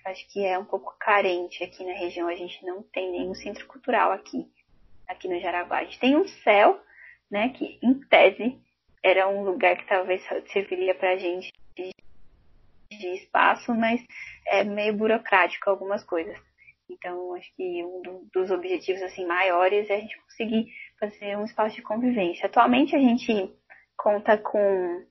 Acho 0.05 0.31
que 0.31 0.45
é 0.45 0.59
um 0.59 0.67
pouco 0.67 0.95
carente 1.01 1.65
aqui 1.65 1.83
na 1.83 1.95
região, 1.95 2.29
a 2.29 2.35
gente 2.35 2.63
não 2.67 2.83
tem 2.83 3.11
nenhum 3.11 3.35
centro 3.35 3.67
cultural 3.67 4.13
aqui, 4.13 4.47
aqui 5.09 5.29
no 5.29 5.41
Jaraguá. 5.41 5.79
A 5.79 5.85
gente 5.85 5.99
tem 5.99 6.15
um 6.15 6.29
céu, 6.29 6.79
né, 7.31 7.49
que 7.51 7.79
em 7.83 7.95
tese 8.01 8.61
era 9.03 9.27
um 9.31 9.45
lugar 9.45 9.79
que 9.79 9.87
talvez 9.87 10.23
serviria 10.53 10.95
pra 10.95 11.17
gente 11.17 11.51
de 12.99 13.09
espaço, 13.15 13.75
mas 13.75 14.01
é 14.47 14.65
meio 14.65 14.95
burocrático 14.95 15.71
algumas 15.71 16.05
coisas. 16.05 16.39
Então, 16.91 17.35
acho 17.35 17.49
que 17.57 17.85
um 17.85 18.03
do, 18.03 18.29
dos 18.33 18.51
objetivos 18.51 19.03
assim 19.03 19.27
maiores 19.27 19.89
é 19.89 19.97
a 19.97 20.01
gente 20.01 20.21
conseguir 20.23 20.67
fazer 21.01 21.37
um 21.37 21.45
espaço 21.45 21.77
de 21.77 21.83
convivência. 21.83 22.47
Atualmente 22.47 22.95
a 22.95 22.99
gente 22.99 23.51
conta 23.97 24.37
com 24.37 25.05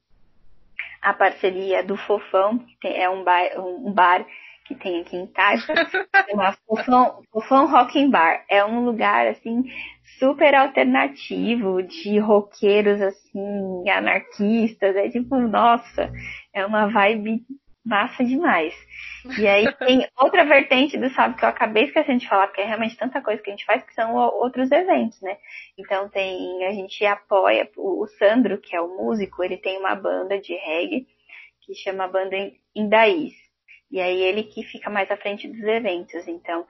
a 1.02 1.14
parceria 1.14 1.84
do 1.84 1.98
Fofão, 1.98 2.60
que 2.80 2.88
é 2.88 3.10
um 3.10 3.24
bar, 3.24 3.60
um 3.60 3.92
bar 3.92 4.26
que 4.66 4.76
tem 4.76 5.02
aqui 5.02 5.18
em 5.18 5.28
Taipa, 5.28 5.74
uma 6.32 6.54
Fofão, 6.54 7.24
Fofão 7.32 7.68
Rocking 7.68 8.10
Bar. 8.10 8.46
É 8.50 8.64
um 8.64 8.86
lugar 8.86 9.28
assim 9.28 9.64
super 10.20 10.54
alternativo 10.54 11.82
de 11.82 12.20
roqueiros 12.20 13.02
assim, 13.02 13.90
anarquistas, 13.90 14.96
é 14.96 15.10
tipo, 15.10 15.36
nossa, 15.38 16.12
é 16.54 16.66
uma 16.66 16.88
vibe 16.88 17.44
massa 17.86 18.24
demais. 18.24 18.74
E 19.38 19.48
aí 19.48 19.72
tem 19.76 20.08
outra 20.18 20.46
vertente 20.46 20.98
do 20.98 21.10
Sabe 21.12 21.38
que 21.38 21.46
eu 21.46 21.50
acabei 21.50 21.86
esquecendo 21.86 22.20
de 22.20 22.28
falar, 22.28 22.48
porque 22.48 22.62
é 22.62 22.66
realmente 22.66 22.98
tanta 22.98 23.22
coisa 23.22 23.42
que 23.42 23.50
a 23.50 23.54
gente 23.54 23.66
faz, 23.66 23.84
que 23.84 23.94
são 23.94 24.16
outros 24.16 24.72
eventos, 24.72 25.20
né? 25.22 25.38
Então 25.78 26.10
tem, 26.10 26.66
a 26.66 26.72
gente 26.72 27.06
apoia 27.06 27.70
o 27.78 28.06
Sandro, 28.20 28.60
que 28.60 28.76
é 28.76 28.82
o 28.82 28.98
músico, 28.98 29.44
ele 29.44 29.58
tem 29.58 29.78
uma 29.78 29.96
banda 29.96 30.40
de 30.40 30.54
reggae 30.56 31.08
que 31.62 31.76
chama 31.76 32.08
Banda 32.08 32.36
Indaís. 32.76 33.34
E 33.92 34.00
aí 34.00 34.22
ele 34.22 34.44
que 34.44 34.64
fica 34.64 34.90
mais 34.90 35.10
à 35.12 35.18
frente 35.18 35.48
dos 35.48 35.62
eventos. 35.62 36.28
Então, 36.28 36.66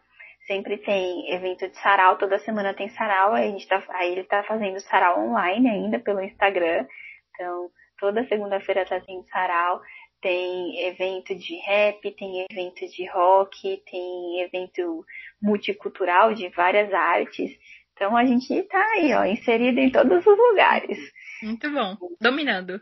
sempre 0.48 0.78
tem 0.78 1.32
evento 1.32 1.70
de 1.70 1.78
sarau, 1.78 2.18
toda 2.18 2.40
semana 2.40 2.74
tem 2.74 2.90
sarau, 2.90 3.34
aí, 3.34 3.48
a 3.48 3.52
gente 3.52 3.68
tá, 3.68 3.84
aí 3.90 4.12
ele 4.12 4.24
tá 4.24 4.44
fazendo 4.44 4.80
sarau 4.80 5.20
online 5.20 5.70
ainda 5.70 6.00
pelo 6.00 6.22
Instagram. 6.22 6.86
Então, 7.34 7.70
toda 8.00 8.28
segunda-feira 8.28 8.86
tá 8.86 9.00
tendo 9.00 9.24
sarau 9.30 9.82
tem 10.22 10.88
evento 10.88 11.36
de 11.36 11.56
rap, 11.58 12.12
tem 12.12 12.46
evento 12.50 12.88
de 12.88 13.10
rock, 13.10 13.82
tem 13.90 14.42
evento 14.42 15.06
multicultural 15.42 16.34
de 16.34 16.48
várias 16.50 16.94
artes. 16.94 17.52
Então 17.94 18.16
a 18.16 18.26
gente 18.26 18.54
está 18.54 18.84
aí, 18.94 19.14
ó, 19.14 19.26
inserido 19.26 19.80
em 19.80 19.92
todos 19.92 20.26
os 20.26 20.38
lugares. 20.38 20.98
Muito 21.44 21.70
bom. 21.72 21.98
Dominando. 22.20 22.80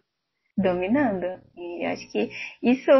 Dominando. 0.58 1.42
E 1.56 1.86
acho 1.86 2.12
que 2.12 2.30
isso 2.62 2.92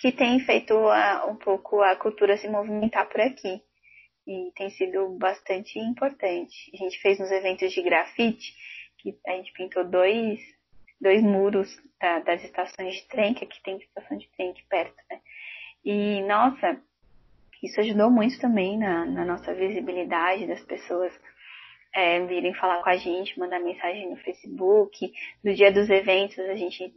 que 0.00 0.10
tem 0.10 0.40
feito 0.40 0.74
a, 0.74 1.26
um 1.26 1.36
pouco 1.36 1.82
a 1.82 1.94
cultura 1.96 2.36
se 2.38 2.48
movimentar 2.48 3.08
por 3.08 3.20
aqui. 3.20 3.60
E 4.26 4.52
tem 4.54 4.70
sido 4.70 5.16
bastante 5.18 5.78
importante. 5.78 6.70
A 6.72 6.76
gente 6.76 6.98
fez 7.00 7.20
uns 7.20 7.30
eventos 7.30 7.72
de 7.72 7.82
grafite, 7.82 8.54
que 8.98 9.14
a 9.26 9.32
gente 9.32 9.52
pintou 9.52 9.84
dois 9.84 10.38
dois 11.02 11.20
muros 11.20 11.68
da, 12.02 12.18
das 12.18 12.42
estações 12.42 12.96
de 12.96 13.08
trem, 13.08 13.32
que 13.32 13.44
aqui 13.44 13.62
tem 13.62 13.78
estação 13.78 14.18
de 14.18 14.28
trem 14.36 14.50
aqui 14.50 14.64
perto, 14.68 14.96
né? 15.08 15.20
E, 15.84 16.20
nossa, 16.22 16.80
Isso 17.62 17.80
ajudou 17.80 18.10
muito 18.10 18.40
também 18.40 18.76
na, 18.76 19.06
na 19.06 19.24
nossa 19.24 19.54
visibilidade 19.54 20.48
das 20.48 20.60
pessoas 20.64 21.12
é, 21.94 22.18
virem 22.26 22.52
falar 22.54 22.82
com 22.82 22.88
a 22.88 22.96
gente, 22.96 23.38
mandar 23.38 23.60
mensagem 23.60 24.10
no 24.10 24.16
Facebook. 24.16 25.12
No 25.44 25.54
dia 25.54 25.70
dos 25.70 25.88
eventos 25.88 26.38
a 26.40 26.56
gente 26.56 26.92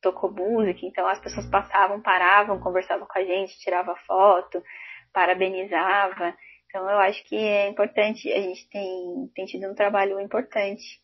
tocou 0.00 0.30
música, 0.32 0.86
então 0.86 1.06
as 1.06 1.20
pessoas 1.20 1.46
passavam, 1.50 2.00
paravam, 2.00 2.58
conversavam 2.60 3.06
com 3.06 3.18
a 3.18 3.24
gente, 3.24 3.58
tirava 3.58 3.94
foto, 4.06 4.62
parabenizava. 5.12 6.34
Então 6.66 6.88
eu 6.88 6.98
acho 7.00 7.22
que 7.24 7.36
é 7.36 7.68
importante, 7.68 8.32
a 8.32 8.40
gente 8.40 8.66
tem, 8.70 9.30
tem 9.34 9.44
tido 9.44 9.70
um 9.70 9.74
trabalho 9.74 10.18
importante. 10.20 11.00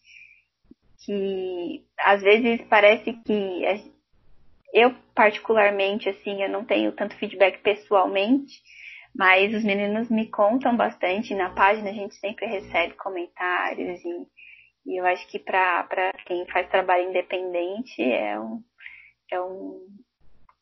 Que 1.04 1.84
às 1.98 2.22
vezes 2.22 2.60
parece 2.68 3.12
que 3.12 3.64
eu 4.72 4.94
particularmente, 5.14 6.08
assim, 6.08 6.42
eu 6.42 6.48
não 6.48 6.64
tenho 6.64 6.92
tanto 6.92 7.16
feedback 7.16 7.62
pessoalmente, 7.62 8.60
mas 9.14 9.54
os 9.54 9.62
meninos 9.62 10.10
me 10.10 10.28
contam 10.28 10.76
bastante. 10.76 11.34
Na 11.34 11.50
página 11.50 11.90
a 11.90 11.92
gente 11.92 12.16
sempre 12.16 12.46
recebe 12.46 12.94
comentários 12.94 14.04
e, 14.04 14.26
e 14.86 15.00
eu 15.00 15.06
acho 15.06 15.26
que 15.28 15.38
para 15.38 16.12
quem 16.26 16.44
faz 16.46 16.68
trabalho 16.68 17.08
independente 17.08 18.02
é 18.02 18.38
um, 18.40 18.62
é 19.30 19.40
um, 19.40 19.86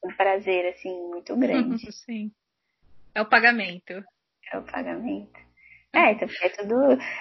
um 0.05 0.14
prazer, 0.16 0.74
assim, 0.74 0.95
muito 1.09 1.34
grande. 1.36 1.90
Sim. 2.05 2.30
É 3.14 3.22
o 3.22 3.26
pagamento. 3.26 3.93
É 4.53 4.59
o 4.59 4.62
pagamento. 4.62 5.40
É, 5.95 6.12
então, 6.12 6.28
é 6.43 6.49
tudo, 6.49 6.74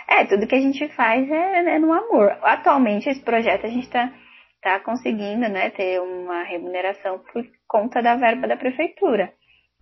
é, 0.08 0.26
tudo 0.26 0.48
que 0.48 0.56
a 0.56 0.62
gente 0.62 0.88
faz 0.96 1.30
é, 1.30 1.76
é 1.76 1.80
no 1.80 1.92
amor. 1.92 2.32
Atualmente, 2.42 3.10
esse 3.10 3.22
projeto 3.22 3.66
a 3.66 3.70
gente 3.70 3.84
está 3.84 4.14
tá 4.62 4.80
conseguindo, 4.80 5.50
né, 5.50 5.70
ter 5.72 6.00
uma 6.02 6.44
remuneração 6.44 7.20
por 7.20 7.44
conta 7.68 8.02
da 8.02 8.16
verba 8.16 8.48
da 8.48 8.56
prefeitura. 8.56 9.34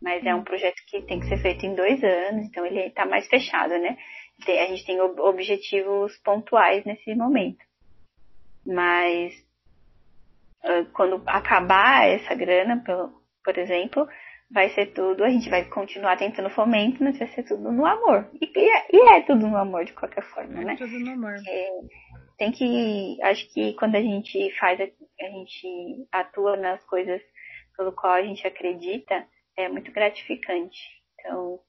Mas 0.02 0.26
é 0.26 0.34
um 0.34 0.44
projeto 0.44 0.82
que 0.88 1.02
tem 1.04 1.20
que 1.20 1.28
ser 1.28 1.38
feito 1.38 1.66
em 1.66 1.76
dois 1.76 2.02
anos, 2.04 2.48
então 2.48 2.66
ele 2.66 2.80
está 2.88 3.06
mais 3.06 3.28
fechado, 3.28 3.78
né? 3.78 3.98
A 4.48 4.66
gente 4.68 4.86
tem 4.86 5.02
objetivos 5.02 6.18
pontuais 6.24 6.86
nesse 6.86 7.14
momento. 7.14 7.60
Mas 8.66 9.34
ah, 10.64 10.86
quando 10.94 11.22
acabar 11.26 12.08
essa 12.08 12.34
grana, 12.36 12.84
por 13.44 13.58
exemplo, 13.58 14.08
vai 14.52 14.70
ser 14.70 14.88
tudo, 14.88 15.24
a 15.24 15.30
gente 15.30 15.50
vai 15.50 15.66
continuar 15.66 16.18
tentando 16.18 16.50
fomento, 16.50 17.04
mas 17.04 17.18
vai 17.18 17.28
ser 17.30 17.43
tudo 17.43 17.72
no 17.72 17.86
amor. 17.86 18.30
E, 18.41 18.52
e 18.91 19.10
é 19.10 19.22
tudo 19.22 19.47
no 19.47 19.58
amor, 19.58 19.86
de 19.86 19.93
qualquer 19.93 20.24
forma, 20.24 20.62
é 20.62 20.66
né? 20.66 20.74
É 20.74 20.78
tudo 20.78 21.00
no 21.00 21.12
amor. 21.12 21.36
É, 21.47 21.70
tem 22.38 22.52
que, 22.52 23.18
acho 23.22 23.47
que 23.54 23.74
quando 23.74 23.95
a 23.95 24.02
gente 24.02 24.52
faz, 24.58 24.80
a 24.80 24.86
gente 25.26 26.08
atua 26.12 26.58
nas 26.58 26.84
coisas 26.86 27.22
pelo 27.78 27.91
qual 27.93 28.14
a 28.14 28.22
gente 28.22 28.45
acredita, 28.45 29.26
é 29.58 29.70
muito 29.70 29.91
gratificante. 29.91 30.80
Então, 31.20 31.60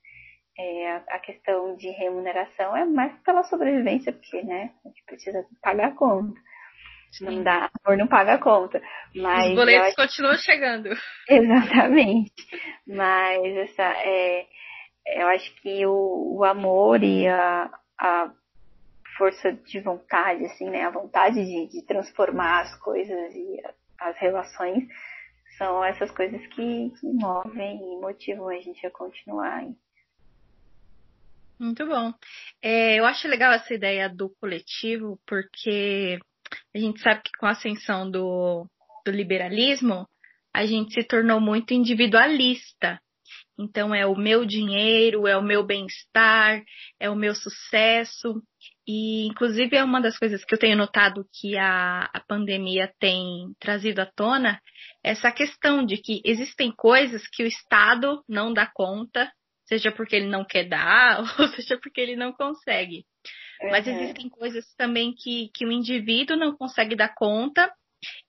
é, 0.59 0.93
a, 1.09 1.19
questão 1.19 1.77
de 1.77 1.89
remuneração 1.91 2.77
é 2.77 2.85
mais 2.85 3.13
pela 3.23 3.45
sobrevivência, 3.45 4.13
porque, 4.13 4.43
né, 4.43 4.73
a 4.85 4.89
gente 4.89 5.05
precisa 5.05 5.47
pagar 5.63 5.89
a 5.89 5.95
conta. 5.95 6.41
Sim. 7.11 7.25
Não 7.25 7.43
dá, 7.43 7.71
amor 7.85 7.99
não 7.99 8.07
paga 8.07 8.35
a 8.35 8.39
conta. 8.39 8.81
Mas 9.15 9.49
Os 9.49 9.55
boletos 9.55 9.89
acho... 9.89 9.97
continuam 9.97 10.37
chegando. 10.37 10.91
Exatamente. 11.29 12.33
Mas 12.87 13.57
essa 13.57 13.83
é, 13.83 14.47
eu 15.07 15.27
acho 15.29 15.55
que 15.61 15.85
o, 15.87 16.39
o 16.39 16.45
amor 16.45 17.03
e 17.03 17.27
a, 17.27 17.71
a 17.99 18.33
força 19.19 19.53
de 19.53 19.81
vontade, 19.81 20.45
assim, 20.47 20.71
né? 20.71 20.85
A 20.85 20.91
vontade 20.91 21.45
de, 21.45 21.69
de 21.69 21.85
transformar 21.85 22.63
as 22.63 22.75
coisas 22.77 23.35
e 23.35 23.61
as 23.99 24.17
relações 24.19 24.85
são 25.59 25.85
essas 25.85 26.11
coisas 26.13 26.41
que, 26.49 26.91
que 26.99 27.07
movem 27.07 27.77
e 27.77 28.01
motivam 28.01 28.49
a 28.49 28.59
gente 28.61 28.87
a 28.87 28.91
continuar. 28.91 29.63
Muito 31.59 31.87
bom. 31.87 32.15
É, 32.63 32.99
eu 32.99 33.05
acho 33.05 33.29
legal 33.29 33.53
essa 33.53 33.75
ideia 33.75 34.09
do 34.09 34.31
coletivo, 34.41 35.21
porque 35.27 36.19
a 36.75 36.79
gente 36.79 37.01
sabe 37.01 37.23
que 37.23 37.31
com 37.39 37.47
a 37.47 37.51
ascensão 37.51 38.11
do, 38.11 38.67
do 39.05 39.13
liberalismo, 39.13 40.07
a 40.55 40.67
gente 40.67 40.95
se 40.95 41.05
tornou 41.07 41.41
muito 41.41 41.75
individualista. 41.75 43.01
Então 43.59 43.95
é 43.95 44.07
o 44.07 44.17
meu 44.17 44.45
dinheiro, 44.45 45.27
é 45.27 45.37
o 45.37 45.43
meu 45.43 45.65
bem-estar, 45.65 46.63
é 46.99 47.11
o 47.11 47.17
meu 47.17 47.35
sucesso. 47.35 48.43
E, 48.87 49.27
inclusive, 49.27 49.77
é 49.77 49.85
uma 49.85 50.01
das 50.01 50.19
coisas 50.19 50.45
que 50.45 50.55
eu 50.55 50.59
tenho 50.59 50.77
notado 50.77 51.25
que 51.33 51.57
a, 51.57 52.11
a 52.13 52.21
pandemia 52.27 52.93
tem 52.99 53.55
trazido 53.61 54.01
à 54.01 54.07
tona, 54.07 54.61
essa 55.05 55.31
questão 55.31 55.85
de 55.85 55.99
que 55.99 56.21
existem 56.25 56.73
coisas 56.73 57.27
que 57.29 57.45
o 57.45 57.47
Estado 57.47 58.25
não 58.29 58.53
dá 58.53 58.67
conta, 58.67 59.31
seja 59.65 59.93
porque 59.93 60.17
ele 60.17 60.27
não 60.27 60.45
quer 60.45 60.65
dar, 60.69 61.21
ou 61.39 61.49
seja 61.49 61.79
porque 61.81 62.01
ele 62.01 62.17
não 62.17 62.33
consegue. 62.33 63.05
Uhum. 63.63 63.71
Mas 63.71 63.87
existem 63.87 64.29
coisas 64.29 64.65
também 64.77 65.15
que, 65.15 65.51
que 65.55 65.67
o 65.67 65.73
indivíduo 65.73 66.37
não 66.37 66.57
consegue 66.57 66.97
dar 66.97 67.15
conta, 67.15 67.71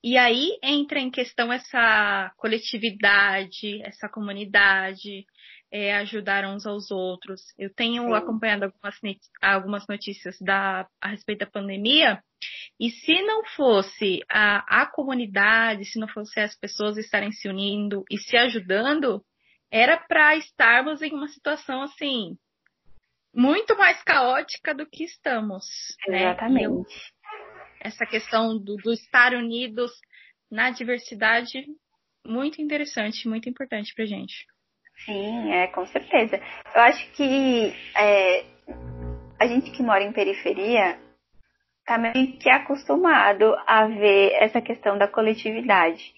e 0.04 0.18
aí 0.18 0.58
entra 0.62 0.98
em 0.98 1.10
questão 1.10 1.52
essa 1.52 2.30
coletividade, 2.36 3.80
essa 3.82 4.08
comunidade, 4.08 5.24
é, 5.70 5.94
ajudar 5.96 6.44
uns 6.44 6.66
aos 6.66 6.90
outros. 6.90 7.40
Eu 7.58 7.72
tenho 7.74 8.04
Sim. 8.04 8.14
acompanhado 8.14 8.64
algumas, 8.64 8.96
algumas 9.40 9.86
notícias 9.88 10.36
da, 10.40 10.86
a 11.00 11.08
respeito 11.08 11.40
da 11.40 11.50
pandemia, 11.50 12.22
e 12.78 12.90
se 12.90 13.22
não 13.22 13.44
fosse 13.56 14.20
a, 14.30 14.82
a 14.82 14.86
comunidade, 14.86 15.86
se 15.86 15.98
não 15.98 16.08
fosse 16.08 16.38
as 16.40 16.58
pessoas 16.58 16.98
estarem 16.98 17.32
se 17.32 17.48
unindo 17.48 18.04
e 18.10 18.18
se 18.18 18.36
ajudando, 18.36 19.24
era 19.70 19.96
para 19.96 20.36
estarmos 20.36 21.00
em 21.00 21.12
uma 21.12 21.28
situação 21.28 21.82
assim 21.82 22.36
muito 23.34 23.76
mais 23.76 24.02
caótica 24.02 24.74
do 24.74 24.86
que 24.86 25.04
estamos. 25.04 25.64
Né? 26.08 26.22
Exatamente. 26.22 26.94
Né? 26.94 27.30
Essa 27.80 28.06
questão 28.06 28.58
do, 28.58 28.76
do 28.76 28.92
estar 28.92 29.32
unidos 29.34 29.90
na 30.50 30.70
diversidade, 30.70 31.64
muito 32.26 32.60
interessante, 32.60 33.28
muito 33.28 33.48
importante 33.48 33.92
para 33.94 34.04
gente. 34.04 34.46
Sim, 35.04 35.52
é, 35.52 35.66
com 35.68 35.86
certeza. 35.86 36.40
Eu 36.74 36.80
acho 36.82 37.10
que 37.12 37.74
é, 37.96 38.44
a 39.40 39.46
gente 39.46 39.70
que 39.72 39.82
mora 39.82 40.04
em 40.04 40.12
periferia 40.12 40.98
tá 41.84 41.98
meio 41.98 42.38
que 42.38 42.48
acostumado 42.48 43.56
a 43.66 43.86
ver 43.86 44.32
essa 44.34 44.60
questão 44.60 44.96
da 44.96 45.08
coletividade. 45.08 46.14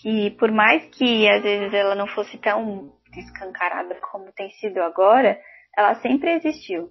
Que 0.00 0.30
por 0.32 0.52
mais 0.52 0.84
que 0.96 1.28
às 1.28 1.42
vezes 1.42 1.74
ela 1.74 1.96
não 1.96 2.06
fosse 2.06 2.38
tão 2.38 2.92
escancarada 3.16 3.96
como 4.12 4.32
tem 4.32 4.50
sido 4.50 4.78
agora, 4.78 5.40
ela 5.78 5.94
sempre 5.96 6.32
existiu. 6.32 6.90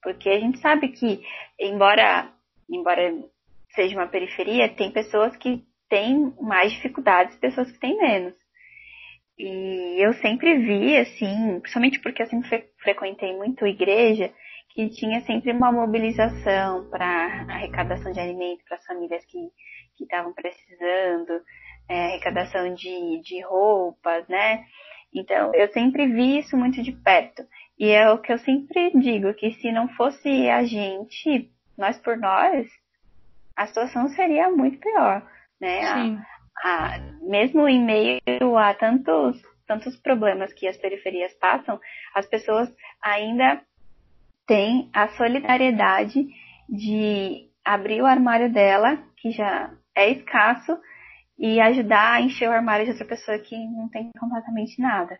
Porque 0.00 0.28
a 0.28 0.38
gente 0.38 0.60
sabe 0.60 0.90
que, 0.90 1.20
embora, 1.58 2.32
embora 2.70 3.12
seja 3.74 3.96
uma 3.96 4.06
periferia, 4.06 4.68
tem 4.68 4.92
pessoas 4.92 5.36
que 5.36 5.64
têm 5.88 6.32
mais 6.40 6.72
dificuldades 6.72 7.34
e 7.34 7.40
pessoas 7.40 7.70
que 7.72 7.80
têm 7.80 7.96
menos. 7.96 8.34
E 9.36 10.04
eu 10.04 10.12
sempre 10.14 10.56
vi, 10.58 10.96
assim, 10.96 11.58
principalmente 11.60 12.00
porque 12.00 12.22
eu 12.22 12.26
sempre 12.26 12.68
frequentei 12.80 13.36
muito 13.36 13.66
igreja, 13.66 14.32
que 14.70 14.88
tinha 14.90 15.20
sempre 15.22 15.50
uma 15.50 15.72
mobilização 15.72 16.88
para 16.90 17.46
arrecadação 17.48 18.12
de 18.12 18.20
alimento 18.20 18.64
para 18.68 18.76
as 18.76 18.86
famílias 18.86 19.24
que 19.24 19.50
estavam 20.00 20.32
precisando, 20.32 21.42
é, 21.88 22.06
arrecadação 22.06 22.74
de, 22.74 23.20
de 23.22 23.40
roupas, 23.42 24.28
né? 24.28 24.64
Então, 25.12 25.54
eu 25.54 25.68
sempre 25.72 26.06
vi 26.06 26.38
isso 26.38 26.56
muito 26.56 26.82
de 26.82 26.92
perto. 26.92 27.42
E 27.78 27.90
é 27.90 28.10
o 28.10 28.18
que 28.18 28.32
eu 28.32 28.38
sempre 28.38 28.90
digo, 28.98 29.32
que 29.34 29.52
se 29.52 29.70
não 29.70 29.88
fosse 29.90 30.48
a 30.48 30.64
gente, 30.64 31.50
nós 31.76 31.96
por 31.98 32.16
nós, 32.16 32.66
a 33.56 33.66
situação 33.66 34.08
seria 34.08 34.50
muito 34.50 34.78
pior, 34.78 35.22
né? 35.60 35.82
Sim. 35.94 36.18
A, 36.64 36.94
a, 36.94 36.98
mesmo 37.22 37.68
em 37.68 37.84
meio 37.84 38.56
a 38.56 38.74
tantos, 38.74 39.40
tantos 39.66 39.96
problemas 39.96 40.52
que 40.52 40.66
as 40.66 40.76
periferias 40.76 41.32
passam, 41.34 41.78
as 42.14 42.26
pessoas 42.26 42.68
ainda 43.02 43.60
têm 44.46 44.90
a 44.92 45.08
solidariedade 45.08 46.26
de 46.68 47.48
abrir 47.64 48.02
o 48.02 48.06
armário 48.06 48.52
dela, 48.52 48.98
que 49.18 49.30
já 49.30 49.70
é 49.94 50.10
escasso, 50.10 50.76
e 51.38 51.60
ajudar 51.60 52.14
a 52.14 52.20
encher 52.20 52.48
o 52.48 52.52
armário 52.52 52.86
de 52.86 52.92
outra 52.92 53.06
pessoa 53.06 53.38
que 53.38 53.56
não 53.56 53.88
tem 53.88 54.10
completamente 54.18 54.80
nada. 54.80 55.18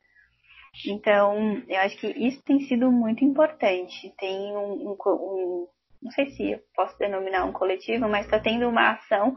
Então, 0.87 1.63
eu 1.69 1.81
acho 1.81 1.99
que 1.99 2.07
isso 2.07 2.43
tem 2.45 2.61
sido 2.61 2.91
muito 2.91 3.25
importante. 3.25 4.13
Tem 4.19 4.57
um, 4.57 4.91
um, 4.91 4.97
um 5.07 5.69
não 6.03 6.11
sei 6.13 6.31
se 6.31 6.53
eu 6.53 6.61
posso 6.75 6.97
denominar 6.99 7.45
um 7.45 7.53
coletivo, 7.53 8.09
mas 8.09 8.25
está 8.25 8.39
tendo 8.39 8.69
uma 8.69 8.93
ação, 8.93 9.37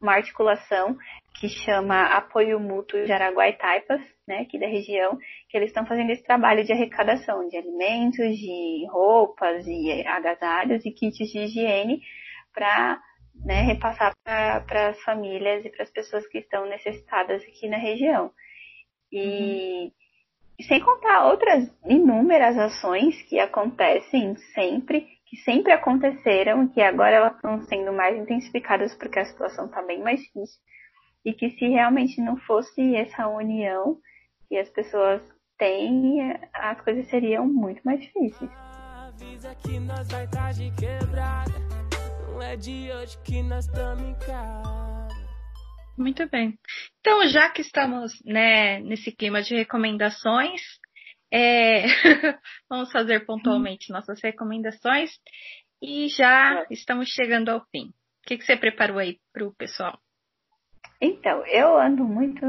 uma 0.00 0.14
articulação 0.14 0.96
que 1.38 1.48
chama 1.48 2.16
Apoio 2.16 2.60
Mútuo 2.60 3.04
de 3.04 3.12
e 3.12 3.52
Taipas, 3.54 4.00
né, 4.28 4.40
aqui 4.40 4.58
da 4.58 4.66
região, 4.66 5.18
que 5.48 5.56
eles 5.56 5.70
estão 5.70 5.86
fazendo 5.86 6.10
esse 6.10 6.22
trabalho 6.22 6.64
de 6.64 6.72
arrecadação 6.72 7.48
de 7.48 7.56
alimentos, 7.56 8.36
de 8.36 8.86
roupas 8.90 9.66
e 9.66 10.06
agasalhos 10.06 10.84
e 10.84 10.90
kits 10.90 11.30
de 11.30 11.38
higiene 11.38 12.02
para 12.54 13.00
né, 13.44 13.62
repassar 13.62 14.14
para 14.24 14.88
as 14.88 15.02
famílias 15.02 15.64
e 15.64 15.70
para 15.70 15.82
as 15.84 15.90
pessoas 15.90 16.26
que 16.28 16.38
estão 16.38 16.66
necessitadas 16.66 17.42
aqui 17.42 17.68
na 17.68 17.78
região. 17.78 18.30
E 19.10 19.86
uhum 19.86 20.01
sem 20.60 20.80
contar 20.80 21.26
outras 21.26 21.70
inúmeras 21.86 22.56
ações 22.56 23.20
que 23.22 23.38
acontecem 23.38 24.36
sempre, 24.54 25.06
que 25.26 25.36
sempre 25.38 25.72
aconteceram, 25.72 26.68
que 26.68 26.80
agora 26.80 27.16
elas 27.16 27.34
estão 27.36 27.62
sendo 27.62 27.92
mais 27.92 28.16
intensificadas 28.16 28.94
porque 28.94 29.18
a 29.18 29.24
situação 29.24 29.66
está 29.66 29.82
bem 29.82 30.02
mais 30.02 30.20
difícil. 30.20 30.60
E 31.24 31.32
que 31.32 31.50
se 31.50 31.68
realmente 31.68 32.20
não 32.20 32.36
fosse 32.36 32.96
essa 32.96 33.28
união 33.28 33.98
que 34.48 34.56
as 34.56 34.68
pessoas 34.68 35.22
têm, 35.58 36.38
as 36.52 36.80
coisas 36.80 37.08
seriam 37.08 37.46
muito 37.46 37.80
mais 37.84 38.00
difíceis. 38.00 38.50
Avisa 39.06 39.54
que 39.54 39.78
nós 39.78 40.08
vai 40.10 40.24
estar 40.24 40.52
de 40.52 40.70
quebrada. 40.72 41.52
Não 42.28 42.42
é 42.42 42.56
de 42.56 42.90
hoje 42.92 43.16
que 43.24 43.42
nós 43.42 43.66
estamos 43.66 44.02
em 44.02 44.14
casa. 44.26 45.01
Muito 45.96 46.28
bem. 46.28 46.58
Então, 47.00 47.26
já 47.28 47.50
que 47.50 47.60
estamos 47.60 48.12
né, 48.24 48.80
nesse 48.80 49.12
clima 49.12 49.42
de 49.42 49.54
recomendações, 49.54 50.60
é... 51.30 51.84
vamos 52.68 52.90
fazer 52.90 53.24
pontualmente 53.26 53.92
nossas 53.92 54.20
recomendações 54.22 55.10
e 55.82 56.08
já 56.08 56.64
estamos 56.70 57.08
chegando 57.08 57.50
ao 57.50 57.64
fim. 57.70 57.88
O 57.88 58.26
que, 58.26 58.38
que 58.38 58.44
você 58.44 58.56
preparou 58.56 58.98
aí 58.98 59.18
para 59.32 59.46
o 59.46 59.54
pessoal? 59.54 59.98
Então, 61.00 61.44
eu 61.46 61.76
ando 61.78 62.04
muito 62.04 62.46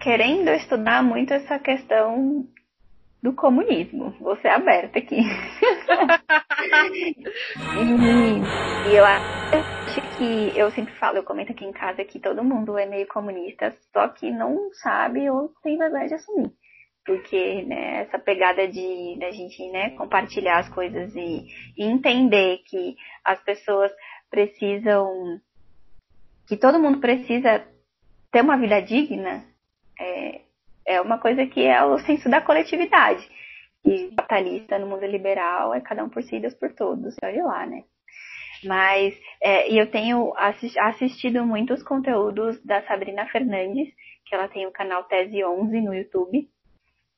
querendo 0.00 0.48
estudar 0.50 1.02
muito 1.02 1.32
essa 1.32 1.58
questão 1.58 2.48
do 3.22 3.32
comunismo. 3.32 4.10
Vou 4.20 4.36
ser 4.38 4.48
aberta 4.48 4.98
aqui. 4.98 5.18
e, 8.88 8.94
eu 8.94 9.04
acho 9.04 10.16
que 10.16 10.58
eu 10.58 10.70
sempre 10.72 10.92
falo, 10.94 11.18
eu 11.18 11.22
comento 11.22 11.52
aqui 11.52 11.64
em 11.64 11.72
casa 11.72 12.04
que 12.04 12.18
todo 12.18 12.42
mundo 12.42 12.76
é 12.76 12.86
meio 12.86 13.06
comunista, 13.06 13.74
só 13.92 14.08
que 14.08 14.30
não 14.30 14.72
sabe 14.74 15.30
ou 15.30 15.52
tem 15.62 15.78
vergonha 15.78 16.08
de 16.08 16.14
assumir. 16.14 16.50
Porque 17.04 17.62
né, 17.62 18.02
essa 18.02 18.18
pegada 18.18 18.66
de 18.68 19.16
da 19.18 19.30
gente 19.30 19.66
né, 19.70 19.90
compartilhar 19.90 20.58
as 20.58 20.68
coisas 20.68 21.14
e, 21.14 21.46
e 21.76 21.84
entender 21.84 22.58
que 22.66 22.96
as 23.24 23.40
pessoas 23.42 23.92
precisam, 24.30 25.40
que 26.46 26.56
todo 26.56 26.80
mundo 26.80 26.98
precisa 26.98 27.64
ter 28.30 28.42
uma 28.42 28.58
vida 28.58 28.82
digna, 28.82 29.44
é, 29.98 30.40
é 30.86 31.00
uma 31.00 31.18
coisa 31.18 31.46
que 31.46 31.64
é 31.64 31.82
o 31.84 31.98
senso 32.00 32.28
da 32.28 32.40
coletividade. 32.40 33.26
E 33.84 34.08
capitalista 34.16 34.78
no 34.78 34.86
mundo 34.86 35.06
liberal 35.06 35.74
é 35.74 35.80
cada 35.80 36.04
um 36.04 36.08
por 36.08 36.22
si 36.22 36.36
e 36.36 36.40
Deus 36.40 36.54
por 36.54 36.74
todos. 36.74 37.16
Olha 37.22 37.44
lá, 37.44 37.66
né? 37.66 37.84
Mas, 38.64 39.14
é, 39.40 39.70
e 39.70 39.78
eu 39.78 39.90
tenho 39.90 40.32
assistido 40.36 41.44
muitos 41.46 41.82
conteúdos 41.82 42.62
da 42.64 42.82
Sabrina 42.82 43.26
Fernandes, 43.26 43.88
que 44.26 44.34
ela 44.34 44.48
tem 44.48 44.66
o 44.66 44.72
canal 44.72 45.04
Tese 45.04 45.44
11 45.44 45.80
no 45.80 45.94
YouTube. 45.94 46.48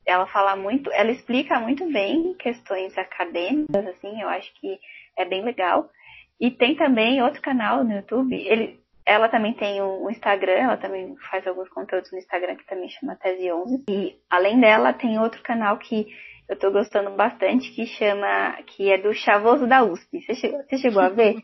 Ela 0.07 0.27
fala 0.27 0.57
muito, 0.57 0.91
ela 0.93 1.11
explica 1.11 1.59
muito 1.61 1.91
bem 1.91 2.35
questões 2.35 2.97
acadêmicas, 2.97 3.87
assim, 3.87 4.21
eu 4.21 4.29
acho 4.29 4.53
que 4.61 4.79
é 5.17 5.25
bem 5.25 5.43
legal. 5.43 5.91
E 6.39 6.51
tem 6.51 6.75
também 6.75 7.23
outro 7.23 7.43
canal 7.43 7.85
no 7.85 7.93
YouTube, 7.93 8.35
ele, 8.35 8.81
ela 9.07 9.29
também 9.29 9.53
tem 9.55 9.83
um 9.83 10.09
Instagram, 10.11 10.53
ela 10.53 10.77
também 10.77 11.15
faz 11.31 11.47
alguns 11.47 11.69
conteúdos 11.69 12.11
no 12.13 12.19
Instagram 12.19 12.57
que 12.57 12.67
também 12.67 12.89
chama 12.89 13.17
Tese 13.17 13.51
11. 13.51 13.85
E 13.91 14.17
além 14.29 14.61
dela, 14.61 14.93
tem 14.93 15.19
outro 15.19 15.43
canal 15.43 15.79
que 15.79 16.07
eu 16.51 16.59
tô 16.59 16.73
gostando 16.73 17.13
bastante 17.13 17.71
que 17.71 17.87
chama, 17.87 18.61
que 18.67 18.91
é 18.91 18.99
do 18.99 19.15
Chavoso 19.15 19.69
da 19.69 19.85
USP. 19.85 20.21
Você 20.21 20.35
chegou, 20.35 20.63
você 20.65 20.79
chegou 20.79 21.01
a 21.01 21.09
ver? 21.09 21.37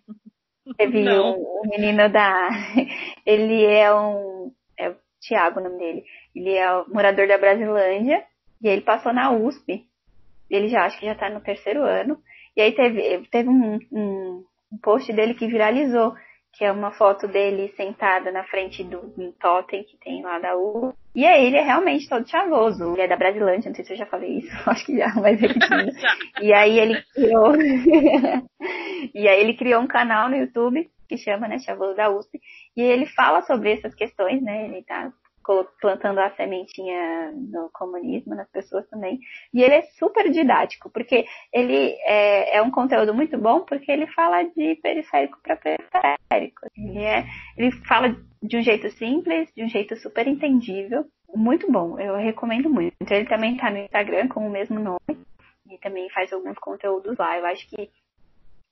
Teve 0.76 1.08
um, 1.08 1.30
um, 1.30 1.62
menino 1.70 2.10
da. 2.10 2.48
Ele 3.24 3.64
é 3.64 3.94
um. 3.94 4.50
É 4.76 4.90
o 4.90 4.96
Tiago 5.20 5.60
o 5.60 5.62
nome 5.62 5.78
dele. 5.78 6.04
Ele 6.34 6.54
é 6.54 6.76
um 6.76 6.86
morador 6.88 7.28
da 7.28 7.38
Brasilândia 7.38 8.24
e 8.60 8.66
ele 8.66 8.80
passou 8.80 9.12
na 9.12 9.30
USP. 9.30 9.86
Ele 10.50 10.68
já 10.68 10.84
acho 10.84 10.98
que 10.98 11.06
já 11.06 11.14
tá 11.14 11.30
no 11.30 11.40
terceiro 11.40 11.84
ano. 11.84 12.18
E 12.56 12.60
aí 12.60 12.72
teve, 12.72 13.28
teve 13.30 13.48
um, 13.48 13.78
um, 13.92 14.44
um 14.72 14.78
post 14.82 15.12
dele 15.12 15.34
que 15.34 15.46
viralizou 15.46 16.14
que 16.56 16.64
é 16.64 16.72
uma 16.72 16.90
foto 16.90 17.28
dele 17.28 17.72
sentado 17.76 18.32
na 18.32 18.42
frente 18.44 18.82
do 18.82 19.12
um 19.18 19.30
totem 19.32 19.84
que 19.84 19.96
tem 19.98 20.22
lá 20.22 20.38
da 20.38 20.56
U. 20.56 20.94
E 21.14 21.24
aí 21.26 21.46
ele 21.46 21.56
é 21.56 21.62
realmente 21.62 22.08
todo 22.08 22.28
chavoso. 22.28 22.94
Ele 22.94 23.02
é 23.02 23.08
da 23.08 23.16
Brasilândia, 23.16 23.68
não 23.68 23.74
sei 23.74 23.84
se 23.84 23.92
eu 23.92 23.96
já 23.98 24.06
falei 24.06 24.38
isso, 24.38 24.50
acho 24.68 24.86
que 24.86 24.96
já, 24.96 25.12
mas 25.16 25.38
repetindo. 25.38 25.92
e 26.40 26.52
aí 26.52 26.78
ele 26.78 27.02
criou. 27.14 27.52
e 29.14 29.28
aí 29.28 29.40
ele 29.40 29.54
criou 29.54 29.82
um 29.82 29.86
canal 29.86 30.30
no 30.30 30.36
YouTube 30.36 30.90
que 31.08 31.16
chama, 31.18 31.46
né, 31.46 31.58
Chavoso 31.58 31.94
da 31.94 32.10
USP. 32.10 32.40
E 32.76 32.82
ele 32.82 33.06
fala 33.06 33.42
sobre 33.42 33.72
essas 33.72 33.94
questões, 33.94 34.42
né? 34.42 34.64
Ele 34.64 34.82
tá 34.82 35.12
plantando 35.80 36.18
a 36.18 36.30
sementinha 36.30 37.32
do 37.34 37.70
comunismo 37.72 38.34
nas 38.34 38.48
pessoas 38.50 38.86
também. 38.88 39.18
E 39.52 39.62
ele 39.62 39.74
é 39.74 39.82
super 39.82 40.30
didático, 40.30 40.90
porque 40.90 41.26
ele 41.52 41.96
é, 42.04 42.56
é 42.56 42.62
um 42.62 42.70
conteúdo 42.70 43.14
muito 43.14 43.38
bom, 43.38 43.60
porque 43.60 43.90
ele 43.90 44.06
fala 44.08 44.42
de 44.42 44.76
periférico 44.82 45.38
para 45.42 45.56
periférico. 45.56 46.62
Ele, 46.76 46.98
é, 46.98 47.24
ele 47.56 47.72
fala 47.86 48.16
de 48.42 48.56
um 48.56 48.62
jeito 48.62 48.90
simples, 48.90 49.52
de 49.54 49.64
um 49.64 49.68
jeito 49.68 49.96
super 49.96 50.26
entendível. 50.26 51.04
Muito 51.34 51.70
bom, 51.70 51.98
eu 51.98 52.16
recomendo 52.16 52.70
muito. 52.70 52.94
Então, 53.00 53.16
ele 53.16 53.28
também 53.28 53.54
está 53.54 53.70
no 53.70 53.78
Instagram 53.78 54.28
com 54.28 54.46
o 54.46 54.50
mesmo 54.50 54.78
nome 54.78 55.26
e 55.70 55.78
também 55.78 56.08
faz 56.10 56.32
alguns 56.32 56.58
conteúdos 56.58 57.16
lá. 57.18 57.36
Eu 57.38 57.46
acho 57.46 57.68
que 57.68 57.90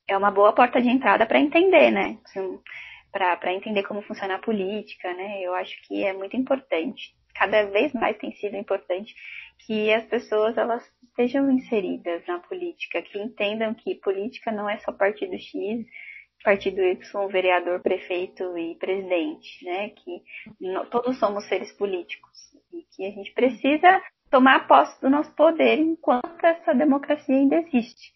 é 0.07 0.17
uma 0.17 0.31
boa 0.31 0.53
porta 0.53 0.81
de 0.81 0.89
entrada 0.89 1.25
para 1.25 1.39
entender, 1.39 1.91
né? 1.91 2.17
Para 3.15 3.53
entender 3.53 3.83
como 3.83 4.01
funciona 4.01 4.35
a 4.35 4.39
política, 4.39 5.13
né? 5.13 5.41
Eu 5.41 5.55
acho 5.55 5.73
que 5.87 6.03
é 6.03 6.11
muito 6.11 6.35
importante. 6.35 7.15
Cada 7.33 7.63
vez 7.63 7.93
mais 7.93 8.17
tem 8.17 8.33
sido 8.33 8.57
importante 8.57 9.15
que 9.65 9.91
as 9.93 10.03
pessoas 10.05 10.57
elas 10.57 10.83
estejam 11.01 11.49
inseridas 11.49 12.25
na 12.27 12.39
política, 12.39 13.01
que 13.01 13.17
entendam 13.17 13.73
que 13.73 13.95
política 13.95 14.51
não 14.51 14.69
é 14.69 14.77
só 14.79 14.91
partido 14.91 15.37
X, 15.37 15.85
partido 16.43 16.81
Y, 16.81 17.27
vereador, 17.29 17.81
prefeito 17.81 18.57
e 18.57 18.75
presidente, 18.75 19.63
né? 19.63 19.89
Que 19.91 20.21
todos 20.91 21.17
somos 21.17 21.47
seres 21.47 21.71
políticos 21.71 22.37
e 22.73 22.83
que 22.93 23.05
a 23.05 23.11
gente 23.11 23.31
precisa 23.31 24.01
tomar 24.29 24.67
posse 24.67 24.99
do 24.99 25.09
nosso 25.09 25.33
poder 25.35 25.79
enquanto 25.79 26.43
essa 26.43 26.73
democracia 26.73 27.33
ainda 27.33 27.55
existe. 27.55 28.11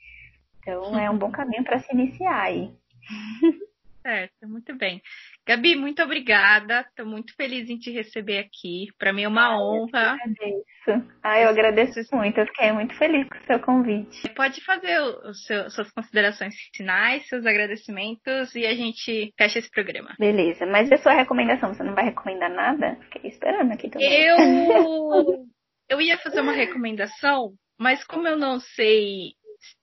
Então 0.60 1.00
é 1.00 1.10
um 1.10 1.18
bom 1.18 1.32
caminho 1.32 1.64
para 1.64 1.80
se 1.80 1.94
iniciar 1.94 2.42
aí. 2.42 2.70
Certo, 4.02 4.48
muito 4.48 4.76
bem. 4.78 5.02
Gabi, 5.46 5.76
muito 5.76 6.02
obrigada. 6.02 6.82
Estou 6.82 7.06
muito 7.06 7.36
feliz 7.36 7.70
em 7.70 7.78
te 7.78 7.92
receber 7.92 8.40
aqui. 8.40 8.88
Para 8.98 9.12
mim 9.12 9.24
é 9.24 9.28
uma 9.28 9.48
ah, 9.48 9.58
honra. 9.58 10.00
Eu 10.00 10.32
agradeço. 10.32 11.10
Ah, 11.22 11.40
eu 11.40 11.50
agradeço 11.50 12.16
muito. 12.16 12.40
Eu 12.40 12.46
fiquei 12.48 12.72
muito 12.72 12.96
feliz 12.98 13.28
com 13.28 13.38
o 13.38 13.46
seu 13.46 13.60
convite. 13.60 14.30
Pode 14.36 14.64
fazer 14.64 15.00
os 15.02 15.44
seus, 15.46 15.74
suas 15.74 15.92
considerações 15.92 16.56
finais, 16.76 17.28
seus 17.28 17.46
agradecimentos 17.46 18.56
e 18.56 18.66
a 18.66 18.74
gente 18.74 19.34
fecha 19.38 19.60
esse 19.60 19.70
programa. 19.70 20.16
Beleza, 20.18 20.66
mas 20.66 20.92
a 20.92 20.98
sua 20.98 21.14
recomendação, 21.14 21.74
você 21.74 21.84
não 21.84 21.94
vai 21.94 22.06
recomendar 22.06 22.50
nada? 22.50 22.98
Fiquei 23.12 23.30
esperando 23.30 23.74
aqui 23.74 23.90
também. 23.90 24.10
Eu, 24.12 24.38
eu 25.90 26.02
ia 26.02 26.18
fazer 26.18 26.40
uma 26.40 26.54
recomendação, 26.54 27.52
mas 27.78 28.04
como 28.06 28.28
eu 28.28 28.38
não 28.38 28.60
sei 28.60 29.34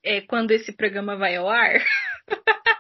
é, 0.02 0.22
quando 0.22 0.52
esse 0.52 0.74
programa 0.74 1.16
vai 1.16 1.36
ao 1.36 1.48
ar. 1.48 1.80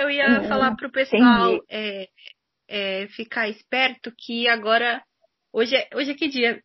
Eu 0.00 0.10
ia 0.10 0.40
uhum, 0.40 0.48
falar 0.48 0.74
pro 0.76 0.90
pessoal 0.90 1.60
é, 1.68 2.08
é, 2.66 3.06
ficar 3.08 3.50
esperto 3.50 4.10
que 4.16 4.48
agora. 4.48 5.02
Hoje 5.52 5.76
é, 5.76 5.88
hoje 5.94 6.12
é 6.12 6.14
que 6.14 6.26
dia? 6.26 6.62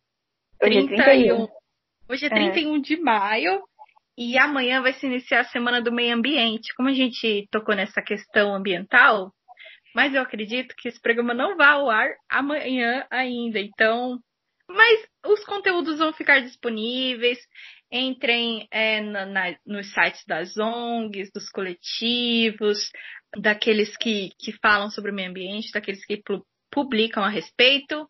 Hoje 0.62 0.86
31. 0.86 0.94
É 0.94 1.04
31. 1.04 1.48
Hoje 2.08 2.26
é 2.26 2.30
31 2.30 2.76
é. 2.76 2.80
de 2.80 2.96
maio 2.98 3.62
e 4.16 4.38
amanhã 4.38 4.80
vai 4.80 4.94
se 4.94 5.04
iniciar 5.04 5.40
a 5.40 5.44
Semana 5.44 5.82
do 5.82 5.92
Meio 5.92 6.14
Ambiente. 6.14 6.74
Como 6.74 6.88
a 6.88 6.94
gente 6.94 7.46
tocou 7.50 7.76
nessa 7.76 8.00
questão 8.00 8.54
ambiental, 8.54 9.30
mas 9.94 10.14
eu 10.14 10.22
acredito 10.22 10.74
que 10.78 10.88
esse 10.88 11.00
programa 11.00 11.34
não 11.34 11.58
vai 11.58 11.68
ao 11.68 11.90
ar 11.90 12.08
amanhã 12.30 13.06
ainda. 13.10 13.60
Então, 13.60 14.18
mas 14.66 15.06
os 15.26 15.44
conteúdos 15.44 15.98
vão 15.98 16.10
ficar 16.14 16.40
disponíveis 16.40 17.38
entrem 17.90 18.66
é, 18.70 19.00
na, 19.00 19.26
na, 19.26 19.56
nos 19.64 19.92
sites 19.92 20.24
das 20.26 20.56
ONGs, 20.56 21.30
dos 21.32 21.48
coletivos, 21.50 22.78
daqueles 23.34 23.96
que, 23.96 24.30
que 24.38 24.52
falam 24.60 24.90
sobre 24.90 25.10
o 25.10 25.14
meio 25.14 25.30
ambiente, 25.30 25.72
daqueles 25.72 26.04
que 26.04 26.22
publicam 26.70 27.22
a 27.24 27.28
respeito 27.28 28.08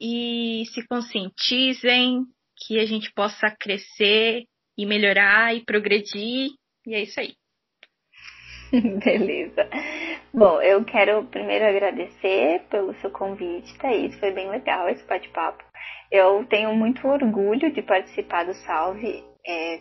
e 0.00 0.64
se 0.72 0.86
conscientizem 0.86 2.24
que 2.56 2.78
a 2.78 2.86
gente 2.86 3.12
possa 3.12 3.50
crescer 3.50 4.44
e 4.76 4.86
melhorar 4.86 5.54
e 5.54 5.64
progredir. 5.64 6.50
E 6.86 6.94
é 6.94 7.02
isso 7.02 7.20
aí. 7.20 7.34
Beleza. 9.04 9.68
Bom, 10.32 10.62
eu 10.62 10.84
quero 10.84 11.24
primeiro 11.26 11.66
agradecer 11.66 12.62
pelo 12.70 12.94
seu 13.00 13.10
convite, 13.10 13.76
Thaís. 13.78 14.18
Foi 14.18 14.30
bem 14.30 14.48
legal 14.48 14.88
esse 14.88 15.04
bate-papo. 15.04 15.62
Eu 16.10 16.44
tenho 16.46 16.74
muito 16.74 17.06
orgulho 17.06 17.72
de 17.72 17.82
participar 17.82 18.44
do 18.44 18.54
Salve. 18.54 19.24
É, 19.46 19.80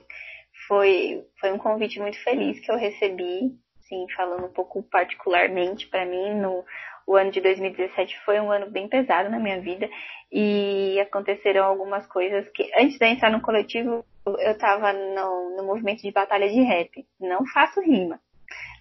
foi, 0.68 1.24
foi 1.40 1.52
um 1.52 1.58
convite 1.58 2.00
muito 2.00 2.18
feliz 2.24 2.60
que 2.60 2.72
eu 2.72 2.78
recebi, 2.78 3.52
sim, 3.90 4.06
falando 4.16 4.46
um 4.46 4.54
pouco 4.54 4.82
particularmente 4.84 5.88
para 5.88 6.06
mim. 6.06 6.36
No, 6.36 6.64
o 7.06 7.16
ano 7.16 7.32
de 7.32 7.42
2017 7.42 8.20
foi 8.24 8.40
um 8.40 8.52
ano 8.52 8.70
bem 8.70 8.88
pesado 8.88 9.30
na 9.30 9.40
minha 9.40 9.60
vida 9.60 9.90
e 10.32 10.98
aconteceram 11.02 11.66
algumas 11.66 12.06
coisas 12.06 12.48
que, 12.50 12.72
antes 12.80 12.98
de 12.98 13.06
entrar 13.06 13.32
no 13.32 13.42
coletivo, 13.42 14.06
eu 14.26 14.52
estava 14.52 14.94
no, 14.94 15.58
no 15.58 15.64
movimento 15.66 16.04
de 16.04 16.12
batalha 16.12 16.48
de 16.48 16.62
rap. 16.62 17.06
Não 17.20 17.46
faço 17.48 17.82
rima, 17.82 18.20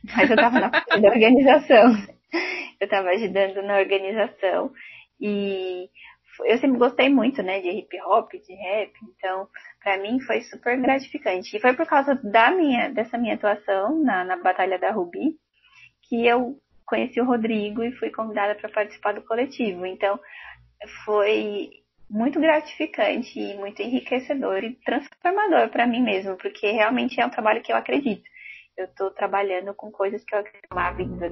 mas 0.14 0.30
eu 0.30 0.36
estava 0.36 0.60
na 0.60 0.68
da 0.68 1.08
organização. 1.08 1.96
Eu 2.78 2.84
estava 2.84 3.08
ajudando 3.08 3.62
na 3.62 3.78
organização 3.78 4.70
e 5.20 5.88
eu 6.44 6.58
sempre 6.58 6.78
gostei 6.78 7.08
muito, 7.08 7.42
né, 7.42 7.60
de 7.60 7.68
hip 7.68 8.00
hop, 8.02 8.30
de 8.32 8.54
rap, 8.54 8.92
então 9.16 9.48
para 9.82 9.98
mim 9.98 10.20
foi 10.20 10.42
super 10.42 10.80
gratificante. 10.80 11.56
E 11.56 11.60
foi 11.60 11.74
por 11.74 11.86
causa 11.86 12.14
da 12.14 12.50
minha, 12.50 12.90
dessa 12.90 13.18
minha 13.18 13.34
atuação 13.34 14.02
na, 14.02 14.24
na 14.24 14.36
Batalha 14.36 14.78
da 14.78 14.90
Rubi 14.90 15.36
que 16.08 16.26
eu 16.26 16.58
conheci 16.86 17.20
o 17.20 17.24
Rodrigo 17.24 17.82
e 17.82 17.92
fui 17.92 18.10
convidada 18.10 18.54
para 18.54 18.70
participar 18.70 19.12
do 19.12 19.22
coletivo. 19.22 19.84
Então, 19.84 20.18
foi 21.04 21.70
muito 22.08 22.40
gratificante 22.40 23.38
e 23.38 23.54
muito 23.56 23.82
enriquecedor 23.82 24.64
e 24.64 24.74
transformador 24.84 25.68
para 25.68 25.86
mim 25.86 26.02
mesmo, 26.02 26.36
porque 26.36 26.70
realmente 26.70 27.20
é 27.20 27.26
um 27.26 27.30
trabalho 27.30 27.62
que 27.62 27.70
eu 27.70 27.76
acredito. 27.76 28.24
Eu 28.76 28.86
estou 28.86 29.10
trabalhando 29.10 29.74
com 29.74 29.90
coisas 29.90 30.24
que 30.24 30.34
eu 30.34 30.38
acredito 30.38 30.74
na 30.74 30.90
vida, 30.92 31.30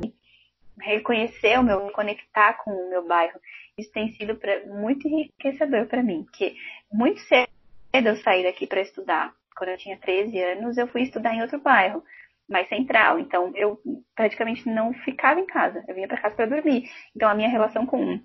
reconhecer 0.79 1.59
o 1.59 1.63
meu, 1.63 1.87
me 1.87 1.93
conectar 1.93 2.55
com 2.55 2.71
o 2.71 2.91
meu 2.91 3.07
bairro. 3.07 3.41
Isso 3.79 3.93
tem 3.93 4.11
sido 4.13 4.37
pra, 4.37 4.65
muito 4.67 5.07
enriquecedor 5.07 5.87
para 5.87 6.03
mim, 6.03 6.25
porque 6.25 6.55
muito 6.91 7.21
cedo 7.21 7.47
eu 7.93 8.17
saí 8.17 8.43
daqui 8.43 8.67
para 8.67 8.81
estudar. 8.81 9.35
Quando 9.57 9.71
eu 9.71 9.79
tinha 9.79 9.99
13 9.99 10.39
anos, 10.39 10.79
eu 10.79 10.87
fui 10.89 11.03
estudar 11.03 11.35
em 11.35 11.43
outro 11.43 11.61
bairro 11.61 12.03
mais 12.49 12.69
central. 12.69 13.19
Então, 13.19 13.53
eu 13.55 13.79
praticamente 14.15 14.69
não 14.69 14.93
ficava 14.93 15.41
em 15.41 15.47
casa. 15.47 15.85
Eu 15.87 15.95
vinha 15.95 16.09
para 16.09 16.21
casa 16.21 16.35
para 16.35 16.47
dormir. 16.47 16.89
Então, 17.15 17.29
a 17.29 17.35
minha 17.35 17.49
relação 17.49 17.85
com, 17.85 18.21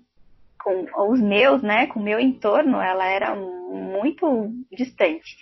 com 0.62 0.86
os 1.10 1.20
meus, 1.20 1.62
né, 1.62 1.86
com 1.86 2.00
o 2.00 2.02
meu 2.02 2.18
entorno, 2.18 2.80
ela 2.80 3.06
era 3.06 3.34
muito 3.34 4.50
distante. 4.70 5.36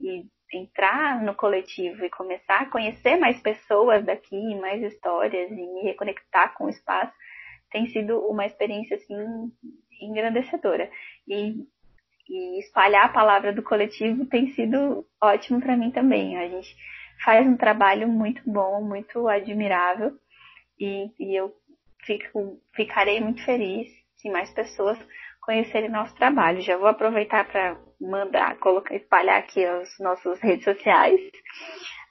E 0.00 0.26
entrar 0.52 1.22
no 1.22 1.34
coletivo 1.34 2.04
e 2.04 2.10
começar 2.10 2.62
a 2.62 2.70
conhecer 2.70 3.16
mais 3.16 3.40
pessoas 3.40 4.04
daqui, 4.04 4.54
mais 4.56 4.82
histórias 4.82 5.50
e 5.50 5.54
me 5.54 5.82
reconectar 5.82 6.54
com 6.54 6.64
o 6.64 6.70
espaço, 6.70 7.12
tem 7.70 7.86
sido 7.88 8.18
uma 8.28 8.46
experiência 8.46 8.96
assim 8.96 9.52
engrandecedora. 10.00 10.90
E, 11.28 11.54
e 12.28 12.60
espalhar 12.60 13.06
a 13.06 13.12
palavra 13.12 13.52
do 13.52 13.62
coletivo 13.62 14.26
tem 14.26 14.50
sido 14.52 15.06
ótimo 15.22 15.60
para 15.60 15.76
mim 15.76 15.90
também. 15.90 16.36
A 16.36 16.48
gente 16.48 16.74
faz 17.24 17.46
um 17.46 17.56
trabalho 17.56 18.08
muito 18.08 18.42
bom, 18.46 18.82
muito 18.82 19.28
admirável 19.28 20.12
e, 20.78 21.10
e 21.18 21.38
eu 21.38 21.52
fico, 22.04 22.60
ficarei 22.74 23.20
muito 23.20 23.44
feliz 23.44 23.88
se 24.16 24.30
mais 24.30 24.50
pessoas 24.52 24.98
conhecerem 25.40 25.88
nosso 25.88 26.14
trabalho. 26.16 26.60
Já 26.60 26.76
vou 26.76 26.88
aproveitar 26.88 27.46
para 27.46 27.78
mandar, 28.00 28.58
colocar, 28.58 28.94
espalhar 28.94 29.38
aqui 29.38 29.64
as 29.64 29.88
nossas 30.00 30.40
redes 30.40 30.64
sociais. 30.64 31.20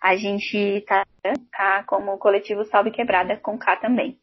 A 0.01 0.15
gente 0.15 0.57
está 0.57 1.05
tá 1.51 1.83
como 1.83 2.17
coletivo 2.17 2.63
Salve 2.65 2.91
Quebrada 2.91 3.37
com 3.37 3.57
K 3.57 3.75
também. 3.77 4.19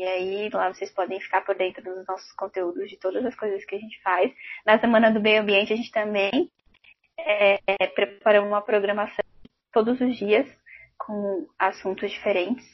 E 0.00 0.02
aí 0.02 0.48
lá 0.48 0.72
vocês 0.72 0.90
podem 0.90 1.20
ficar 1.20 1.42
por 1.42 1.54
dentro 1.54 1.84
dos 1.84 2.06
nossos 2.06 2.32
conteúdos, 2.32 2.88
de 2.88 2.96
todas 2.96 3.22
as 3.22 3.36
coisas 3.36 3.62
que 3.66 3.74
a 3.74 3.78
gente 3.78 4.00
faz. 4.00 4.32
Na 4.64 4.80
Semana 4.80 5.10
do 5.10 5.20
Meio 5.20 5.42
Ambiente 5.42 5.74
a 5.74 5.76
gente 5.76 5.92
também 5.92 6.50
é, 7.18 7.58
é, 7.66 7.86
preparou 7.86 8.46
uma 8.46 8.62
programação 8.62 9.22
todos 9.70 10.00
os 10.00 10.16
dias 10.16 10.48
com 10.96 11.46
assuntos 11.58 12.10
diferentes. 12.10 12.64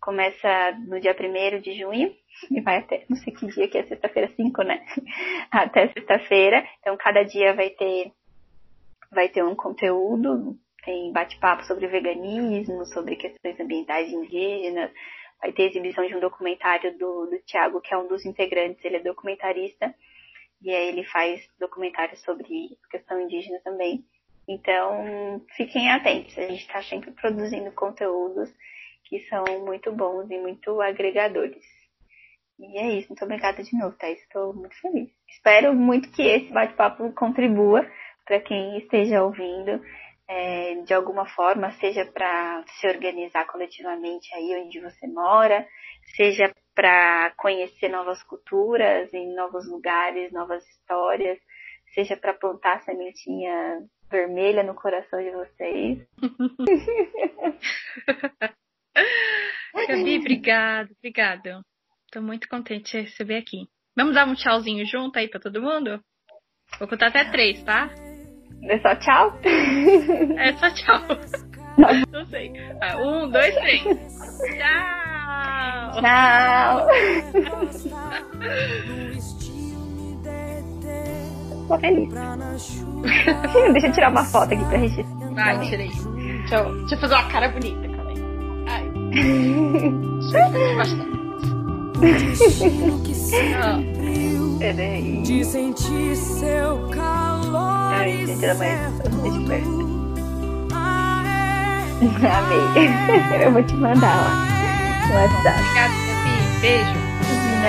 Começa 0.00 0.72
no 0.88 0.98
dia 0.98 1.14
1 1.16 1.60
de 1.60 1.78
junho 1.78 2.12
e 2.50 2.60
vai 2.60 2.78
até, 2.78 3.04
não 3.08 3.16
sei 3.18 3.32
que 3.32 3.46
dia 3.46 3.68
que 3.68 3.78
é 3.78 3.84
sexta-feira 3.84 4.28
5, 4.34 4.62
né? 4.64 4.84
Até 5.52 5.86
sexta-feira. 5.86 6.66
Então 6.80 6.96
cada 6.96 7.22
dia 7.22 7.54
vai 7.54 7.70
ter 7.70 8.10
vai 9.12 9.28
ter 9.28 9.44
um 9.44 9.54
conteúdo, 9.54 10.58
tem 10.84 11.12
bate-papo 11.12 11.62
sobre 11.62 11.86
veganismo, 11.86 12.84
sobre 12.86 13.14
questões 13.14 13.60
ambientais 13.60 14.10
indígenas, 14.10 14.90
vai 15.42 15.52
ter 15.52 15.64
exibição 15.64 16.06
de 16.06 16.14
um 16.14 16.20
documentário 16.20 16.96
do, 16.96 17.26
do 17.26 17.38
Tiago, 17.40 17.80
que 17.80 17.92
é 17.92 17.98
um 17.98 18.06
dos 18.06 18.24
integrantes, 18.24 18.82
ele 18.84 18.96
é 18.96 19.02
documentarista, 19.02 19.92
e 20.62 20.70
aí 20.70 20.88
ele 20.88 21.04
faz 21.04 21.44
documentários 21.58 22.22
sobre 22.22 22.78
questão 22.88 23.20
indígena 23.20 23.58
também. 23.64 24.04
Então, 24.48 25.44
fiquem 25.56 25.90
atentos, 25.90 26.38
a 26.38 26.42
gente 26.42 26.62
está 26.62 26.80
sempre 26.82 27.10
produzindo 27.10 27.72
conteúdos 27.72 28.48
que 29.04 29.20
são 29.28 29.44
muito 29.64 29.92
bons 29.92 30.30
e 30.30 30.38
muito 30.38 30.80
agregadores. 30.80 31.64
E 32.58 32.78
é 32.78 32.98
isso, 32.98 33.08
muito 33.08 33.24
obrigada 33.24 33.62
de 33.62 33.76
novo, 33.76 33.96
Thais. 33.96 34.20
Estou 34.20 34.54
muito 34.54 34.74
feliz. 34.80 35.10
Espero 35.28 35.74
muito 35.74 36.10
que 36.12 36.22
esse 36.22 36.52
bate-papo 36.52 37.12
contribua 37.12 37.84
para 38.24 38.40
quem 38.40 38.78
esteja 38.78 39.24
ouvindo 39.24 39.82
é, 40.32 40.74
de 40.86 40.94
alguma 40.94 41.26
forma, 41.26 41.72
seja 41.72 42.06
para 42.06 42.64
se 42.66 42.86
organizar 42.86 43.44
coletivamente 43.46 44.34
aí 44.34 44.64
onde 44.64 44.80
você 44.80 45.06
mora, 45.06 45.68
seja 46.16 46.50
para 46.74 47.34
conhecer 47.36 47.90
novas 47.90 48.22
culturas 48.22 49.12
em 49.12 49.34
novos 49.34 49.68
lugares, 49.68 50.32
novas 50.32 50.66
histórias, 50.66 51.38
seja 51.92 52.16
para 52.16 52.32
plantar 52.32 52.80
sementinha 52.82 53.82
vermelha 54.10 54.62
no 54.62 54.74
coração 54.74 55.22
de 55.22 55.32
vocês. 55.32 55.98
Gabi, 59.86 60.18
obrigado, 60.18 60.92
obrigado. 60.98 61.62
Tô 62.10 62.22
muito 62.22 62.48
contente 62.48 62.92
de 62.92 63.02
receber 63.02 63.36
aqui. 63.36 63.68
Vamos 63.94 64.14
dar 64.14 64.26
um 64.26 64.34
tchauzinho 64.34 64.86
junto 64.86 65.18
aí 65.18 65.28
pra 65.28 65.40
todo 65.40 65.60
mundo? 65.60 66.02
Vou 66.78 66.88
contar 66.88 67.08
até 67.08 67.30
três, 67.30 67.62
tá? 67.64 67.90
É 68.64 68.78
só 68.78 68.94
tchau? 68.96 69.38
É 70.38 70.52
só 70.54 70.70
tchau. 70.70 71.00
Não 72.12 72.26
sei. 72.26 72.52
Ah, 72.80 72.96
um, 72.98 73.28
dois, 73.30 73.54
três. 73.54 73.82
Tchau! 74.58 76.00
Tchau! 76.00 76.86
Tô 81.68 81.78
feliz. 81.78 82.08
Deixa 83.72 83.86
eu 83.86 83.92
tirar 83.92 84.10
uma 84.10 84.24
foto 84.24 84.52
aqui 84.54 84.64
pra 84.64 84.78
gente. 84.78 85.02
Vai, 85.34 85.58
tirei. 85.60 85.88
Deixa 85.88 86.56
eu, 86.56 86.74
deixa 86.80 86.94
eu 86.94 86.98
fazer 87.00 87.14
uma 87.14 87.28
cara 87.30 87.48
bonita, 87.48 87.88
calma 87.88 88.10
aí. 88.10 88.22
Ai. 88.68 88.84
Bastante. 90.76 91.12
Peraí. 94.58 95.22
De 95.22 95.44
sentir 95.44 96.16
seu 96.16 96.88
calor. 96.90 97.81
Amei. 102.24 103.44
Eu 103.46 103.52
vou 103.52 103.62
te 103.62 103.74
mandar 103.74 104.16
lá 104.16 104.52
WhatsApp. 105.12 105.60
Obrigada, 105.60 105.94
Beijo. 106.60 106.94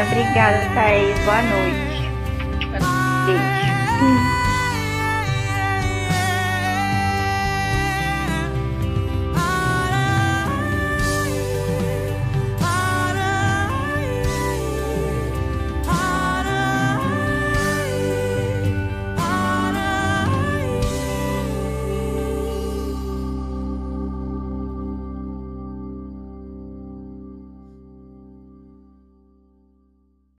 Obrigada, 0.08 0.60
Thaís. 0.74 1.20
Boa 1.26 1.42
noite. 1.42 2.10
Beijo. 3.26 4.33